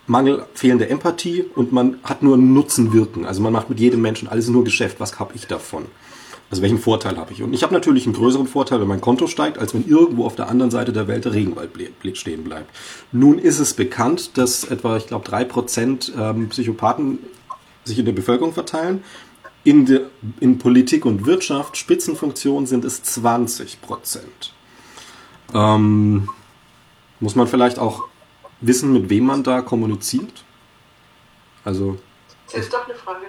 Mangel, 0.05 0.45
fehlende 0.53 0.89
Empathie 0.89 1.45
und 1.55 1.73
man 1.73 1.99
hat 2.03 2.23
nur 2.23 2.37
Nutzen 2.37 2.93
wirken. 2.93 3.25
Also 3.25 3.41
man 3.41 3.51
macht 3.51 3.69
mit 3.69 3.79
jedem 3.79 4.01
Menschen 4.01 4.27
alles 4.29 4.47
nur 4.47 4.63
Geschäft. 4.63 4.99
Was 4.99 5.19
habe 5.19 5.33
ich 5.35 5.47
davon? 5.47 5.85
Also 6.49 6.61
welchen 6.61 6.79
Vorteil 6.79 7.17
habe 7.17 7.33
ich? 7.33 7.43
Und 7.43 7.53
ich 7.53 7.63
habe 7.63 7.73
natürlich 7.73 8.05
einen 8.05 8.15
größeren 8.15 8.47
Vorteil, 8.47 8.79
wenn 8.79 8.87
mein 8.87 9.01
Konto 9.01 9.27
steigt, 9.27 9.57
als 9.57 9.73
wenn 9.73 9.85
irgendwo 9.85 10.25
auf 10.25 10.35
der 10.35 10.47
anderen 10.47 10.71
Seite 10.71 10.93
der 10.93 11.07
Welt 11.07 11.25
der 11.25 11.33
Regenwald 11.33 11.71
stehen 12.13 12.43
bleibt. 12.43 12.73
Nun 13.11 13.37
ist 13.37 13.59
es 13.59 13.73
bekannt, 13.73 14.37
dass 14.37 14.63
etwa, 14.63 14.95
ich 14.95 15.07
glaube, 15.07 15.25
drei 15.25 15.43
Prozent 15.43 16.13
ähm, 16.17 16.47
Psychopathen 16.49 17.19
sich 17.83 17.99
in 17.99 18.05
der 18.05 18.13
Bevölkerung 18.13 18.53
verteilen. 18.53 19.03
In, 19.65 19.85
de, 19.85 20.05
in 20.39 20.57
Politik 20.57 21.05
und 21.05 21.25
Wirtschaft, 21.25 21.75
Spitzenfunktionen 21.75 22.65
sind 22.65 22.85
es 22.85 23.03
20 23.03 23.81
Prozent. 23.81 24.53
Ähm, 25.53 26.29
muss 27.19 27.35
man 27.35 27.47
vielleicht 27.47 27.77
auch 27.77 28.05
wissen, 28.61 28.93
mit 28.93 29.09
wem 29.09 29.25
man 29.25 29.43
da 29.43 29.61
kommuniziert? 29.61 30.45
Also. 31.65 31.97
Das 32.51 32.61
ist 32.61 32.73
doch 32.73 32.85
eine 32.85 32.95
Frage. 32.95 33.25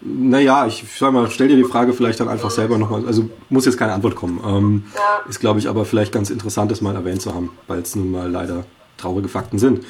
Naja, 0.00 0.66
ich 0.66 0.84
sag 0.96 1.12
mal, 1.12 1.28
stell 1.30 1.48
dir 1.48 1.56
die 1.56 1.64
Frage 1.64 1.92
vielleicht 1.92 2.20
dann 2.20 2.28
einfach 2.28 2.50
selber 2.50 2.78
nochmal. 2.78 3.04
Also 3.06 3.28
muss 3.48 3.66
jetzt 3.66 3.78
keine 3.78 3.92
Antwort 3.92 4.14
kommen. 4.14 4.40
Ähm, 4.46 4.92
ja. 4.94 5.28
Ist, 5.28 5.40
glaube 5.40 5.58
ich, 5.58 5.68
aber 5.68 5.84
vielleicht 5.84 6.12
ganz 6.12 6.30
interessant, 6.30 6.70
das 6.70 6.80
mal 6.80 6.94
erwähnt 6.94 7.20
zu 7.20 7.34
haben, 7.34 7.56
weil 7.66 7.80
es 7.80 7.96
nun 7.96 8.12
mal 8.12 8.30
leider 8.30 8.64
traurige 8.96 9.28
Fakten 9.28 9.58
sind. 9.58 9.84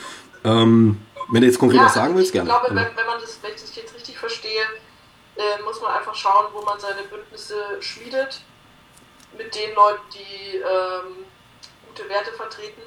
Ähm, 0.44 0.98
wenn 1.30 1.42
du 1.42 1.46
jetzt 1.46 1.58
konkret 1.58 1.80
ja, 1.80 1.86
was 1.86 1.94
sagen 1.94 2.16
willst, 2.16 2.32
gerne. 2.32 2.48
Ich 2.48 2.56
glaube, 2.56 2.74
wenn, 2.74 2.96
wenn 2.96 3.06
man 3.06 3.20
das, 3.20 3.38
wenn 3.42 3.52
ich 3.54 3.76
jetzt 3.76 3.94
richtig 3.94 4.18
verstehe, 4.18 4.62
äh, 5.36 5.62
muss 5.62 5.80
man 5.80 5.92
einfach 5.92 6.14
schauen, 6.14 6.46
wo 6.52 6.62
man 6.62 6.80
seine 6.80 7.02
Bündnisse 7.02 7.54
schmiedet 7.80 8.42
mit 9.36 9.54
den 9.54 9.74
Leuten, 9.74 10.02
die 10.12 10.56
ähm, 10.56 11.24
gute 11.86 12.08
Werte 12.08 12.32
vertreten, 12.32 12.82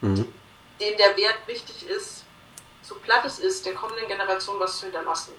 mhm. 0.00 0.26
denen 0.80 0.96
der 0.96 1.16
Wert 1.16 1.38
wichtig 1.46 1.86
ist, 1.88 2.24
so 2.82 2.96
platt 2.96 3.24
es 3.24 3.38
ist, 3.38 3.64
der 3.64 3.74
kommenden 3.74 4.08
Generation 4.08 4.58
was 4.58 4.78
zu 4.78 4.86
hinterlassen. 4.86 5.34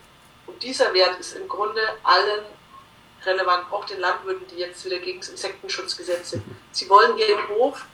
Und 0.48 0.62
dieser 0.64 0.94
Wert 0.94 1.20
ist 1.20 1.34
im 1.34 1.48
Grunde 1.48 1.82
allen 2.04 2.46
relevant, 3.26 3.72
auch 3.72 3.86
den 3.86 4.00
Landwirten, 4.00 4.48
die 4.48 4.56
jetzt 4.58 4.84
wieder 4.86 5.00
gegen 5.00 5.20
das 5.20 5.30
Insektenschutz 5.30 5.96
sind. 5.96 6.44
Sie 6.72 6.90
wollen 6.90 7.18
ihren 7.18 7.48
Hof 7.50 7.86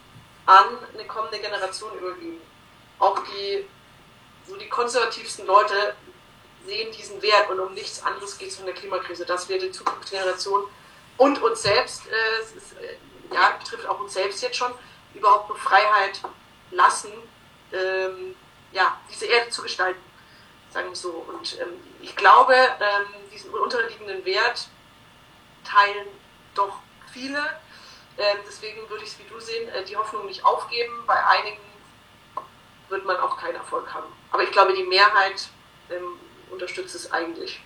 an 0.46 0.66
eine 0.94 1.06
kommende 1.06 1.40
Generation 1.40 1.96
übergeben. 1.98 2.42
Auch 2.98 3.20
die, 3.26 3.68
so 4.48 4.56
die 4.56 4.68
konservativsten 4.68 5.46
Leute 5.46 5.96
sehen 6.66 6.92
diesen 6.92 7.22
Wert 7.22 7.50
und 7.50 7.60
um 7.60 7.74
nichts 7.74 8.04
anderes 8.04 8.38
geht 8.38 8.50
es 8.50 8.58
von 8.58 8.66
der 8.66 8.76
Klimakrise, 8.76 9.26
dass 9.26 9.48
wir 9.48 9.60
die 9.60 9.72
Zukunftsgeneration 9.72 10.64
und 11.18 11.42
uns 11.42 11.62
selbst, 11.62 12.04
äh, 12.08 12.42
ist, 12.42 12.74
äh, 12.80 12.98
ja, 13.34 13.58
betrifft 13.58 13.86
auch 13.86 14.00
uns 14.00 14.14
selbst 14.14 14.42
jetzt 14.42 14.58
schon, 14.58 14.74
überhaupt 15.14 15.50
nur 15.50 15.58
Freiheit 15.58 16.22
lassen, 16.72 17.12
ähm, 17.72 18.36
ja, 18.72 18.98
diese 19.10 19.26
Erde 19.26 19.50
zu 19.50 19.62
gestalten, 19.64 20.00
sagen 20.70 20.90
wir 20.90 20.96
so. 20.96 21.26
Und 21.28 21.60
ähm, 21.60 21.74
ich 22.02 22.16
glaube, 22.16 22.54
ähm, 22.54 23.08
diesen 23.34 23.52
unterliegenden 23.52 24.24
Wert 24.26 24.68
teilen 25.64 26.08
doch 26.56 26.80
viele. 27.12 27.40
Ähm, 28.18 28.38
deswegen 28.48 28.90
würde 28.90 29.04
ich 29.04 29.12
es 29.12 29.20
wie 29.20 29.30
du 29.30 29.40
sehen, 29.40 29.70
äh, 29.70 29.84
die 29.84 29.96
Hoffnung 29.96 30.26
nicht 30.26 30.44
aufgeben. 30.44 30.94
Bei 31.08 31.26
einigen 31.26 31.62
wird 32.90 33.06
man 33.06 33.18
auch 33.18 33.38
keinen 33.38 33.56
Erfolg 33.56 33.94
haben. 33.94 34.08
Aber 34.32 34.44
ich 34.44 34.52
glaube, 34.52 34.74
die 34.74 34.84
Mehrheit 34.84 35.50
ähm, 35.90 36.20
unterstützt 36.52 36.96
es 36.96 37.12
eigentlich. 37.12 37.62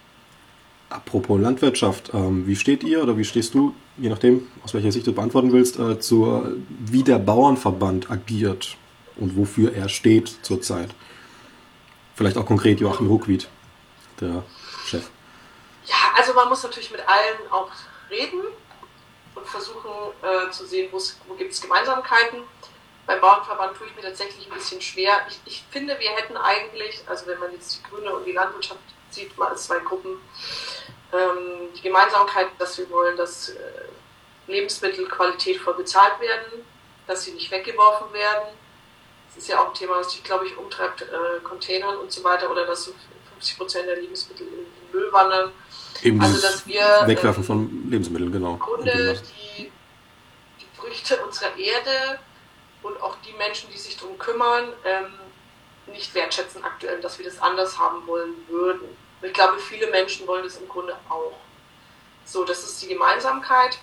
Apropos 0.89 1.39
Landwirtschaft, 1.39 2.13
ähm, 2.13 2.45
wie 2.45 2.55
steht 2.55 2.83
ihr 2.83 3.01
oder 3.01 3.17
wie 3.17 3.25
stehst 3.25 3.55
du, 3.55 3.73
je 3.97 4.09
nachdem, 4.09 4.51
aus 4.63 4.73
welcher 4.73 4.91
Sicht 4.91 5.07
du 5.07 5.13
beantworten 5.13 5.51
willst, 5.51 5.79
äh, 5.79 5.99
zur, 5.99 6.53
wie 6.67 7.03
der 7.03 7.17
Bauernverband 7.17 8.11
agiert 8.11 8.77
und 9.17 9.37
wofür 9.37 9.73
er 9.73 9.89
steht 9.89 10.43
zurzeit? 10.43 10.89
Vielleicht 12.15 12.37
auch 12.37 12.45
konkret 12.45 12.79
Joachim 12.79 13.07
Ruckwied, 13.07 13.47
der 14.19 14.43
Chef. 14.85 15.09
Ja, 15.85 15.95
also 16.15 16.33
man 16.33 16.49
muss 16.49 16.63
natürlich 16.63 16.91
mit 16.91 17.01
allen 17.07 17.51
auch 17.51 17.71
reden 18.09 18.41
und 19.35 19.47
versuchen 19.47 19.89
äh, 20.21 20.51
zu 20.51 20.65
sehen, 20.65 20.89
wo 20.91 21.33
gibt 21.35 21.53
es 21.53 21.61
Gemeinsamkeiten. 21.61 22.43
Beim 23.05 23.19
Bauernverband 23.19 23.75
tue 23.77 23.87
ich 23.87 23.95
mir 23.95 24.03
tatsächlich 24.03 24.47
ein 24.47 24.53
bisschen 24.53 24.79
schwer. 24.79 25.25
Ich, 25.27 25.39
ich, 25.45 25.63
finde, 25.71 25.99
wir 25.99 26.11
hätten 26.11 26.37
eigentlich, 26.37 27.03
also 27.07 27.27
wenn 27.27 27.39
man 27.39 27.51
jetzt 27.51 27.77
die 27.77 27.89
Grüne 27.89 28.13
und 28.13 28.25
die 28.25 28.31
Landwirtschaft 28.31 28.79
sieht, 29.09 29.37
mal 29.37 29.49
als 29.49 29.65
zwei 29.65 29.79
Gruppen, 29.79 30.17
ähm, 31.11 31.69
die 31.75 31.81
Gemeinsamkeit, 31.81 32.47
dass 32.59 32.77
wir 32.77 32.89
wollen, 32.89 33.17
dass 33.17 33.49
äh, 33.49 33.55
Lebensmittel 34.47 35.07
qualitätvoll 35.07 35.73
bezahlt 35.73 36.19
werden, 36.21 36.65
dass 37.07 37.23
sie 37.23 37.33
nicht 37.33 37.51
weggeworfen 37.51 38.13
werden. 38.13 38.57
Das 39.33 39.43
ist 39.43 39.49
ja 39.49 39.61
auch 39.61 39.69
ein 39.69 39.73
Thema, 39.73 39.97
was 39.97 40.11
sich, 40.11 40.23
glaube 40.23 40.45
ich, 40.45 40.55
umtreibt, 40.57 41.01
äh, 41.01 41.39
Containern 41.43 41.97
und 41.97 42.11
so 42.11 42.23
weiter, 42.23 42.51
oder 42.51 42.65
dass 42.65 42.85
so 42.85 42.93
50 43.33 43.57
Prozent 43.57 43.87
der 43.87 43.99
Lebensmittel 43.99 44.47
in, 44.47 44.53
in 44.53 44.91
Müll 44.91 45.11
wandern. 45.11 45.51
Eben 46.01 46.21
also, 46.21 46.41
dass 46.41 46.67
wir 46.67 47.03
Wegwerfen 47.05 47.43
ähm, 47.43 47.47
von 47.47 47.89
Lebensmitteln, 47.89 48.31
genau. 48.31 48.53
Im 48.53 48.59
Grunde 48.59 49.21
die, 49.57 49.71
die 50.59 50.79
Früchte 50.79 51.17
unserer 51.25 51.55
Erde 51.57 52.19
und 52.83 53.01
auch 53.01 53.15
die 53.25 53.33
Menschen, 53.33 53.69
die 53.71 53.77
sich 53.77 53.97
darum 53.97 54.17
kümmern, 54.17 54.73
ähm, 54.83 55.13
nicht 55.87 56.13
wertschätzen 56.13 56.63
aktuell, 56.63 57.01
dass 57.01 57.17
wir 57.17 57.25
das 57.25 57.39
anders 57.39 57.77
haben 57.77 58.05
wollen 58.07 58.33
würden. 58.47 58.81
Und 59.21 59.27
ich 59.27 59.33
glaube, 59.33 59.57
viele 59.59 59.87
Menschen 59.87 60.27
wollen 60.27 60.43
das 60.43 60.57
im 60.57 60.67
Grunde 60.67 60.95
auch. 61.09 61.33
So, 62.25 62.43
das 62.45 62.63
ist 62.63 62.81
die 62.81 62.87
Gemeinsamkeit. 62.87 63.79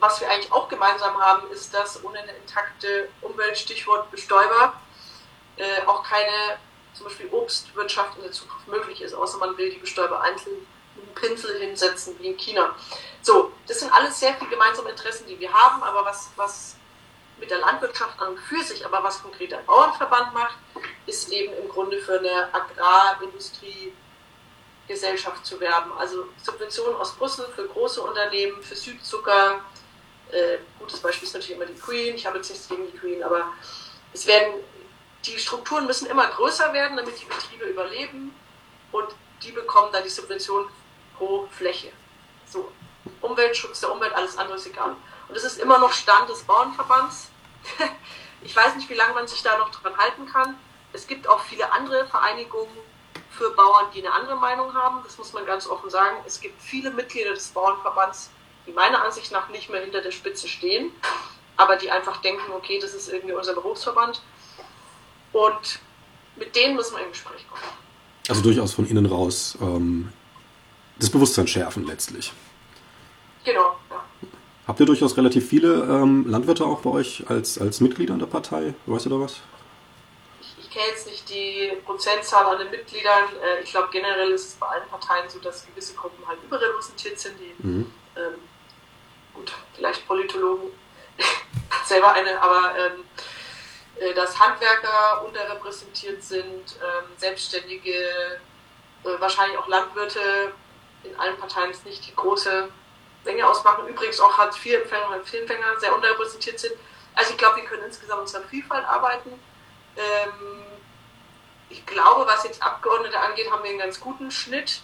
Was 0.00 0.20
wir 0.20 0.30
eigentlich 0.30 0.52
auch 0.52 0.68
gemeinsam 0.68 1.18
haben, 1.18 1.50
ist, 1.50 1.74
dass 1.74 2.02
ohne 2.04 2.20
eine 2.20 2.32
intakte 2.32 3.08
Umwelt, 3.20 3.58
Stichwort 3.58 4.10
Bestäuber, 4.10 4.74
äh, 5.56 5.86
auch 5.86 6.04
keine 6.04 6.58
zum 6.94 7.06
Beispiel 7.06 7.28
Obstwirtschaft 7.30 8.16
in 8.16 8.22
der 8.22 8.32
Zukunft 8.32 8.66
möglich 8.68 9.02
ist, 9.02 9.14
außer 9.14 9.38
man 9.38 9.56
will 9.56 9.70
die 9.70 9.78
Bestäuber 9.78 10.20
einzeln 10.20 10.66
mit 10.96 11.04
einem 11.04 11.14
Pinsel 11.14 11.60
hinsetzen 11.60 12.16
wie 12.18 12.28
in 12.28 12.36
China. 12.36 12.74
So, 13.22 13.52
das 13.66 13.80
sind 13.80 13.92
alles 13.92 14.18
sehr 14.18 14.34
viele 14.34 14.50
gemeinsame 14.50 14.90
Interessen, 14.90 15.26
die 15.26 15.38
wir 15.38 15.52
haben, 15.52 15.82
aber 15.82 16.04
was, 16.04 16.30
was 16.36 16.76
mit 17.38 17.50
der 17.50 17.58
Landwirtschaft 17.58 18.18
an 18.20 18.30
und 18.30 18.38
für 18.38 18.62
sich, 18.62 18.84
aber 18.84 19.02
was 19.02 19.22
konkret 19.22 19.52
der 19.52 19.58
Bauernverband 19.58 20.34
macht, 20.34 20.56
ist 21.06 21.30
eben 21.30 21.54
im 21.54 21.68
Grunde 21.68 21.98
für 21.98 22.18
eine 22.18 22.52
Agrarindustrie-Gesellschaft 22.52 25.46
zu 25.46 25.60
werben. 25.60 25.92
Also 25.96 26.26
Subventionen 26.42 26.96
aus 26.96 27.12
Brüssel 27.12 27.46
für 27.54 27.68
große 27.68 28.02
Unternehmen, 28.02 28.60
für 28.62 28.74
Südzucker. 28.74 29.60
Äh, 30.30 30.58
gutes 30.78 31.00
Beispiel 31.00 31.26
ist 31.26 31.34
natürlich 31.34 31.56
immer 31.56 31.66
die 31.66 31.78
Queen. 31.78 32.14
Ich 32.14 32.26
habe 32.26 32.36
jetzt 32.38 32.50
nichts 32.50 32.68
gegen 32.68 32.90
die 32.90 32.98
Queen, 32.98 33.22
aber 33.22 33.52
es 34.12 34.26
werden, 34.26 34.54
die 35.24 35.38
Strukturen 35.38 35.86
müssen 35.86 36.06
immer 36.06 36.26
größer 36.26 36.72
werden, 36.72 36.96
damit 36.96 37.20
die 37.20 37.24
Betriebe 37.24 37.64
überleben 37.66 38.34
und 38.92 39.08
die 39.42 39.52
bekommen 39.52 39.90
dann 39.92 40.02
die 40.02 40.08
Subvention 40.08 40.68
pro 41.16 41.46
Fläche. 41.50 41.92
So, 42.46 42.72
Umweltschutz 43.20 43.80
der 43.80 43.92
Umwelt, 43.92 44.12
alles 44.14 44.36
andere 44.36 44.56
ist 44.56 44.66
egal. 44.66 44.96
Und 45.28 45.36
es 45.36 45.44
ist 45.44 45.58
immer 45.58 45.78
noch 45.78 45.92
Stand 45.92 46.28
des 46.28 46.42
Bauernverbands. 46.44 47.28
ich 48.42 48.54
weiß 48.54 48.76
nicht, 48.76 48.88
wie 48.88 48.94
lange 48.94 49.14
man 49.14 49.28
sich 49.28 49.42
da 49.42 49.58
noch 49.58 49.70
dran 49.70 49.96
halten 49.96 50.26
kann. 50.26 50.58
Es 50.92 51.06
gibt 51.06 51.28
auch 51.28 51.40
viele 51.42 51.70
andere 51.72 52.06
Vereinigungen 52.06 52.76
für 53.30 53.50
Bauern, 53.50 53.86
die 53.94 54.04
eine 54.04 54.14
andere 54.14 54.36
Meinung 54.36 54.72
haben. 54.74 55.02
Das 55.04 55.18
muss 55.18 55.32
man 55.32 55.44
ganz 55.44 55.66
offen 55.66 55.90
sagen. 55.90 56.16
Es 56.26 56.40
gibt 56.40 56.60
viele 56.62 56.90
Mitglieder 56.90 57.34
des 57.34 57.48
Bauernverbands, 57.48 58.30
die 58.68 58.72
meiner 58.72 59.02
Ansicht 59.02 59.32
nach 59.32 59.48
nicht 59.48 59.70
mehr 59.70 59.80
hinter 59.80 60.00
der 60.00 60.12
Spitze 60.12 60.46
stehen, 60.46 60.90
aber 61.56 61.76
die 61.76 61.90
einfach 61.90 62.18
denken, 62.18 62.52
okay, 62.52 62.78
das 62.80 62.94
ist 62.94 63.08
irgendwie 63.08 63.34
unser 63.34 63.54
Berufsverband. 63.54 64.22
Und 65.32 65.80
mit 66.36 66.54
denen 66.54 66.76
müssen 66.76 66.96
wir 66.96 67.04
in 67.04 67.10
Gespräch 67.10 67.44
kommen. 67.48 67.62
Also 68.28 68.42
durchaus 68.42 68.74
von 68.74 68.86
innen 68.86 69.06
raus 69.06 69.56
ähm, 69.60 70.12
das 70.98 71.10
Bewusstsein 71.10 71.48
schärfen 71.48 71.86
letztlich. 71.86 72.32
Genau, 73.44 73.76
ja. 73.90 74.04
Habt 74.66 74.80
ihr 74.80 74.86
durchaus 74.86 75.16
relativ 75.16 75.48
viele 75.48 75.82
ähm, 75.84 76.28
Landwirte 76.28 76.66
auch 76.66 76.80
bei 76.80 76.90
euch 76.90 77.24
als, 77.28 77.58
als 77.58 77.80
Mitglieder 77.80 78.12
in 78.12 78.20
der 78.20 78.26
Partei? 78.26 78.74
Weißt 78.84 79.06
du 79.06 79.10
da 79.10 79.18
was? 79.18 79.40
Ich, 80.42 80.56
ich 80.60 80.70
kenne 80.70 80.88
jetzt 80.88 81.06
nicht 81.06 81.28
die 81.30 81.72
Prozentzahl 81.86 82.44
an 82.44 82.58
den 82.58 82.70
Mitgliedern. 82.70 83.24
Äh, 83.42 83.62
ich 83.62 83.70
glaube, 83.70 83.88
generell 83.90 84.30
ist 84.32 84.48
es 84.48 84.54
bei 84.54 84.66
allen 84.66 84.86
Parteien 84.90 85.28
so, 85.30 85.38
dass 85.38 85.66
gewisse 85.66 85.94
Gruppen 85.94 86.26
halt 86.26 86.38
überrepräsentiert 86.44 87.18
sind. 87.18 87.36
Die, 87.40 87.66
mhm. 87.66 87.90
ähm, 88.16 88.34
vielleicht 89.74 90.06
Politologen, 90.06 90.70
selber 91.84 92.12
eine, 92.12 92.40
aber 92.40 92.74
ähm, 92.78 93.04
äh, 94.00 94.14
dass 94.14 94.38
Handwerker 94.38 95.24
unterrepräsentiert 95.24 96.22
sind, 96.22 96.76
ähm, 96.76 97.04
Selbstständige, 97.16 97.92
äh, 97.92 99.20
wahrscheinlich 99.20 99.58
auch 99.58 99.68
Landwirte. 99.68 100.52
In 101.04 101.18
allen 101.18 101.36
Parteien 101.36 101.70
ist 101.70 101.84
nicht 101.84 102.06
die 102.06 102.14
große 102.14 102.68
Menge 103.24 103.46
ausmachen. 103.46 103.88
Übrigens 103.88 104.20
auch 104.20 104.36
Hartz-IV-Empfänger 104.36 105.08
und 105.08 105.34
Empfänger 105.34 105.78
sehr 105.78 105.94
unterrepräsentiert 105.94 106.58
sind. 106.58 106.74
Also 107.14 107.32
ich 107.32 107.38
glaube, 107.38 107.56
wir 107.56 107.64
können 107.64 107.84
insgesamt 107.84 108.22
unserer 108.22 108.42
Vielfalt 108.44 108.84
arbeiten. 108.84 109.32
Ähm, 109.96 110.62
ich 111.68 111.84
glaube, 111.84 112.26
was 112.26 112.44
jetzt 112.44 112.62
Abgeordnete 112.62 113.18
angeht, 113.18 113.50
haben 113.50 113.62
wir 113.62 113.70
einen 113.70 113.80
ganz 113.80 114.00
guten 114.00 114.30
Schnitt. 114.30 114.80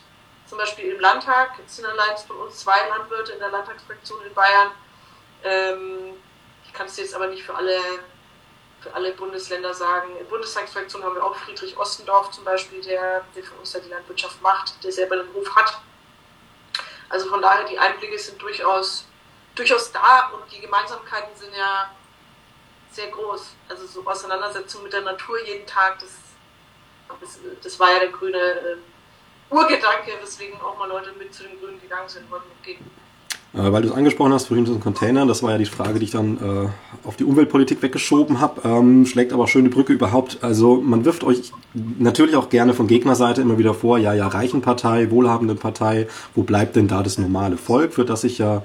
Zum 0.55 0.61
Beispiel 0.61 0.93
im 0.93 1.01
Landtag 1.01 1.59
es 1.67 1.75
sind 1.75 1.85
allein 1.85 2.17
von 2.17 2.37
uns 2.37 2.61
zwei 2.61 2.87
Landwirte 2.87 3.33
in 3.33 3.41
der 3.41 3.51
Landtagsfraktion 3.51 4.25
in 4.25 4.33
Bayern. 4.35 4.71
Ähm, 5.43 6.15
ich 6.65 6.73
kann 6.73 6.87
es 6.87 6.97
jetzt 6.97 7.13
aber 7.13 7.27
nicht 7.27 7.43
für 7.43 7.57
alle, 7.57 7.77
für 8.81 8.95
alle 8.95 9.15
Bundesländer 9.15 9.75
sagen. 9.75 10.13
In 10.13 10.19
der 10.19 10.25
Bundestagsfraktion 10.27 11.03
haben 11.03 11.17
wir 11.17 11.25
auch 11.25 11.35
Friedrich 11.35 11.77
Ostendorf 11.77 12.31
zum 12.31 12.45
Beispiel, 12.45 12.81
der, 12.83 13.25
der 13.35 13.43
für 13.43 13.55
uns 13.55 13.73
ja 13.73 13.81
die 13.81 13.89
Landwirtschaft 13.89 14.41
macht, 14.43 14.85
der 14.85 14.93
selber 14.93 15.17
den 15.17 15.35
Hof 15.35 15.57
hat. 15.57 15.81
Also 17.09 17.29
von 17.29 17.43
daher, 17.43 17.65
die 17.65 17.77
Einblicke 17.77 18.17
sind 18.17 18.41
durchaus, 18.41 19.09
durchaus 19.57 19.91
da 19.91 20.29
und 20.29 20.53
die 20.53 20.61
Gemeinsamkeiten 20.61 21.35
sind 21.35 21.53
ja 21.57 21.91
sehr 22.93 23.09
groß. 23.09 23.57
Also 23.69 23.87
so 23.89 24.07
Auseinandersetzung 24.07 24.85
mit 24.85 24.93
der 24.93 25.01
Natur 25.01 25.45
jeden 25.45 25.67
Tag, 25.67 25.99
das, 25.99 26.13
das, 27.21 27.41
das 27.61 27.81
war 27.81 27.91
ja 27.91 27.99
der 27.99 28.11
grüne 28.11 28.39
äh, 28.39 28.77
Urgedanke, 29.51 30.13
weswegen 30.23 30.61
auch 30.61 30.79
mal 30.79 30.89
Leute 30.89 31.11
mit 31.19 31.33
zu 31.33 31.43
den 31.45 31.59
Grünen 31.61 31.81
gegangen 31.81 32.09
sind, 32.09 32.31
wollten 32.31 32.49
mitgehen. 32.49 32.85
Äh, 33.55 33.73
weil 33.73 33.83
du 33.83 33.89
es 33.89 33.95
angesprochen 33.95 34.33
hast, 34.33 34.47
vorhin 34.49 34.67
so 34.67 34.75
ein 34.75 34.81
Container, 34.81 35.27
das 35.27 35.43
war 35.43 35.53
ja 35.53 35.59
die 35.59 35.65
Frage, 35.65 35.99
die 36.01 36.07
ich 36.07 36.11
dann 36.11 36.39
äh, 36.39 37.07
auf 37.07 37.17
die 37.17 37.25
Umweltpolitik 37.25 37.83
weggeschoben 37.83 38.41
habe, 38.41 38.69
ähm, 38.69 39.07
schlägt 39.07 39.33
aber 39.33 39.47
schöne 39.47 39.69
Brücke 39.69 39.93
überhaupt. 39.93 40.39
Also 40.43 40.81
man 40.81 41.05
wirft 41.05 41.23
euch 41.23 41.53
natürlich 41.73 42.35
auch 42.35 42.49
gerne 42.49 42.75
von 42.75 42.89
Gegnerseite 42.89 43.43
immer 43.43 43.57
wieder 43.57 43.75
vor, 43.75 43.99
ja, 43.99 44.13
ja, 44.13 44.27
reichen 44.27 44.61
Partei, 44.61 45.11
wohlhabenden 45.11 45.59
Partei, 45.59 46.09
wo 46.35 46.43
bleibt 46.43 46.75
denn 46.75 46.89
da 46.89 47.03
das 47.03 47.19
normale 47.19 47.57
Volk, 47.57 47.95
für 47.95 48.05
das 48.05 48.23
sich 48.23 48.39
ja 48.39 48.63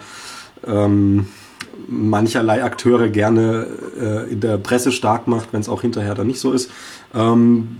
ähm, 0.66 1.28
mancherlei 1.88 2.64
Akteure 2.64 3.10
gerne 3.10 3.68
äh, 4.00 4.32
in 4.32 4.40
der 4.40 4.58
Presse 4.58 4.92
stark 4.92 5.28
macht, 5.28 5.54
wenn 5.54 5.62
es 5.62 5.70
auch 5.70 5.82
hinterher 5.82 6.16
dann 6.16 6.28
nicht 6.28 6.40
so 6.40 6.52
ist. 6.52 6.72
Ähm, 7.14 7.78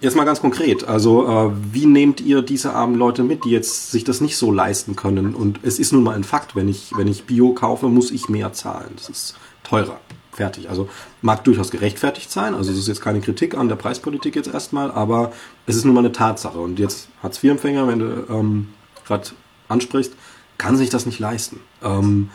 Jetzt 0.00 0.14
mal 0.14 0.24
ganz 0.24 0.40
konkret, 0.40 0.84
also 0.84 1.26
äh, 1.26 1.50
wie 1.72 1.86
nehmt 1.86 2.20
ihr 2.20 2.42
diese 2.42 2.72
armen 2.72 2.94
Leute 2.94 3.24
mit, 3.24 3.44
die 3.44 3.50
jetzt 3.50 3.90
sich 3.90 4.04
das 4.04 4.20
nicht 4.20 4.36
so 4.36 4.52
leisten 4.52 4.94
können? 4.94 5.34
Und 5.34 5.58
es 5.62 5.80
ist 5.80 5.92
nun 5.92 6.04
mal 6.04 6.14
ein 6.14 6.22
Fakt, 6.22 6.54
wenn 6.54 6.68
ich, 6.68 6.92
wenn 6.96 7.08
ich 7.08 7.24
Bio 7.24 7.52
kaufe, 7.52 7.88
muss 7.88 8.12
ich 8.12 8.28
mehr 8.28 8.52
zahlen. 8.52 8.92
Das 8.96 9.08
ist 9.08 9.34
teurer. 9.64 9.98
Fertig. 10.30 10.70
Also 10.70 10.88
mag 11.20 11.42
durchaus 11.42 11.72
gerechtfertigt 11.72 12.30
sein. 12.30 12.54
Also 12.54 12.70
es 12.70 12.78
ist 12.78 12.86
jetzt 12.86 13.00
keine 13.00 13.20
Kritik 13.20 13.56
an 13.56 13.68
der 13.68 13.74
Preispolitik 13.74 14.36
jetzt 14.36 14.46
erstmal, 14.46 14.92
aber 14.92 15.32
es 15.66 15.74
ist 15.74 15.84
nun 15.84 15.94
mal 15.94 16.00
eine 16.00 16.12
Tatsache. 16.12 16.60
Und 16.60 16.78
jetzt 16.78 17.08
Hartz-IV-Empfänger, 17.24 17.88
wenn 17.88 17.98
du 17.98 18.24
ähm, 18.30 18.68
gerade 19.04 19.30
ansprichst, 19.66 20.12
kann 20.56 20.76
sich 20.76 20.90
das 20.90 21.06
nicht 21.06 21.18
leisten. 21.18 21.58
Ähm, 21.82 22.30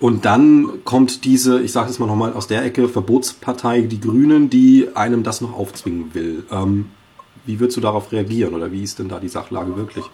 und 0.00 0.24
dann 0.24 0.84
kommt 0.84 1.24
diese, 1.24 1.60
ich 1.60 1.72
sage 1.72 1.90
es 1.90 1.98
mal 1.98 2.06
nochmal 2.06 2.32
aus 2.32 2.46
der 2.46 2.64
Ecke, 2.64 2.88
Verbotspartei, 2.88 3.82
die 3.82 4.00
Grünen, 4.00 4.48
die 4.48 4.90
einem 4.94 5.24
das 5.24 5.40
noch 5.40 5.54
aufzwingen 5.54 6.14
will. 6.14 6.46
Ähm, 6.52 6.92
wie 7.44 7.58
würdest 7.58 7.78
du 7.78 7.80
darauf 7.80 8.12
reagieren 8.12 8.54
oder 8.54 8.70
wie 8.70 8.84
ist 8.84 8.98
denn 8.98 9.08
da 9.08 9.18
die 9.18 9.28
Sachlage 9.28 9.76
wirklich? 9.76 10.04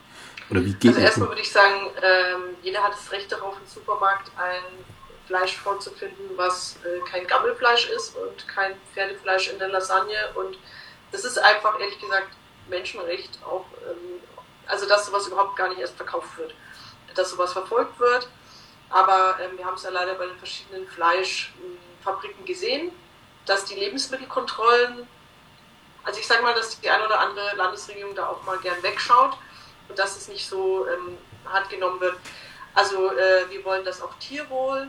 Oder 0.50 0.64
wie 0.64 0.72
geht 0.74 0.92
also 0.92 1.00
erstmal 1.00 1.28
würde 1.28 1.42
ich 1.42 1.52
sagen, 1.52 1.74
ähm, 2.02 2.56
jeder 2.62 2.82
hat 2.82 2.92
das 2.92 3.12
Recht 3.12 3.30
darauf, 3.30 3.56
im 3.60 3.66
Supermarkt 3.66 4.30
ein 4.36 4.84
Fleisch 5.26 5.56
vorzufinden, 5.56 6.30
was 6.36 6.76
äh, 6.84 7.00
kein 7.10 7.26
Gammelfleisch 7.26 7.90
ist 7.90 8.14
und 8.16 8.48
kein 8.48 8.72
Pferdefleisch 8.92 9.48
in 9.48 9.58
der 9.58 9.68
Lasagne. 9.68 10.16
Und 10.34 10.56
das 11.12 11.24
ist 11.24 11.38
einfach, 11.38 11.78
ehrlich 11.78 11.98
gesagt, 11.98 12.28
Menschenrecht 12.70 13.38
auch, 13.44 13.66
ähm, 13.86 14.20
also 14.66 14.86
dass 14.86 15.06
sowas 15.06 15.26
überhaupt 15.26 15.56
gar 15.56 15.68
nicht 15.68 15.80
erst 15.80 15.96
verkauft 15.96 16.38
wird, 16.38 16.54
dass 17.14 17.30
sowas 17.30 17.52
verfolgt 17.52 17.98
wird 18.00 18.28
aber 18.94 19.36
ähm, 19.40 19.58
wir 19.58 19.66
haben 19.66 19.74
es 19.74 19.82
ja 19.82 19.90
leider 19.90 20.14
bei 20.14 20.24
den 20.24 20.38
verschiedenen 20.38 20.86
Fleischfabriken 20.86 22.44
gesehen, 22.44 22.92
dass 23.44 23.64
die 23.64 23.74
Lebensmittelkontrollen, 23.74 25.08
also 26.04 26.20
ich 26.20 26.26
sage 26.28 26.44
mal, 26.44 26.54
dass 26.54 26.78
die 26.78 26.88
eine 26.88 27.04
oder 27.04 27.18
andere 27.18 27.56
Landesregierung 27.56 28.14
da 28.14 28.28
auch 28.28 28.44
mal 28.44 28.56
gern 28.58 28.80
wegschaut 28.84 29.36
und 29.88 29.98
dass 29.98 30.16
es 30.16 30.28
nicht 30.28 30.48
so 30.48 30.86
ähm, 30.86 31.18
hart 31.44 31.68
genommen 31.70 31.98
wird. 31.98 32.16
Also 32.72 33.10
äh, 33.10 33.50
wir 33.50 33.64
wollen, 33.64 33.84
dass 33.84 34.00
auch 34.00 34.14
Tierwohl 34.20 34.86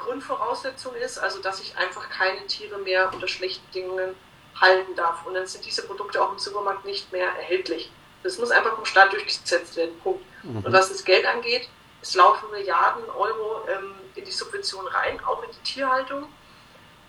Grundvoraussetzung 0.00 0.96
ist, 0.96 1.16
also 1.16 1.40
dass 1.40 1.60
ich 1.60 1.76
einfach 1.76 2.10
keine 2.10 2.44
Tiere 2.48 2.78
mehr 2.78 3.12
unter 3.14 3.28
schlechten 3.28 3.64
Bedingungen 3.68 4.16
halten 4.60 4.96
darf. 4.96 5.24
Und 5.24 5.34
dann 5.34 5.46
sind 5.46 5.64
diese 5.64 5.86
Produkte 5.86 6.20
auch 6.20 6.32
im 6.32 6.38
Supermarkt 6.40 6.84
nicht 6.84 7.12
mehr 7.12 7.28
erhältlich. 7.28 7.92
Das 8.24 8.38
muss 8.38 8.50
einfach 8.50 8.74
vom 8.74 8.84
Staat 8.84 9.12
durchgesetzt 9.12 9.76
werden. 9.76 9.96
Punkt. 10.00 10.24
Mhm. 10.42 10.64
Und 10.64 10.72
was 10.72 10.88
das 10.88 11.04
Geld 11.04 11.24
angeht, 11.26 11.68
es 12.06 12.14
laufen 12.14 12.50
Milliarden 12.52 13.08
Euro 13.10 13.66
ähm, 13.68 13.94
in 14.14 14.24
die 14.24 14.30
Subvention 14.30 14.86
rein, 14.86 15.22
auch 15.24 15.42
in 15.42 15.50
die 15.50 15.72
Tierhaltung 15.72 16.28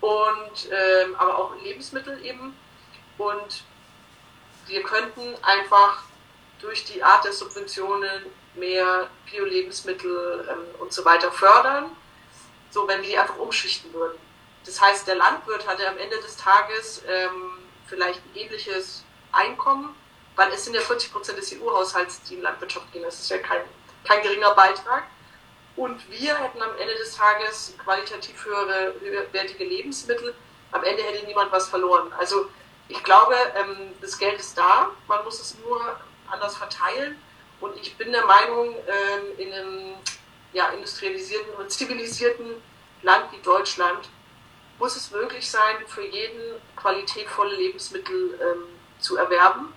und 0.00 0.68
ähm, 0.70 1.14
aber 1.16 1.38
auch 1.38 1.54
in 1.54 1.64
Lebensmittel 1.64 2.24
eben. 2.24 2.56
Und 3.16 3.64
wir 4.66 4.82
könnten 4.82 5.36
einfach 5.42 6.02
durch 6.60 6.84
die 6.84 7.02
Art 7.02 7.24
der 7.24 7.32
Subventionen 7.32 8.26
mehr 8.56 9.08
Bio-Lebensmittel 9.30 10.48
ähm, 10.50 10.80
und 10.80 10.92
so 10.92 11.04
weiter 11.04 11.30
fördern, 11.30 11.96
so 12.70 12.88
wenn 12.88 13.00
wir 13.02 13.08
die 13.10 13.18
einfach 13.18 13.38
umschichten 13.38 13.92
würden. 13.92 14.18
Das 14.66 14.80
heißt, 14.80 15.06
der 15.06 15.14
Landwirt 15.14 15.66
hatte 15.68 15.88
am 15.88 15.96
Ende 15.96 16.16
des 16.16 16.36
Tages 16.36 17.02
ähm, 17.06 17.58
vielleicht 17.86 18.20
ein 18.26 18.36
ähnliches 18.36 19.04
Einkommen, 19.30 19.94
weil 20.34 20.52
es 20.52 20.64
sind 20.64 20.74
ja 20.74 20.80
40 20.80 21.12
Prozent 21.12 21.38
des 21.38 21.52
EU-Haushalts, 21.52 22.22
die 22.24 22.34
in 22.34 22.42
Landwirtschaft 22.42 22.92
gehen. 22.92 23.02
Das 23.02 23.20
ist 23.20 23.30
ja 23.30 23.38
kein 23.38 23.62
kein 24.04 24.22
geringer 24.22 24.54
Beitrag. 24.54 25.04
Und 25.76 26.10
wir 26.10 26.36
hätten 26.36 26.60
am 26.60 26.76
Ende 26.78 26.94
des 26.96 27.16
Tages 27.16 27.74
qualitativ 27.82 28.44
höhere, 28.44 28.94
höherwertige 29.00 29.64
Lebensmittel. 29.64 30.34
Am 30.72 30.82
Ende 30.82 31.02
hätte 31.02 31.24
niemand 31.26 31.52
was 31.52 31.68
verloren. 31.68 32.12
Also 32.18 32.48
ich 32.88 33.02
glaube, 33.04 33.34
ähm, 33.54 33.94
das 34.00 34.18
Geld 34.18 34.40
ist 34.40 34.58
da, 34.58 34.90
man 35.06 35.24
muss 35.24 35.40
es 35.40 35.56
nur 35.58 35.80
anders 36.28 36.56
verteilen. 36.56 37.16
Und 37.60 37.76
ich 37.80 37.96
bin 37.96 38.12
der 38.12 38.24
Meinung, 38.24 38.74
ähm, 38.74 39.38
in 39.38 39.52
einem 39.52 39.94
ja, 40.52 40.68
industrialisierten 40.70 41.54
und 41.54 41.70
zivilisierten 41.70 42.62
Land 43.02 43.30
wie 43.32 43.42
Deutschland 43.42 44.08
muss 44.78 44.96
es 44.96 45.10
möglich 45.10 45.48
sein, 45.48 45.76
für 45.86 46.04
jeden 46.04 46.60
qualitätvolle 46.76 47.54
Lebensmittel 47.54 48.38
ähm, 48.40 48.64
zu 48.98 49.16
erwerben 49.16 49.72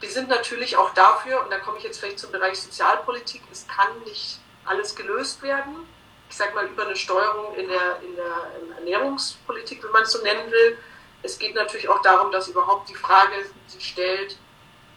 wir 0.00 0.10
sind 0.10 0.28
natürlich 0.28 0.76
auch 0.76 0.92
dafür, 0.94 1.42
und 1.42 1.50
da 1.50 1.58
komme 1.58 1.78
ich 1.78 1.84
jetzt 1.84 1.98
vielleicht 1.98 2.18
zum 2.18 2.32
Bereich 2.32 2.60
Sozialpolitik, 2.60 3.42
es 3.50 3.66
kann 3.66 4.00
nicht 4.04 4.40
alles 4.64 4.94
gelöst 4.94 5.42
werden. 5.42 5.88
Ich 6.28 6.36
sage 6.36 6.54
mal 6.54 6.66
über 6.66 6.84
eine 6.84 6.96
Steuerung 6.96 7.54
in 7.54 7.68
der, 7.68 8.00
in 8.02 8.16
der 8.16 8.50
Ernährungspolitik, 8.78 9.82
wenn 9.82 9.92
man 9.92 10.02
es 10.02 10.12
so 10.12 10.22
nennen 10.22 10.50
will. 10.50 10.78
Es 11.22 11.38
geht 11.38 11.54
natürlich 11.54 11.88
auch 11.88 12.02
darum, 12.02 12.32
dass 12.32 12.48
überhaupt 12.48 12.88
die 12.88 12.94
Frage 12.94 13.34
sich 13.68 13.88
stellt, 13.88 14.36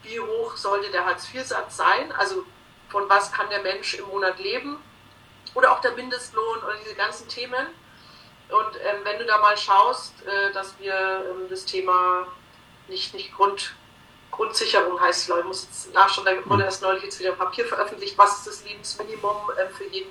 wie 0.04 0.20
hoch 0.20 0.56
sollte 0.56 0.92
der 0.92 1.06
Hartz-IV-Satz 1.06 1.78
sein? 1.78 2.12
Also 2.14 2.46
von 2.90 3.08
was 3.10 3.32
kann 3.32 3.50
der 3.50 3.62
Mensch 3.62 3.94
im 3.96 4.08
Monat 4.08 4.40
leben? 4.40 4.82
Oder 5.54 5.72
auch 5.72 5.82
der 5.82 5.92
Mindestlohn 5.92 6.60
oder 6.64 6.76
diese 6.84 6.96
ganzen 6.96 7.28
Themen. 7.28 7.68
Und 8.50 8.76
ähm, 8.84 9.02
wenn 9.04 9.20
du 9.20 9.26
da 9.26 9.38
mal 9.38 9.58
schaust, 9.58 10.14
äh, 10.26 10.52
dass 10.54 10.78
wir 10.80 10.94
ähm, 10.94 11.48
das 11.50 11.66
Thema 11.66 12.28
nicht, 12.88 13.14
nicht 13.14 13.34
Grund, 13.36 13.76
Grundsicherung 14.32 15.00
heißt 15.00 15.30
es, 15.30 15.36
ich 15.36 15.44
muss 15.44 15.64
jetzt 15.66 15.94
nachschauen, 15.94 16.26
da 16.26 16.50
wurde 16.50 16.64
erst 16.64 16.82
neulich 16.82 17.04
jetzt 17.04 17.20
wieder 17.20 17.32
ein 17.32 17.38
Papier 17.38 17.66
veröffentlicht, 17.66 18.18
was 18.18 18.38
ist 18.38 18.48
das 18.48 18.64
Lebensminimum 18.64 19.52
äh, 19.58 19.70
für 19.70 19.86
jeden. 19.86 20.10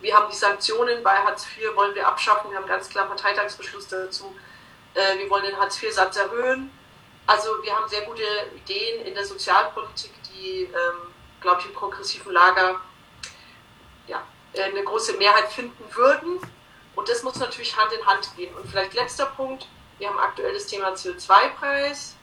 Wir 0.00 0.14
haben 0.14 0.30
die 0.30 0.36
Sanktionen 0.36 1.02
bei 1.02 1.16
Hartz 1.16 1.46
IV, 1.46 1.74
wollen 1.74 1.94
wir 1.94 2.06
abschaffen, 2.06 2.50
wir 2.50 2.58
haben 2.58 2.66
ganz 2.66 2.88
klar 2.88 3.06
Parteitagsbeschluss 3.06 3.88
dazu. 3.88 4.34
Äh, 4.94 5.18
wir 5.18 5.30
wollen 5.30 5.44
den 5.44 5.58
Hartz 5.58 5.82
IV-Satz 5.82 6.16
erhöhen. 6.16 6.70
Also 7.26 7.50
wir 7.62 7.74
haben 7.74 7.88
sehr 7.88 8.02
gute 8.02 8.22
Ideen 8.54 9.06
in 9.06 9.14
der 9.14 9.24
Sozialpolitik, 9.24 10.12
die, 10.24 10.64
ähm, 10.64 11.14
glaube 11.40 11.60
ich, 11.60 11.66
im 11.66 11.72
progressiven 11.72 12.32
Lager 12.32 12.80
ja, 14.06 14.22
eine 14.62 14.84
große 14.84 15.14
Mehrheit 15.14 15.50
finden 15.50 15.84
würden. 15.94 16.38
Und 16.94 17.08
das 17.08 17.22
muss 17.22 17.36
natürlich 17.36 17.76
Hand 17.76 17.92
in 17.92 18.06
Hand 18.06 18.30
gehen. 18.36 18.54
Und 18.54 18.68
vielleicht 18.68 18.92
letzter 18.92 19.26
Punkt, 19.26 19.66
wir 19.98 20.08
haben 20.08 20.18
aktuell 20.18 20.52
das 20.52 20.66
Thema 20.66 20.90
CO2-Preis 20.90 22.13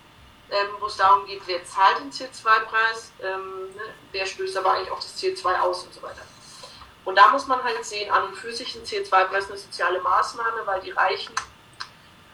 ähm, 0.51 0.67
wo 0.79 0.87
es 0.87 0.97
darum 0.97 1.25
geht, 1.25 1.41
wer 1.45 1.63
zahlt 1.63 1.99
den 1.99 2.11
CO2-Preis, 2.11 3.11
ähm, 3.21 3.73
ne, 3.73 3.83
wer 4.11 4.25
stößt 4.25 4.57
aber 4.57 4.73
eigentlich 4.73 4.91
auch 4.91 4.99
das 4.99 5.17
CO2 5.17 5.59
aus 5.59 5.83
und 5.83 5.93
so 5.93 6.01
weiter. 6.01 6.21
Und 7.05 7.15
da 7.15 7.29
muss 7.29 7.47
man 7.47 7.63
halt 7.63 7.83
sehen, 7.85 8.11
an 8.11 8.27
und 8.27 8.35
für 8.35 8.51
sich 8.51 8.75
ein 8.75 8.83
CO2-Preis 8.83 9.47
eine 9.47 9.57
soziale 9.57 10.01
Maßnahme, 10.01 10.65
weil 10.65 10.81
die 10.81 10.91
Reichen, 10.91 11.33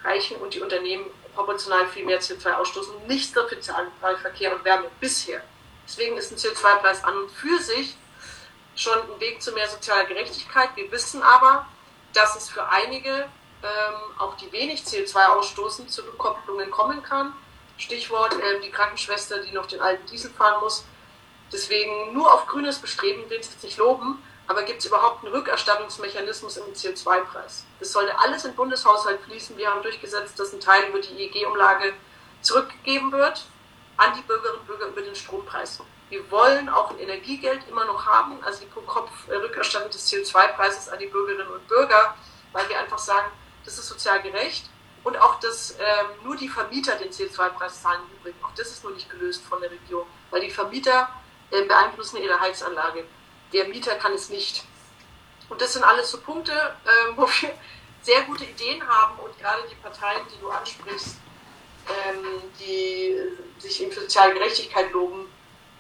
Reichen 0.03 0.37
und 0.37 0.53
die 0.53 0.61
Unternehmen 0.61 1.05
proportional 1.35 1.87
viel 1.87 2.05
mehr 2.05 2.19
CO2 2.19 2.53
ausstoßen, 2.53 3.05
nicht 3.05 3.37
dafür 3.37 3.61
zahlen 3.61 3.91
bei 4.01 4.15
Verkehr 4.17 4.53
und 4.53 4.65
Wärme 4.65 4.89
bisher. 4.99 5.43
Deswegen 5.87 6.17
ist 6.17 6.31
ein 6.31 6.37
CO2-Preis 6.37 7.03
an 7.03 7.15
und 7.17 7.31
für 7.31 7.59
sich 7.59 7.95
schon 8.75 8.99
ein 8.99 9.19
Weg 9.19 9.41
zu 9.43 9.51
mehr 9.51 9.69
sozialer 9.69 10.05
Gerechtigkeit. 10.05 10.69
Wir 10.75 10.91
wissen 10.91 11.21
aber, 11.21 11.67
dass 12.13 12.35
es 12.35 12.49
für 12.49 12.67
einige, 12.67 13.29
ähm, 13.63 13.95
auch 14.17 14.35
die 14.37 14.51
wenig 14.51 14.81
CO2 14.81 15.27
ausstoßen, 15.27 15.87
zu 15.87 16.01
Rückkopplungen 16.01 16.71
kommen 16.71 17.03
kann 17.03 17.33
Stichwort 17.77 18.33
äh, 18.33 18.59
die 18.61 18.71
Krankenschwester, 18.71 19.39
die 19.39 19.51
noch 19.51 19.67
den 19.67 19.81
alten 19.81 20.05
Diesel 20.07 20.31
fahren 20.31 20.59
muss. 20.61 20.85
Deswegen 21.51 22.13
nur 22.13 22.33
auf 22.33 22.47
grünes 22.47 22.79
Bestreben 22.79 23.29
will 23.29 23.39
ich 23.39 23.47
es 23.47 23.63
nicht 23.63 23.77
loben, 23.77 24.21
aber 24.47 24.63
gibt 24.63 24.79
es 24.79 24.85
überhaupt 24.85 25.23
einen 25.23 25.33
Rückerstattungsmechanismus 25.33 26.57
im 26.57 26.73
CO2-Preis? 26.73 27.65
Das 27.79 27.91
sollte 27.91 28.17
alles 28.19 28.43
in 28.43 28.51
den 28.51 28.55
Bundeshaushalt 28.57 29.21
fließen. 29.21 29.57
Wir 29.57 29.69
haben 29.69 29.83
durchgesetzt, 29.83 30.39
dass 30.39 30.53
ein 30.53 30.59
Teil 30.59 30.89
über 30.89 30.99
die 30.99 31.13
EEG-Umlage 31.13 31.93
zurückgegeben 32.41 33.11
wird 33.11 33.45
an 33.97 34.13
die 34.15 34.21
Bürgerinnen 34.21 34.59
und 34.59 34.67
Bürger 34.67 34.87
über 34.87 35.01
den 35.01 35.15
Strompreis. 35.15 35.79
Wir 36.09 36.29
wollen 36.31 36.69
auch 36.69 36.91
ein 36.91 36.99
Energiegeld 36.99 37.67
immer 37.69 37.85
noch 37.85 38.05
haben, 38.05 38.41
also 38.43 38.61
die 38.61 38.67
Pro-Kopf-Rückerstattung 38.67 39.89
des 39.89 40.09
CO2-Preises 40.11 40.89
an 40.89 40.99
die 40.99 41.07
Bürgerinnen 41.07 41.47
und 41.47 41.67
Bürger, 41.67 42.15
weil 42.53 42.67
wir 42.69 42.79
einfach 42.79 42.99
sagen, 42.99 43.29
das 43.65 43.77
ist 43.77 43.87
sozial 43.87 44.21
gerecht 44.21 44.69
und 45.07 45.15
auch, 45.15 45.39
dass 45.39 45.71
ähm, 45.79 46.07
nur 46.23 46.35
die 46.35 46.49
Vermieter 46.49 46.97
den 46.97 47.09
CO2-Preis 47.09 47.81
zahlen 47.81 48.01
übrigens. 48.19 48.43
Auch 48.43 48.53
das 48.57 48.67
ist 48.67 48.83
nur 48.83 48.91
nicht 48.91 49.09
gelöst 49.09 49.41
von 49.45 49.61
der 49.61 49.71
Regierung, 49.71 50.05
weil 50.31 50.41
die 50.41 50.51
Vermieter 50.51 51.07
äh, 51.49 51.63
beeinflussen 51.63 52.17
ihre 52.17 52.37
Heizanlage. 52.37 53.05
Der 53.53 53.69
Mieter 53.69 53.95
kann 53.95 54.11
es 54.11 54.27
nicht. 54.29 54.65
Und 55.47 55.61
das 55.61 55.71
sind 55.71 55.85
alles 55.85 56.11
so 56.11 56.19
Punkte, 56.19 56.51
äh, 56.51 57.15
wo 57.15 57.21
wir 57.25 57.53
sehr 58.01 58.23
gute 58.23 58.43
Ideen 58.43 58.85
haben 58.85 59.17
und 59.19 59.39
gerade 59.39 59.63
die 59.71 59.75
Parteien, 59.75 60.27
die 60.29 60.41
du 60.41 60.49
ansprichst, 60.49 61.15
ähm, 61.87 62.41
die 62.59 63.17
sich 63.59 63.81
in 63.81 63.89
soziale 63.93 64.33
Gerechtigkeit 64.33 64.91
loben, 64.91 65.31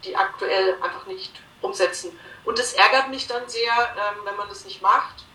die 0.05 0.15
aktuell 0.15 0.81
einfach 0.81 1.05
nicht 1.05 1.33
umsetzen. 1.59 2.17
Und 2.45 2.57
das 2.59 2.71
ärgert 2.71 3.09
mich 3.09 3.27
dann 3.27 3.49
sehr, 3.49 3.73
ähm, 3.73 4.21
wenn 4.23 4.37
man 4.37 4.47
das 4.47 4.63
nicht 4.63 4.81
macht 4.81 5.26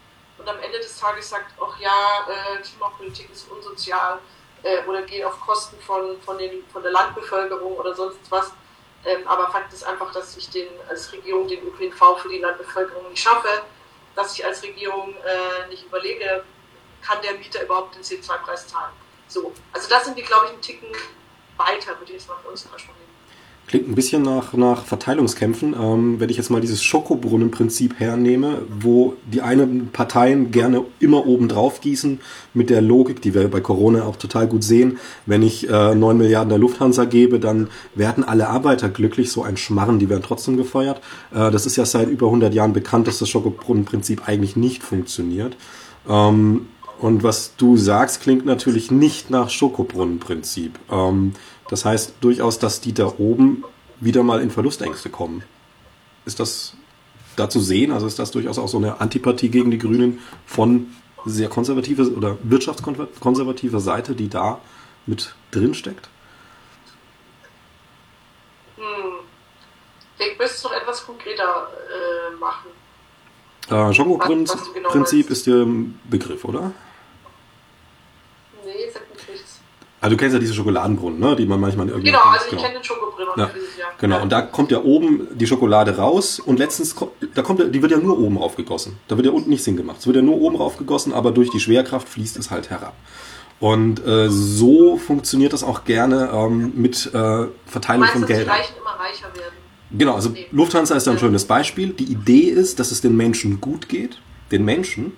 und 0.43 0.49
am 0.49 0.59
Ende 0.61 0.79
des 0.79 0.99
Tages 0.99 1.31
sagt, 1.31 1.53
ach 1.61 1.79
ja, 1.79 2.27
äh, 2.29 2.61
Klimapolitik 2.63 3.31
ist 3.31 3.49
unsozial 3.51 4.19
äh, 4.63 4.85
oder 4.87 5.03
geht 5.03 5.25
auf 5.25 5.39
Kosten 5.41 5.81
von, 5.81 6.21
von, 6.23 6.37
den, 6.37 6.65
von 6.73 6.83
der 6.83 6.91
Landbevölkerung 6.91 7.77
oder 7.77 7.95
sonst 7.95 8.19
was. 8.29 8.53
Ähm, 9.05 9.27
aber 9.27 9.51
Fakt 9.51 9.73
ist 9.73 9.85
einfach, 9.85 10.13
dass 10.13 10.37
ich 10.37 10.51
den, 10.51 10.69
als 10.89 11.13
Regierung 11.13 11.47
den 11.47 11.65
ÖPNV 11.65 12.19
für 12.19 12.29
die 12.29 12.39
Landbevölkerung 12.39 13.09
nicht 13.09 13.23
schaffe, 13.23 13.63
dass 14.17 14.37
ich 14.37 14.45
als 14.45 14.63
Regierung 14.63 15.15
äh, 15.15 15.69
nicht 15.69 15.85
überlege, 15.85 16.45
kann 17.03 17.23
der 17.23 17.35
Mieter 17.35 17.63
überhaupt 17.63 17.95
den 17.95 18.03
CO2-Preis 18.03 18.67
zahlen. 18.67 18.93
So, 19.29 19.53
also 19.73 19.89
das 19.89 20.05
sind 20.05 20.17
wir, 20.17 20.25
glaube 20.25 20.47
ich, 20.47 20.53
einen 20.53 20.61
Ticken 20.61 20.89
weiter, 21.57 21.99
würde 21.99 22.13
ich 22.13 22.19
jetzt 22.19 22.29
mal 22.29 22.37
für 22.43 22.49
uns 22.49 22.63
versprechen. 22.63 23.02
Klingt 23.73 23.89
ein 23.89 23.95
bisschen 23.95 24.21
nach, 24.21 24.53
nach 24.53 24.85
Verteilungskämpfen. 24.85 25.75
Ähm, 25.81 26.21
wenn 26.21 26.29
ich 26.29 26.37
jetzt 26.37 26.51
mal 26.51 26.61
dieses 26.61 26.83
Schokobrunnen-Prinzip 26.83 27.99
hernehme, 27.99 28.59
wo 28.69 29.15
die 29.33 29.41
einen 29.41 29.89
Parteien 29.89 30.51
gerne 30.51 30.85
immer 31.01 31.27
oben 31.27 31.49
drauf 31.49 31.81
gießen, 31.81 32.21
mit 32.53 32.69
der 32.69 32.83
Logik, 32.83 33.23
die 33.23 33.33
wir 33.33 33.49
bei 33.49 33.63
Corona 33.63 34.03
auch 34.05 34.17
total 34.17 34.47
gut 34.47 34.63
sehen, 34.63 34.99
wenn 35.25 35.43
ich 35.43 35.71
äh, 35.71 35.95
9 35.95 36.19
Milliarden 36.19 36.51
der 36.51 36.59
Lufthansa 36.59 37.07
gebe, 37.07 37.41
dann 37.41 37.69
werden 37.95 38.25
alle 38.25 38.51
Arbeiter 38.51 38.91
glücklich, 38.91 39.33
so 39.33 39.43
ein 39.43 39.57
Schmarren, 39.57 39.99
die 39.99 40.11
werden 40.11 40.23
trotzdem 40.23 40.59
gefeuert. 40.59 41.01
Äh, 41.33 41.51
das 41.51 41.65
ist 41.65 41.77
ja 41.77 41.87
seit 41.87 42.11
über 42.11 42.27
100 42.27 42.53
Jahren 42.53 42.75
bekannt, 42.75 43.07
dass 43.07 43.21
das 43.21 43.31
Schokobrunnen-Prinzip 43.31 44.29
eigentlich 44.29 44.55
nicht 44.55 44.83
funktioniert. 44.83 45.57
Ähm, 46.07 46.67
und 47.03 47.25
was 47.25 47.57
du 47.57 47.77
sagst, 47.77 48.21
klingt 48.21 48.47
natürlich 48.47 48.93
nicht 48.93 49.29
nach 49.29 49.51
Schokobrunnenprinzip. 49.51 50.79
Ähm, 50.89 51.33
das 51.73 51.87
heißt 51.87 52.17
durchaus, 52.21 52.59
dass 52.59 52.83
die 52.83 52.93
da 52.93 53.15
oben 53.17 53.65
wieder 53.99 54.23
mal 54.23 54.43
in 54.43 54.51
Verlustängste 54.51 55.09
kommen. 55.09 55.43
Ist 56.27 56.39
das 56.39 56.75
da 57.37 57.49
zu 57.49 57.61
sehen? 57.61 57.93
Also 57.93 58.07
ist 58.07 58.19
das 58.19 58.31
durchaus 58.31 58.59
auch 58.59 58.69
so 58.69 58.77
eine 58.77 59.01
Antipathie 59.01 59.49
gegen 59.49 59.71
die 59.71 59.79
Grünen 59.79 60.21
von 60.45 60.95
sehr 61.25 61.49
konservativer 61.49 62.15
oder 62.15 62.37
wirtschaftskonservativer 62.43 63.81
Seite, 63.81 64.15
die 64.15 64.29
da 64.29 64.61
mit 65.07 65.35
drin 65.51 65.73
steckt? 65.73 66.11
Hm. 68.77 68.85
Ich 70.19 70.39
müsste 70.39 70.57
es 70.57 70.65
noch 70.65 70.75
etwas 70.75 71.07
konkreter 71.07 71.69
äh, 71.89 72.37
machen. 72.37 72.69
Äh, 73.71 73.95
Schokoprinzip 73.95 74.75
genau 74.75 75.33
ist 75.33 75.47
der 75.47 75.67
Begriff, 76.05 76.45
oder? 76.45 76.71
Nee, 78.63 78.91
sagt 78.93 79.09
mir 79.09 79.33
nichts. 79.33 79.63
Also 80.03 80.17
du 80.17 80.21
kennst 80.21 80.35
ja 80.35 80.41
diese 80.41 80.53
Schokoladenbrunnen, 80.53 81.21
ne? 81.21 81.37
die 81.37 81.47
man 81.47 81.61
manchmal 81.61 81.89
irgendwie. 81.89 82.11
Genau, 82.11 82.25
also 82.25 82.45
genau. 82.51 82.61
ich 82.61 82.67
kenne 82.67 82.79
den 82.79 82.85
Schokobrunnen 82.85 83.33
ja. 83.37 83.45
ja. 83.45 83.87
Genau, 83.99 84.21
und 84.21 84.31
da 84.31 84.43
kommt 84.43 84.71
ja 84.73 84.83
oben 84.83 85.29
die 85.33 85.47
Schokolade 85.47 85.97
raus 85.97 86.41
und 86.41 86.59
letztens, 86.59 86.95
da 87.35 87.43
kommt, 87.43 87.75
die 87.75 87.83
wird 87.83 87.93
ja 87.93 87.99
nur 87.99 88.19
oben 88.19 88.37
raufgegossen. 88.37 88.99
Da 89.09 89.17
wird 89.17 89.27
ja 89.27 89.33
unten 89.33 89.49
nichts 89.49 89.65
hingemacht. 89.65 90.01
Es 90.01 90.07
wird 90.07 90.17
ja 90.17 90.23
nur 90.23 90.41
oben 90.41 90.57
raufgegossen, 90.57 91.13
aber 91.13 91.31
durch 91.31 91.51
die 91.51 91.61
Schwerkraft 91.61 92.09
fließt 92.09 92.37
es 92.37 92.51
halt 92.51 92.69
herab. 92.71 92.95
Und 93.61 94.05
äh, 94.05 94.29
so 94.29 94.99
funktioniert 94.99 95.53
das 95.53 95.63
auch 95.63 95.85
gerne 95.85 96.31
ähm, 96.35 96.73
mit 96.75 97.07
äh, 97.07 97.47
Verteilung 97.65 98.01
meinst, 98.01 98.15
von 98.15 98.27
Geld. 98.27 98.49
Dass 98.49 98.57
die 98.57 98.61
Reichen 98.61 98.75
immer 98.81 98.99
reicher 98.99 99.35
werden. 99.35 99.55
Genau, 99.93 100.15
also 100.15 100.31
nee. 100.31 100.49
Lufthansa 100.51 100.97
ist 100.97 101.07
ein 101.07 101.19
schönes 101.19 101.45
Beispiel. 101.45 101.91
Die 101.91 102.11
Idee 102.11 102.49
ist, 102.49 102.81
dass 102.81 102.91
es 102.91 103.03
den 103.03 103.17
Menschen 103.17 103.61
gut 103.61 103.89
geht, 103.89 104.19
den 104.51 104.65
Menschen. 104.65 105.13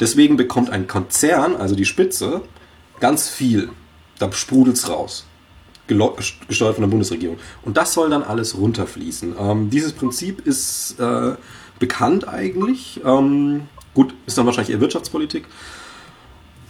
Deswegen 0.00 0.38
bekommt 0.38 0.70
ein 0.70 0.86
Konzern, 0.86 1.54
also 1.54 1.74
die 1.74 1.84
Spitze, 1.84 2.40
Ganz 3.02 3.28
viel. 3.28 3.68
Da 4.22 4.30
sprudelt 4.30 4.76
es 4.76 4.88
raus. 4.88 5.26
Gesteuert 5.88 6.76
von 6.76 6.82
der 6.82 6.88
Bundesregierung. 6.88 7.38
Und 7.62 7.76
das 7.76 7.92
soll 7.92 8.08
dann 8.08 8.22
alles 8.22 8.56
runterfließen. 8.56 9.34
Ähm, 9.36 9.68
dieses 9.68 9.92
Prinzip 9.92 10.46
ist 10.46 10.98
äh, 11.00 11.34
bekannt 11.80 12.28
eigentlich. 12.28 13.00
Ähm, 13.04 13.62
gut, 13.92 14.14
ist 14.26 14.38
dann 14.38 14.46
wahrscheinlich 14.46 14.72
eher 14.72 14.80
Wirtschaftspolitik. 14.80 15.44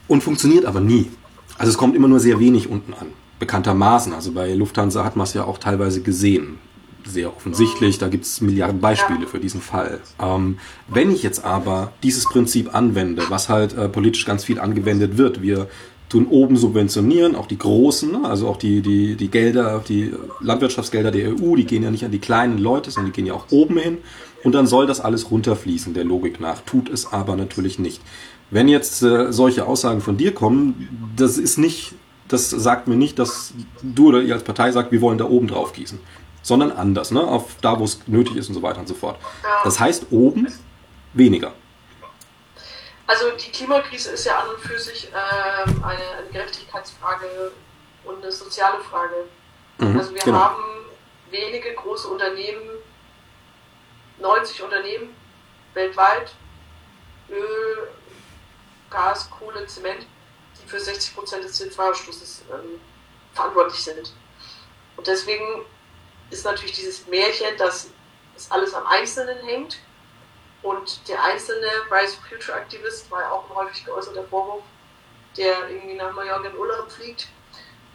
Und 0.09 0.23
funktioniert 0.23 0.65
aber 0.65 0.81
nie. 0.81 1.11
Also 1.59 1.71
es 1.71 1.77
kommt 1.77 1.95
immer 1.95 2.09
nur 2.09 2.21
sehr 2.21 2.41
wenig 2.41 2.71
unten 2.71 2.95
an. 2.95 3.09
Bekanntermaßen. 3.39 4.15
Also 4.15 4.33
bei 4.33 4.55
Lufthansa 4.55 5.05
hat 5.05 5.15
man 5.15 5.25
es 5.25 5.35
ja 5.35 5.45
auch 5.45 5.59
teilweise 5.59 6.01
gesehen 6.01 6.59
sehr 7.05 7.37
offensichtlich. 7.37 7.99
Da 7.99 8.09
gibt 8.09 8.25
es 8.25 8.41
Milliarden 8.41 8.81
Beispiele 8.81 9.27
für 9.27 9.41
diesen 9.41 9.61
Fall. 9.61 10.01
Ähm, 10.21 10.59
wenn 10.89 11.11
ich 11.11 11.23
jetzt 11.23 11.45
aber 11.45 11.93
dieses 12.03 12.25
Prinzip 12.25 12.75
anwende, 12.75 13.25
was 13.29 13.49
halt 13.49 13.77
äh, 13.77 13.89
politisch 13.89 14.25
ganz 14.25 14.45
viel 14.45 14.59
angewendet 14.59 15.19
wird, 15.19 15.43
wir 15.43 15.69
tun 16.13 16.27
oben 16.29 16.59
subventionieren, 16.59 17.35
auch 17.35 17.47
die 17.47 17.57
großen, 17.57 18.13
ne? 18.13 18.21
also 18.25 18.47
auch 18.47 18.59
die, 18.59 18.83
die, 18.83 19.17
die 19.17 19.31
Gelder, 19.31 19.83
die 19.89 20.13
Landwirtschaftsgelder 20.41 21.11
der 21.11 21.31
EU, 21.31 21.57
die 21.57 21.65
gehen 21.65 21.83
ja 21.83 21.91
nicht 21.91 22.05
an 22.05 22.11
die 22.11 22.19
kleinen 22.19 22.59
Leute, 22.59 22.91
sondern 22.91 23.13
die 23.13 23.17
gehen 23.17 23.27
ja 23.27 23.33
auch 23.33 23.47
oben 23.51 23.79
hin. 23.79 23.99
Und 24.45 24.55
dann 24.55 24.67
soll 24.67 24.87
das 24.87 25.01
alles 25.01 25.31
runterfließen, 25.31 25.95
der 25.95 26.05
Logik 26.05 26.39
nach. 26.39 26.61
Tut 26.67 26.91
es 26.91 27.11
aber 27.11 27.35
natürlich 27.35 27.79
nicht. 27.79 28.03
Wenn 28.51 28.69
jetzt 28.69 29.03
äh, 29.03 29.33
solche 29.33 29.67
Aussagen 29.67 30.03
von 30.03 30.19
dir 30.19 30.35
kommen, 30.35 31.15
das 31.17 31.39
ist 31.39 31.57
nicht, 31.57 31.95
das 32.29 32.51
sagt 32.51 32.89
mir 32.89 32.97
nicht, 32.97 33.19
dass 33.19 33.55
du 33.83 34.09
oder 34.09 34.21
ihr 34.21 34.35
als 34.35 34.45
Partei 34.45 34.71
sagt, 34.71 34.93
wir 34.93 35.01
wollen 35.01 35.17
da 35.17 35.25
oben 35.25 35.47
drauf 35.47 35.73
gießen, 35.73 35.99
sondern 36.43 36.73
anders, 36.73 37.11
ne? 37.11 37.23
auf 37.23 37.57
da, 37.63 37.81
wo 37.81 37.85
es 37.85 38.01
nötig 38.07 38.37
ist 38.37 38.49
und 38.49 38.55
so 38.55 38.61
weiter 38.61 38.81
und 38.81 38.89
so 38.89 38.95
fort. 38.95 39.17
Das 39.65 39.81
heißt 39.81 40.09
oben 40.11 40.49
weniger. 41.15 41.55
Also 43.07 43.31
die 43.33 43.51
Klimakrise 43.51 44.13
ist 44.13 44.25
ja 44.25 44.39
an 44.39 44.49
und 44.51 44.61
für 44.61 44.79
sich 44.79 45.09
ähm, 45.09 45.85
eine, 45.85 46.19
eine, 46.19 46.29
Gerechtigkeitsfrage 46.33 47.53
und 48.05 48.23
eine 48.23 48.33
soziale 48.33 48.81
Frage. 48.81 49.29
Mhm, 49.79 49.99
also 49.99 50.15
wir 50.15 50.23
genau. 50.23 50.39
haben 50.39 50.63
wenige 51.31 51.75
große 51.75 52.09
Unternehmen, 52.09 52.79
90 54.19 54.63
Unternehmen 54.63 55.17
weltweit, 55.75 56.35
Öl, 57.31 57.89
Gas, 58.91 59.31
Kohle, 59.31 59.67
Zement, 59.67 60.07
die 60.61 60.69
für 60.69 60.79
60 60.79 61.15
Prozent 61.15 61.45
des 61.45 61.61
CO2-Ausstoßes 61.61 62.43
ähm, 62.53 62.81
verantwortlich 63.33 63.83
sind. 63.83 64.13
Und 64.97 65.07
deswegen 65.07 65.65
ist 66.31 66.45
natürlich 66.45 66.73
dieses 66.73 67.07
Märchen, 67.07 67.57
dass 67.57 67.89
es 68.37 68.51
alles 68.51 68.75
am 68.75 68.87
Einzelnen 68.87 69.39
hängt, 69.47 69.79
und 70.63 71.09
der 71.09 71.23
einzelne 71.23 71.67
Rise 71.91 72.17
of 72.17 72.27
Future 72.29 72.57
Aktivist 72.57 73.11
war 73.11 73.23
ja 73.23 73.31
auch 73.31 73.49
ein 73.51 73.57
häufig 73.57 73.85
geäußerter 73.85 74.25
Vorwurf, 74.25 74.63
der 75.37 75.69
irgendwie 75.69 75.95
nach 75.95 76.13
Mallorca 76.13 76.49
in 76.49 76.57
Urlaub 76.57 76.91
fliegt, 76.91 77.29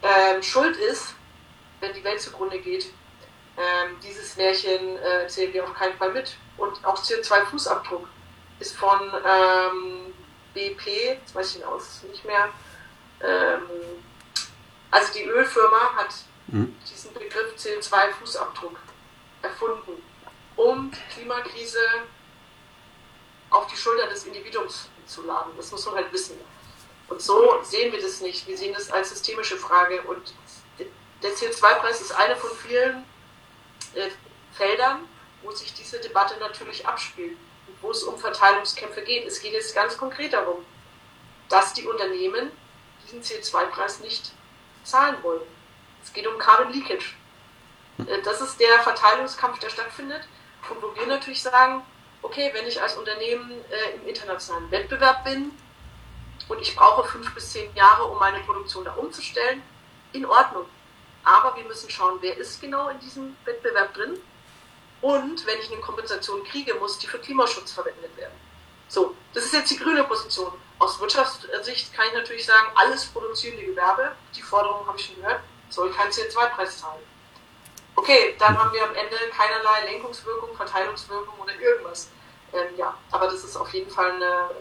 ähm, 0.02 0.42
schuld 0.44 0.76
ist, 0.78 1.16
wenn 1.80 1.94
die 1.94 2.04
Welt 2.04 2.22
zugrunde 2.22 2.60
geht. 2.60 2.92
Ähm, 3.58 3.98
dieses 4.04 4.36
Märchen 4.36 4.98
äh, 4.98 5.28
zählen 5.28 5.54
wir 5.54 5.64
auf 5.64 5.74
keinen 5.74 5.98
Fall 5.98 6.12
mit. 6.12 6.38
Und 6.58 6.84
auch 6.86 6.98
CO2-Fußabdruck 6.98 8.06
ist 8.60 8.76
von 8.76 9.00
ähm, 9.26 10.14
BP, 10.54 11.20
jetzt 11.22 11.34
weiß 11.34 11.52
ich 11.52 11.62
ihn 11.62 11.64
aus 11.64 12.04
nicht 12.10 12.26
mehr, 12.26 12.50
ähm, 13.22 13.62
also 14.92 15.14
die 15.14 15.24
Ölfirma 15.24 15.96
hat 15.96 16.14
mhm. 16.48 16.76
diesen 16.90 17.14
Begriff 17.14 17.56
CO2-Fußabdruck 17.56 18.76
erfunden, 19.42 20.02
um 20.56 20.92
die 20.92 21.14
Klimakrise 21.14 21.80
auf 23.50 23.68
die 23.68 23.78
Schulter 23.78 24.08
des 24.08 24.26
Individuums 24.26 24.90
zu 25.06 25.24
laden. 25.24 25.52
Das 25.58 25.72
muss 25.72 25.86
man 25.86 25.96
halt 25.96 26.12
wissen. 26.12 26.40
Und 27.08 27.22
so 27.22 27.60
sehen 27.64 27.92
wir 27.92 28.02
das 28.02 28.22
nicht. 28.22 28.48
Wir 28.48 28.58
sehen 28.58 28.74
das 28.74 28.92
als 28.92 29.10
systemische 29.10 29.58
Frage. 29.58 30.02
Und 30.04 30.34
der 31.24 31.32
CO2-Preis 31.32 32.02
ist 32.02 32.12
eine 32.12 32.36
von 32.36 32.50
vielen 32.58 33.04
äh, 33.96 34.10
Feldern, 34.54 35.08
wo 35.42 35.52
sich 35.52 35.74
diese 35.74 36.00
Debatte 36.00 36.38
natürlich 36.40 36.86
abspielt 36.86 37.38
und 37.68 37.82
wo 37.82 37.92
es 37.92 38.04
um 38.04 38.18
Verteilungskämpfe 38.18 39.02
geht. 39.02 39.26
Es 39.26 39.40
geht 39.40 39.54
jetzt 39.54 39.74
ganz 39.74 39.98
konkret 39.98 40.34
darum, 40.34 40.66
dass 41.50 41.74
die 41.74 41.86
Unternehmen 41.86 42.52
diesen 43.06 43.22
CO2-Preis 43.22 44.00
nicht 44.02 44.32
zahlen 44.84 45.18
wollen. 45.24 45.42
Es 46.04 46.12
geht 46.12 46.28
um 46.28 46.38
Carbon 46.38 46.74
Leakage. 46.74 47.16
Äh, 48.00 48.22
das 48.24 48.42
ist 48.42 48.60
der 48.60 48.80
Verteilungskampf, 48.80 49.60
der 49.60 49.70
stattfindet 49.70 50.28
und 50.70 50.82
wo 50.82 50.94
wir 50.96 51.08
natürlich 51.08 51.42
sagen, 51.42 51.84
okay, 52.22 52.52
wenn 52.54 52.68
ich 52.68 52.82
als 52.82 52.96
Unternehmen 52.96 53.52
äh, 53.70 53.96
im 53.96 54.08
internationalen 54.08 54.70
Wettbewerb 54.72 55.24
bin 55.24 55.52
und 56.48 56.62
ich 56.62 56.76
brauche 56.76 57.08
fünf 57.08 57.34
bis 57.34 57.52
zehn 57.52 57.74
Jahre, 57.76 58.06
um 58.06 58.20
meine 58.20 58.40
Produktion 58.40 58.86
da 58.86 58.94
umzustellen, 58.94 59.62
in 60.14 60.26
Ordnung. 60.26 60.66
Aber 61.24 61.56
wir 61.56 61.64
müssen 61.66 61.90
schauen, 61.90 62.18
wer 62.22 62.38
ist 62.38 62.62
genau 62.62 62.90
in 62.90 63.00
diesem 63.00 63.36
Wettbewerb 63.44 63.94
drin. 63.94 64.18
Und 65.02 65.46
wenn 65.46 65.60
ich 65.60 65.72
eine 65.72 65.82
Kompensation 65.82 66.44
kriege, 66.46 66.74
muss 66.76 66.98
die 67.00 67.08
für 67.08 67.20
Klimaschutz 67.20 67.74
verwendet 67.74 68.16
werden. 68.18 68.34
So, 68.88 69.16
das 69.34 69.46
ist 69.46 69.54
jetzt 69.54 69.72
die 69.72 69.78
grüne 69.78 70.04
Position. 70.06 70.52
Aus 70.80 71.00
Wirtschaftssicht 71.00 71.94
kann 71.94 72.08
ich 72.08 72.14
natürlich 72.14 72.46
sagen, 72.46 72.68
alles 72.76 73.06
produzierende 73.08 73.66
Gewerbe, 73.66 74.16
die 74.36 74.42
Forderung 74.42 74.88
habe 74.88 74.98
ich 74.98 75.06
schon 75.06 75.16
gehört, 75.18 75.42
soll 75.70 75.92
keinen 75.92 76.12
CO2-Preis 76.12 76.80
zahlen. 76.80 77.02
Okay, 77.98 78.36
dann 78.38 78.56
haben 78.58 78.72
wir 78.74 78.84
am 78.84 78.92
Ende 78.92 79.18
keinerlei 79.36 79.92
Lenkungswirkung, 79.92 80.50
Verteilungswirkung 80.56 81.34
oder 81.42 81.52
irgendwas. 81.60 82.10
Ähm, 82.54 82.78
ja, 82.78 82.94
aber 83.12 83.26
das 83.26 83.44
ist 83.44 83.58
auf 83.58 83.74
jeden 83.74 83.90
Fall 83.90 84.12
eine, 84.12 84.52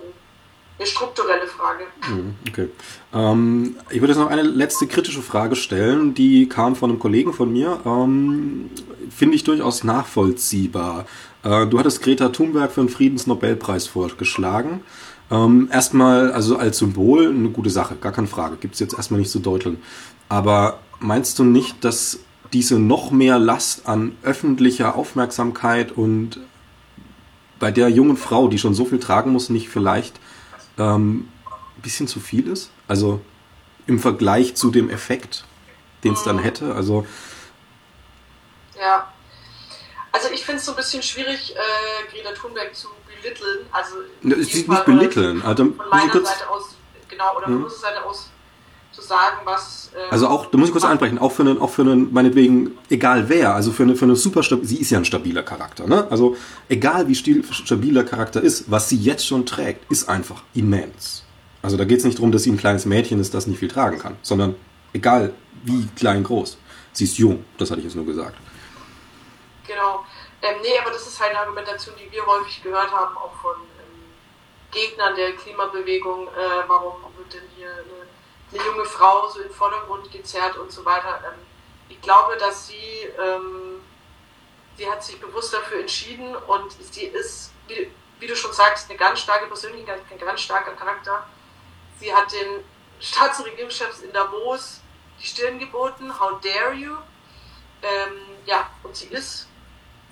eine 0.78 0.86
strukturelle 0.86 1.46
Frage. 1.46 1.84
Mhm, 2.08 2.34
okay. 2.48 2.70
Ähm, 3.12 3.76
ich 3.90 4.00
würde 4.00 4.14
jetzt 4.14 4.20
noch 4.20 4.30
eine 4.30 4.40
letzte 4.42 4.86
kritische 4.86 5.20
Frage 5.20 5.54
stellen, 5.54 6.14
die 6.14 6.48
kam 6.48 6.76
von 6.76 6.90
einem 6.90 6.98
Kollegen 6.98 7.34
von 7.34 7.52
mir. 7.52 7.78
Ähm, 7.84 8.70
Finde 9.14 9.36
ich 9.36 9.44
durchaus 9.44 9.84
nachvollziehbar. 9.84 11.04
Äh, 11.42 11.66
du 11.66 11.78
hattest 11.78 12.02
Greta 12.02 12.30
Thunberg 12.30 12.72
für 12.72 12.80
den 12.80 12.88
Friedensnobelpreis 12.88 13.86
vorgeschlagen. 13.86 14.82
Ähm, 15.30 15.68
erstmal, 15.70 16.32
also 16.32 16.56
als 16.56 16.78
Symbol, 16.78 17.28
eine 17.28 17.50
gute 17.50 17.70
Sache, 17.70 17.96
gar 17.96 18.12
keine 18.12 18.28
Frage. 18.28 18.56
Gibt 18.56 18.74
es 18.74 18.80
jetzt 18.80 18.94
erstmal 18.94 19.20
nicht 19.20 19.30
zu 19.30 19.40
deuteln. 19.40 19.82
Aber 20.30 20.80
meinst 21.00 21.38
du 21.38 21.44
nicht, 21.44 21.84
dass 21.84 22.20
diese 22.56 22.78
noch 22.78 23.10
mehr 23.10 23.38
Last 23.38 23.86
an 23.86 24.16
öffentlicher 24.22 24.94
Aufmerksamkeit 24.94 25.92
und 25.92 26.40
bei 27.58 27.70
der 27.70 27.90
jungen 27.90 28.16
Frau, 28.16 28.48
die 28.48 28.58
schon 28.58 28.72
so 28.72 28.86
viel 28.86 28.98
tragen 28.98 29.30
muss, 29.30 29.50
nicht 29.50 29.68
vielleicht 29.68 30.18
ähm, 30.78 31.28
ein 31.76 31.82
bisschen 31.82 32.08
zu 32.08 32.18
viel 32.18 32.48
ist? 32.48 32.70
Also 32.88 33.20
im 33.86 33.98
Vergleich 33.98 34.54
zu 34.54 34.70
dem 34.70 34.88
Effekt, 34.88 35.44
den 36.02 36.14
es 36.14 36.22
dann 36.22 36.38
hätte? 36.38 36.74
Also 36.74 37.06
ja, 38.80 39.12
also 40.10 40.28
ich 40.32 40.42
finde 40.42 40.60
es 40.60 40.64
so 40.64 40.72
ein 40.72 40.76
bisschen 40.76 41.02
schwierig, 41.02 41.54
äh, 41.54 42.10
Greta 42.10 42.32
Thunberg 42.32 42.74
zu 42.74 42.88
belitteln. 43.06 43.66
Also 43.70 43.96
es 44.22 44.54
ist 44.54 44.66
nicht 44.66 44.84
belitteln. 44.86 45.42
Also, 45.42 45.66
von 45.66 45.90
meiner 45.90 46.10
Seite 46.10 46.48
aus, 46.48 46.74
genau, 47.06 47.36
oder 47.36 47.44
von 47.44 47.58
mhm. 47.58 47.64
unserer 47.64 47.80
Seite 47.80 48.02
aus 48.02 48.30
zu 48.96 49.02
sagen, 49.02 49.36
was. 49.44 49.90
Äh, 49.94 50.10
also 50.10 50.28
auch, 50.28 50.46
da 50.46 50.58
muss 50.58 50.68
ich 50.68 50.72
kurz 50.72 50.84
einbrechen, 50.84 51.18
auch 51.18 51.32
für 51.32 51.42
einen, 51.42 51.60
auch 51.60 51.70
für 51.70 51.82
einen, 51.82 52.12
meinetwegen, 52.12 52.76
egal 52.88 53.28
wer, 53.28 53.54
also 53.54 53.70
für 53.70 53.82
eine, 53.82 53.94
für 53.94 54.06
eine 54.06 54.16
super 54.16 54.42
sie 54.42 54.78
ist 54.78 54.90
ja 54.90 54.98
ein 54.98 55.04
stabiler 55.04 55.42
Charakter, 55.42 55.86
ne? 55.86 56.06
Also 56.10 56.36
egal 56.68 57.06
wie 57.06 57.14
stabiler 57.14 58.04
Charakter 58.04 58.40
ist, 58.40 58.70
was 58.70 58.88
sie 58.88 58.96
jetzt 58.96 59.26
schon 59.26 59.44
trägt, 59.44 59.90
ist 59.90 60.08
einfach 60.08 60.42
immens. 60.54 61.22
Also 61.62 61.76
da 61.76 61.84
geht 61.84 61.98
es 61.98 62.04
nicht 62.04 62.18
darum, 62.18 62.32
dass 62.32 62.44
sie 62.44 62.52
ein 62.52 62.58
kleines 62.58 62.86
Mädchen 62.86 63.20
ist, 63.20 63.34
das 63.34 63.46
nicht 63.46 63.58
viel 63.58 63.68
tragen 63.68 63.98
kann, 63.98 64.16
sondern 64.22 64.56
egal 64.92 65.32
wie 65.64 65.86
klein, 65.96 66.24
groß. 66.24 66.58
Sie 66.92 67.04
ist 67.04 67.18
jung, 67.18 67.44
das 67.58 67.70
hatte 67.70 67.80
ich 67.80 67.86
jetzt 67.86 67.96
nur 67.96 68.06
gesagt. 68.06 68.36
Genau. 69.66 70.04
Ähm, 70.42 70.56
nee, 70.62 70.78
aber 70.80 70.90
das 70.90 71.06
ist 71.06 71.20
halt 71.20 71.30
eine 71.30 71.40
Argumentation, 71.40 71.94
die 71.98 72.10
wir 72.10 72.24
häufig 72.24 72.62
gehört 72.62 72.90
haben, 72.92 73.16
auch 73.16 73.34
von 73.42 73.56
ähm, 73.56 74.04
Gegnern 74.70 75.14
der 75.16 75.32
Klimabewegung. 75.32 76.28
Äh, 76.28 76.68
warum 76.68 76.94
wird 77.16 77.34
denn 77.34 77.48
hier 77.56 77.68
eine 77.68 78.06
eine 78.52 78.64
junge 78.64 78.84
Frau 78.84 79.28
so 79.28 79.40
in 79.40 79.50
Vordergrund 79.50 80.10
gezerrt 80.10 80.56
und 80.56 80.70
so 80.70 80.84
weiter. 80.84 81.20
Ähm, 81.26 81.40
ich 81.88 82.00
glaube, 82.00 82.36
dass 82.36 82.68
sie, 82.68 83.08
ähm, 83.18 83.82
sie 84.76 84.88
hat 84.88 85.02
sich 85.02 85.20
bewusst 85.20 85.52
dafür 85.52 85.80
entschieden 85.80 86.34
und 86.34 86.72
sie 86.92 87.06
ist, 87.06 87.52
wie, 87.68 87.90
wie, 88.18 88.26
du 88.26 88.36
schon 88.36 88.52
sagst, 88.52 88.88
eine 88.88 88.98
ganz 88.98 89.20
starke 89.20 89.46
Persönlichkeit, 89.46 90.00
ein 90.10 90.18
ganz 90.18 90.40
starker 90.40 90.72
Charakter. 90.72 91.26
Sie 91.98 92.14
hat 92.14 92.32
den 92.32 92.64
Staats- 93.00 93.38
und 93.38 93.46
Regierungschefs 93.46 94.00
in 94.00 94.12
Davos 94.12 94.80
die 95.20 95.26
Stirn 95.26 95.58
geboten, 95.58 96.18
how 96.18 96.40
dare 96.40 96.74
you? 96.74 96.96
Ähm, 97.82 98.12
ja, 98.44 98.70
und 98.82 98.96
sie 98.96 99.06
ist 99.08 99.48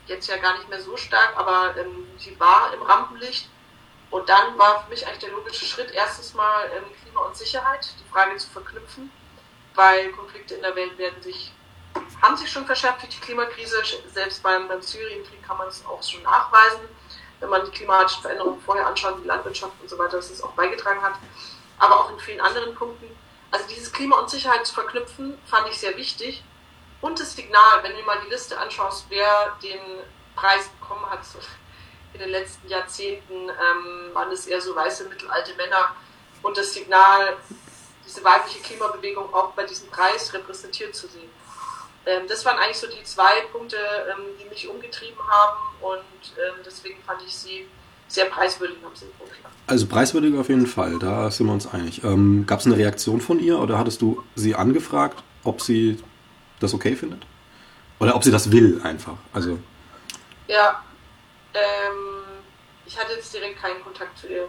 jetzt 0.07 0.28
ja 0.28 0.37
gar 0.37 0.57
nicht 0.59 0.68
mehr 0.68 0.80
so 0.80 0.97
stark, 0.97 1.37
aber 1.37 1.76
ähm, 1.78 2.07
sie 2.18 2.39
war 2.39 2.72
im 2.74 2.82
Rampenlicht 2.82 3.49
und 4.14 4.28
dann 4.28 4.56
war 4.56 4.84
für 4.84 4.90
mich 4.90 5.04
eigentlich 5.04 5.18
der 5.18 5.30
logische 5.30 5.64
Schritt, 5.64 5.90
erstens 5.90 6.34
mal 6.34 6.70
ähm, 6.72 6.84
Klima 7.02 7.22
und 7.22 7.36
Sicherheit, 7.36 7.84
die 7.98 8.08
Frage 8.12 8.36
zu 8.36 8.48
verknüpfen, 8.48 9.10
weil 9.74 10.12
Konflikte 10.12 10.54
in 10.54 10.62
der 10.62 10.76
Welt 10.76 10.96
werden 10.98 11.20
sich, 11.20 11.50
haben 12.22 12.36
sich 12.36 12.48
schon 12.48 12.64
verschärft 12.64 13.02
durch 13.02 13.12
die 13.12 13.20
Klimakrise. 13.20 13.82
Selbst 14.12 14.40
beim, 14.40 14.68
beim 14.68 14.80
Syrienkrieg 14.80 15.42
kann 15.42 15.56
man 15.58 15.66
es 15.66 15.84
auch 15.84 16.00
schon 16.00 16.22
nachweisen, 16.22 16.82
wenn 17.40 17.50
man 17.50 17.64
die 17.64 17.72
klimatischen 17.72 18.22
Veränderungen 18.22 18.60
vorher 18.60 18.86
anschaut, 18.86 19.16
die 19.20 19.26
Landwirtschaft 19.26 19.72
und 19.82 19.90
so 19.90 19.98
weiter, 19.98 20.18
dass 20.18 20.30
es 20.30 20.40
auch 20.42 20.52
beigetragen 20.52 21.02
hat. 21.02 21.14
Aber 21.80 21.98
auch 21.98 22.12
in 22.12 22.20
vielen 22.20 22.40
anderen 22.40 22.72
Punkten. 22.76 23.10
Also 23.50 23.66
dieses 23.66 23.92
Klima 23.92 24.20
und 24.20 24.30
Sicherheit 24.30 24.64
zu 24.64 24.74
verknüpfen, 24.74 25.36
fand 25.44 25.66
ich 25.66 25.80
sehr 25.80 25.96
wichtig. 25.96 26.44
Und 27.00 27.18
das 27.18 27.34
Signal, 27.34 27.82
wenn 27.82 27.96
du 27.96 28.02
mal 28.04 28.20
die 28.24 28.30
Liste 28.30 28.56
anschaust, 28.56 29.06
wer 29.08 29.56
den 29.60 29.80
Preis 30.36 30.68
bekommen 30.68 31.10
hat, 31.10 31.24
in 32.14 32.20
den 32.20 32.30
letzten 32.30 32.68
Jahrzehnten 32.68 33.34
ähm, 33.34 34.14
waren 34.14 34.30
es 34.32 34.46
eher 34.46 34.60
so 34.60 34.74
weiße 34.74 35.08
mittelalte 35.08 35.54
Männer 35.56 35.94
und 36.42 36.56
das 36.56 36.72
Signal, 36.72 37.36
diese 38.06 38.22
weibliche 38.22 38.60
Klimabewegung 38.60 39.32
auch 39.34 39.52
bei 39.52 39.64
diesem 39.64 39.88
Preis 39.88 40.32
repräsentiert 40.32 40.94
zu 40.94 41.08
sehen. 41.08 41.28
Ähm, 42.06 42.22
das 42.28 42.44
waren 42.44 42.58
eigentlich 42.58 42.78
so 42.78 42.86
die 42.86 43.02
zwei 43.02 43.40
Punkte, 43.52 43.76
ähm, 43.76 44.24
die 44.40 44.48
mich 44.48 44.68
umgetrieben 44.68 45.18
haben 45.28 45.58
und 45.80 45.98
ähm, 46.38 46.60
deswegen 46.64 47.02
fand 47.02 47.22
ich 47.26 47.34
sie 47.34 47.66
sehr 48.06 48.26
preiswürdig 48.26 48.76
am 48.84 48.94
Sinfonia. 48.94 49.34
Also 49.66 49.86
preiswürdig 49.86 50.36
auf 50.38 50.48
jeden 50.48 50.66
Fall, 50.66 50.98
da 50.98 51.30
sind 51.30 51.46
wir 51.46 51.52
uns 51.52 51.66
einig. 51.66 52.04
Ähm, 52.04 52.44
Gab 52.46 52.60
es 52.60 52.66
eine 52.66 52.76
Reaktion 52.76 53.20
von 53.20 53.40
ihr 53.40 53.58
oder 53.58 53.78
hattest 53.78 54.02
du 54.02 54.22
sie 54.36 54.54
angefragt, 54.54 55.22
ob 55.42 55.60
sie 55.62 55.98
das 56.60 56.74
okay 56.74 56.94
findet? 56.94 57.26
Oder 57.98 58.14
ob 58.14 58.22
sie 58.22 58.30
das 58.30 58.52
will 58.52 58.80
einfach? 58.84 59.16
Also 59.32 59.58
ja, 60.46 60.84
ähm, 61.55 62.24
ich 62.86 62.98
hatte 62.98 63.12
jetzt 63.14 63.32
direkt 63.32 63.61
keinen 63.61 63.82
Kontakt 63.82 64.18
zu 64.18 64.28
ihr. 64.28 64.48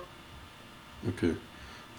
Okay. 1.07 1.35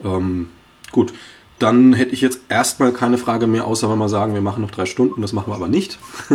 Ähm, 0.04 0.50
gut. 0.92 1.12
Dann 1.58 1.94
hätte 1.94 2.12
ich 2.12 2.20
jetzt 2.20 2.40
erstmal 2.50 2.92
keine 2.92 3.16
Frage 3.16 3.46
mehr, 3.46 3.66
außer 3.66 3.90
wenn 3.90 3.98
wir 3.98 4.10
sagen, 4.10 4.34
wir 4.34 4.42
machen 4.42 4.60
noch 4.60 4.70
drei 4.70 4.84
Stunden. 4.84 5.22
Das 5.22 5.32
machen 5.32 5.50
wir 5.50 5.56
aber 5.56 5.68
nicht. 5.68 5.98
äh, 6.30 6.34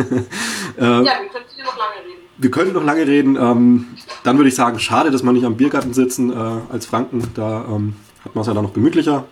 ja, 0.80 1.04
wir 1.04 1.30
könnten 1.30 1.64
noch 1.64 1.78
lange 1.78 2.06
reden. 2.06 2.22
Wir 2.38 2.52
könnten 2.52 2.74
noch 2.74 2.84
lange 2.84 3.08
reden. 3.08 3.36
Ähm, 3.36 3.88
dann 4.24 4.38
würde 4.38 4.50
ich 4.50 4.56
sagen, 4.56 4.80
schade, 4.80 5.12
dass 5.12 5.22
wir 5.22 5.32
nicht 5.32 5.46
am 5.46 5.58
Biergarten 5.58 5.94
sitzen 5.94 6.32
äh, 6.32 6.62
als 6.72 6.88
Franken. 6.88 7.32
Da 7.36 7.66
ähm, 7.70 7.96
hat 8.26 8.34
man 8.34 8.42
es 8.42 8.48
ja 8.48 8.56
dann 8.56 8.64
noch 8.64 8.74
gemütlicher. 8.74 9.26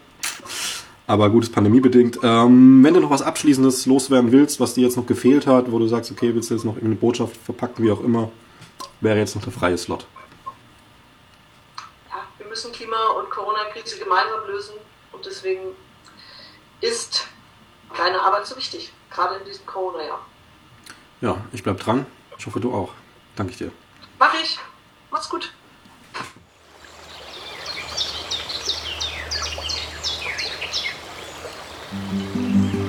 Aber 1.07 1.31
gut, 1.31 1.43
ist 1.43 1.53
pandemiebedingt. 1.53 2.19
Ähm, 2.21 2.83
wenn 2.83 2.93
du 2.93 2.99
noch 2.99 3.09
was 3.09 3.23
Abschließendes 3.23 3.87
loswerden 3.87 4.31
willst, 4.31 4.59
was 4.59 4.75
dir 4.75 4.83
jetzt 4.83 4.95
noch 4.95 5.07
gefehlt 5.07 5.47
hat, 5.47 5.71
wo 5.71 5.79
du 5.79 5.87
sagst, 5.87 6.11
okay, 6.11 6.35
willst 6.35 6.51
du 6.51 6.53
jetzt 6.53 6.65
noch 6.65 6.79
eine 6.79 6.93
Botschaft 6.93 7.35
verpacken, 7.35 7.83
wie 7.83 7.89
auch 7.89 8.03
immer, 8.03 8.29
wäre 9.01 9.17
jetzt 9.19 9.35
noch 9.35 9.43
der 9.43 9.51
freie 9.51 9.77
Slot. 9.77 10.07
Ja, 12.09 12.23
wir 12.37 12.47
müssen 12.47 12.71
Klima- 12.71 13.11
und 13.17 13.29
Corona-Krise 13.29 13.99
gemeinsam 13.99 14.45
lösen 14.47 14.75
und 15.11 15.25
deswegen 15.25 15.75
ist 16.81 17.27
deine 17.97 18.21
Arbeit 18.21 18.45
so 18.47 18.55
wichtig, 18.55 18.93
gerade 19.09 19.35
in 19.35 19.45
diesem 19.45 19.65
Corona-Jahr. 19.65 20.25
Ja, 21.21 21.37
ich 21.51 21.63
bleib 21.63 21.79
dran. 21.79 22.05
Ich 22.37 22.45
hoffe, 22.45 22.59
du 22.59 22.73
auch. 22.73 22.93
Danke 23.35 23.51
ich 23.51 23.57
dir. 23.57 23.71
Mach 24.17 24.33
ich. 24.33 24.57
Mach's 25.11 25.29
gut. 25.29 25.53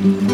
Musik 0.02 0.29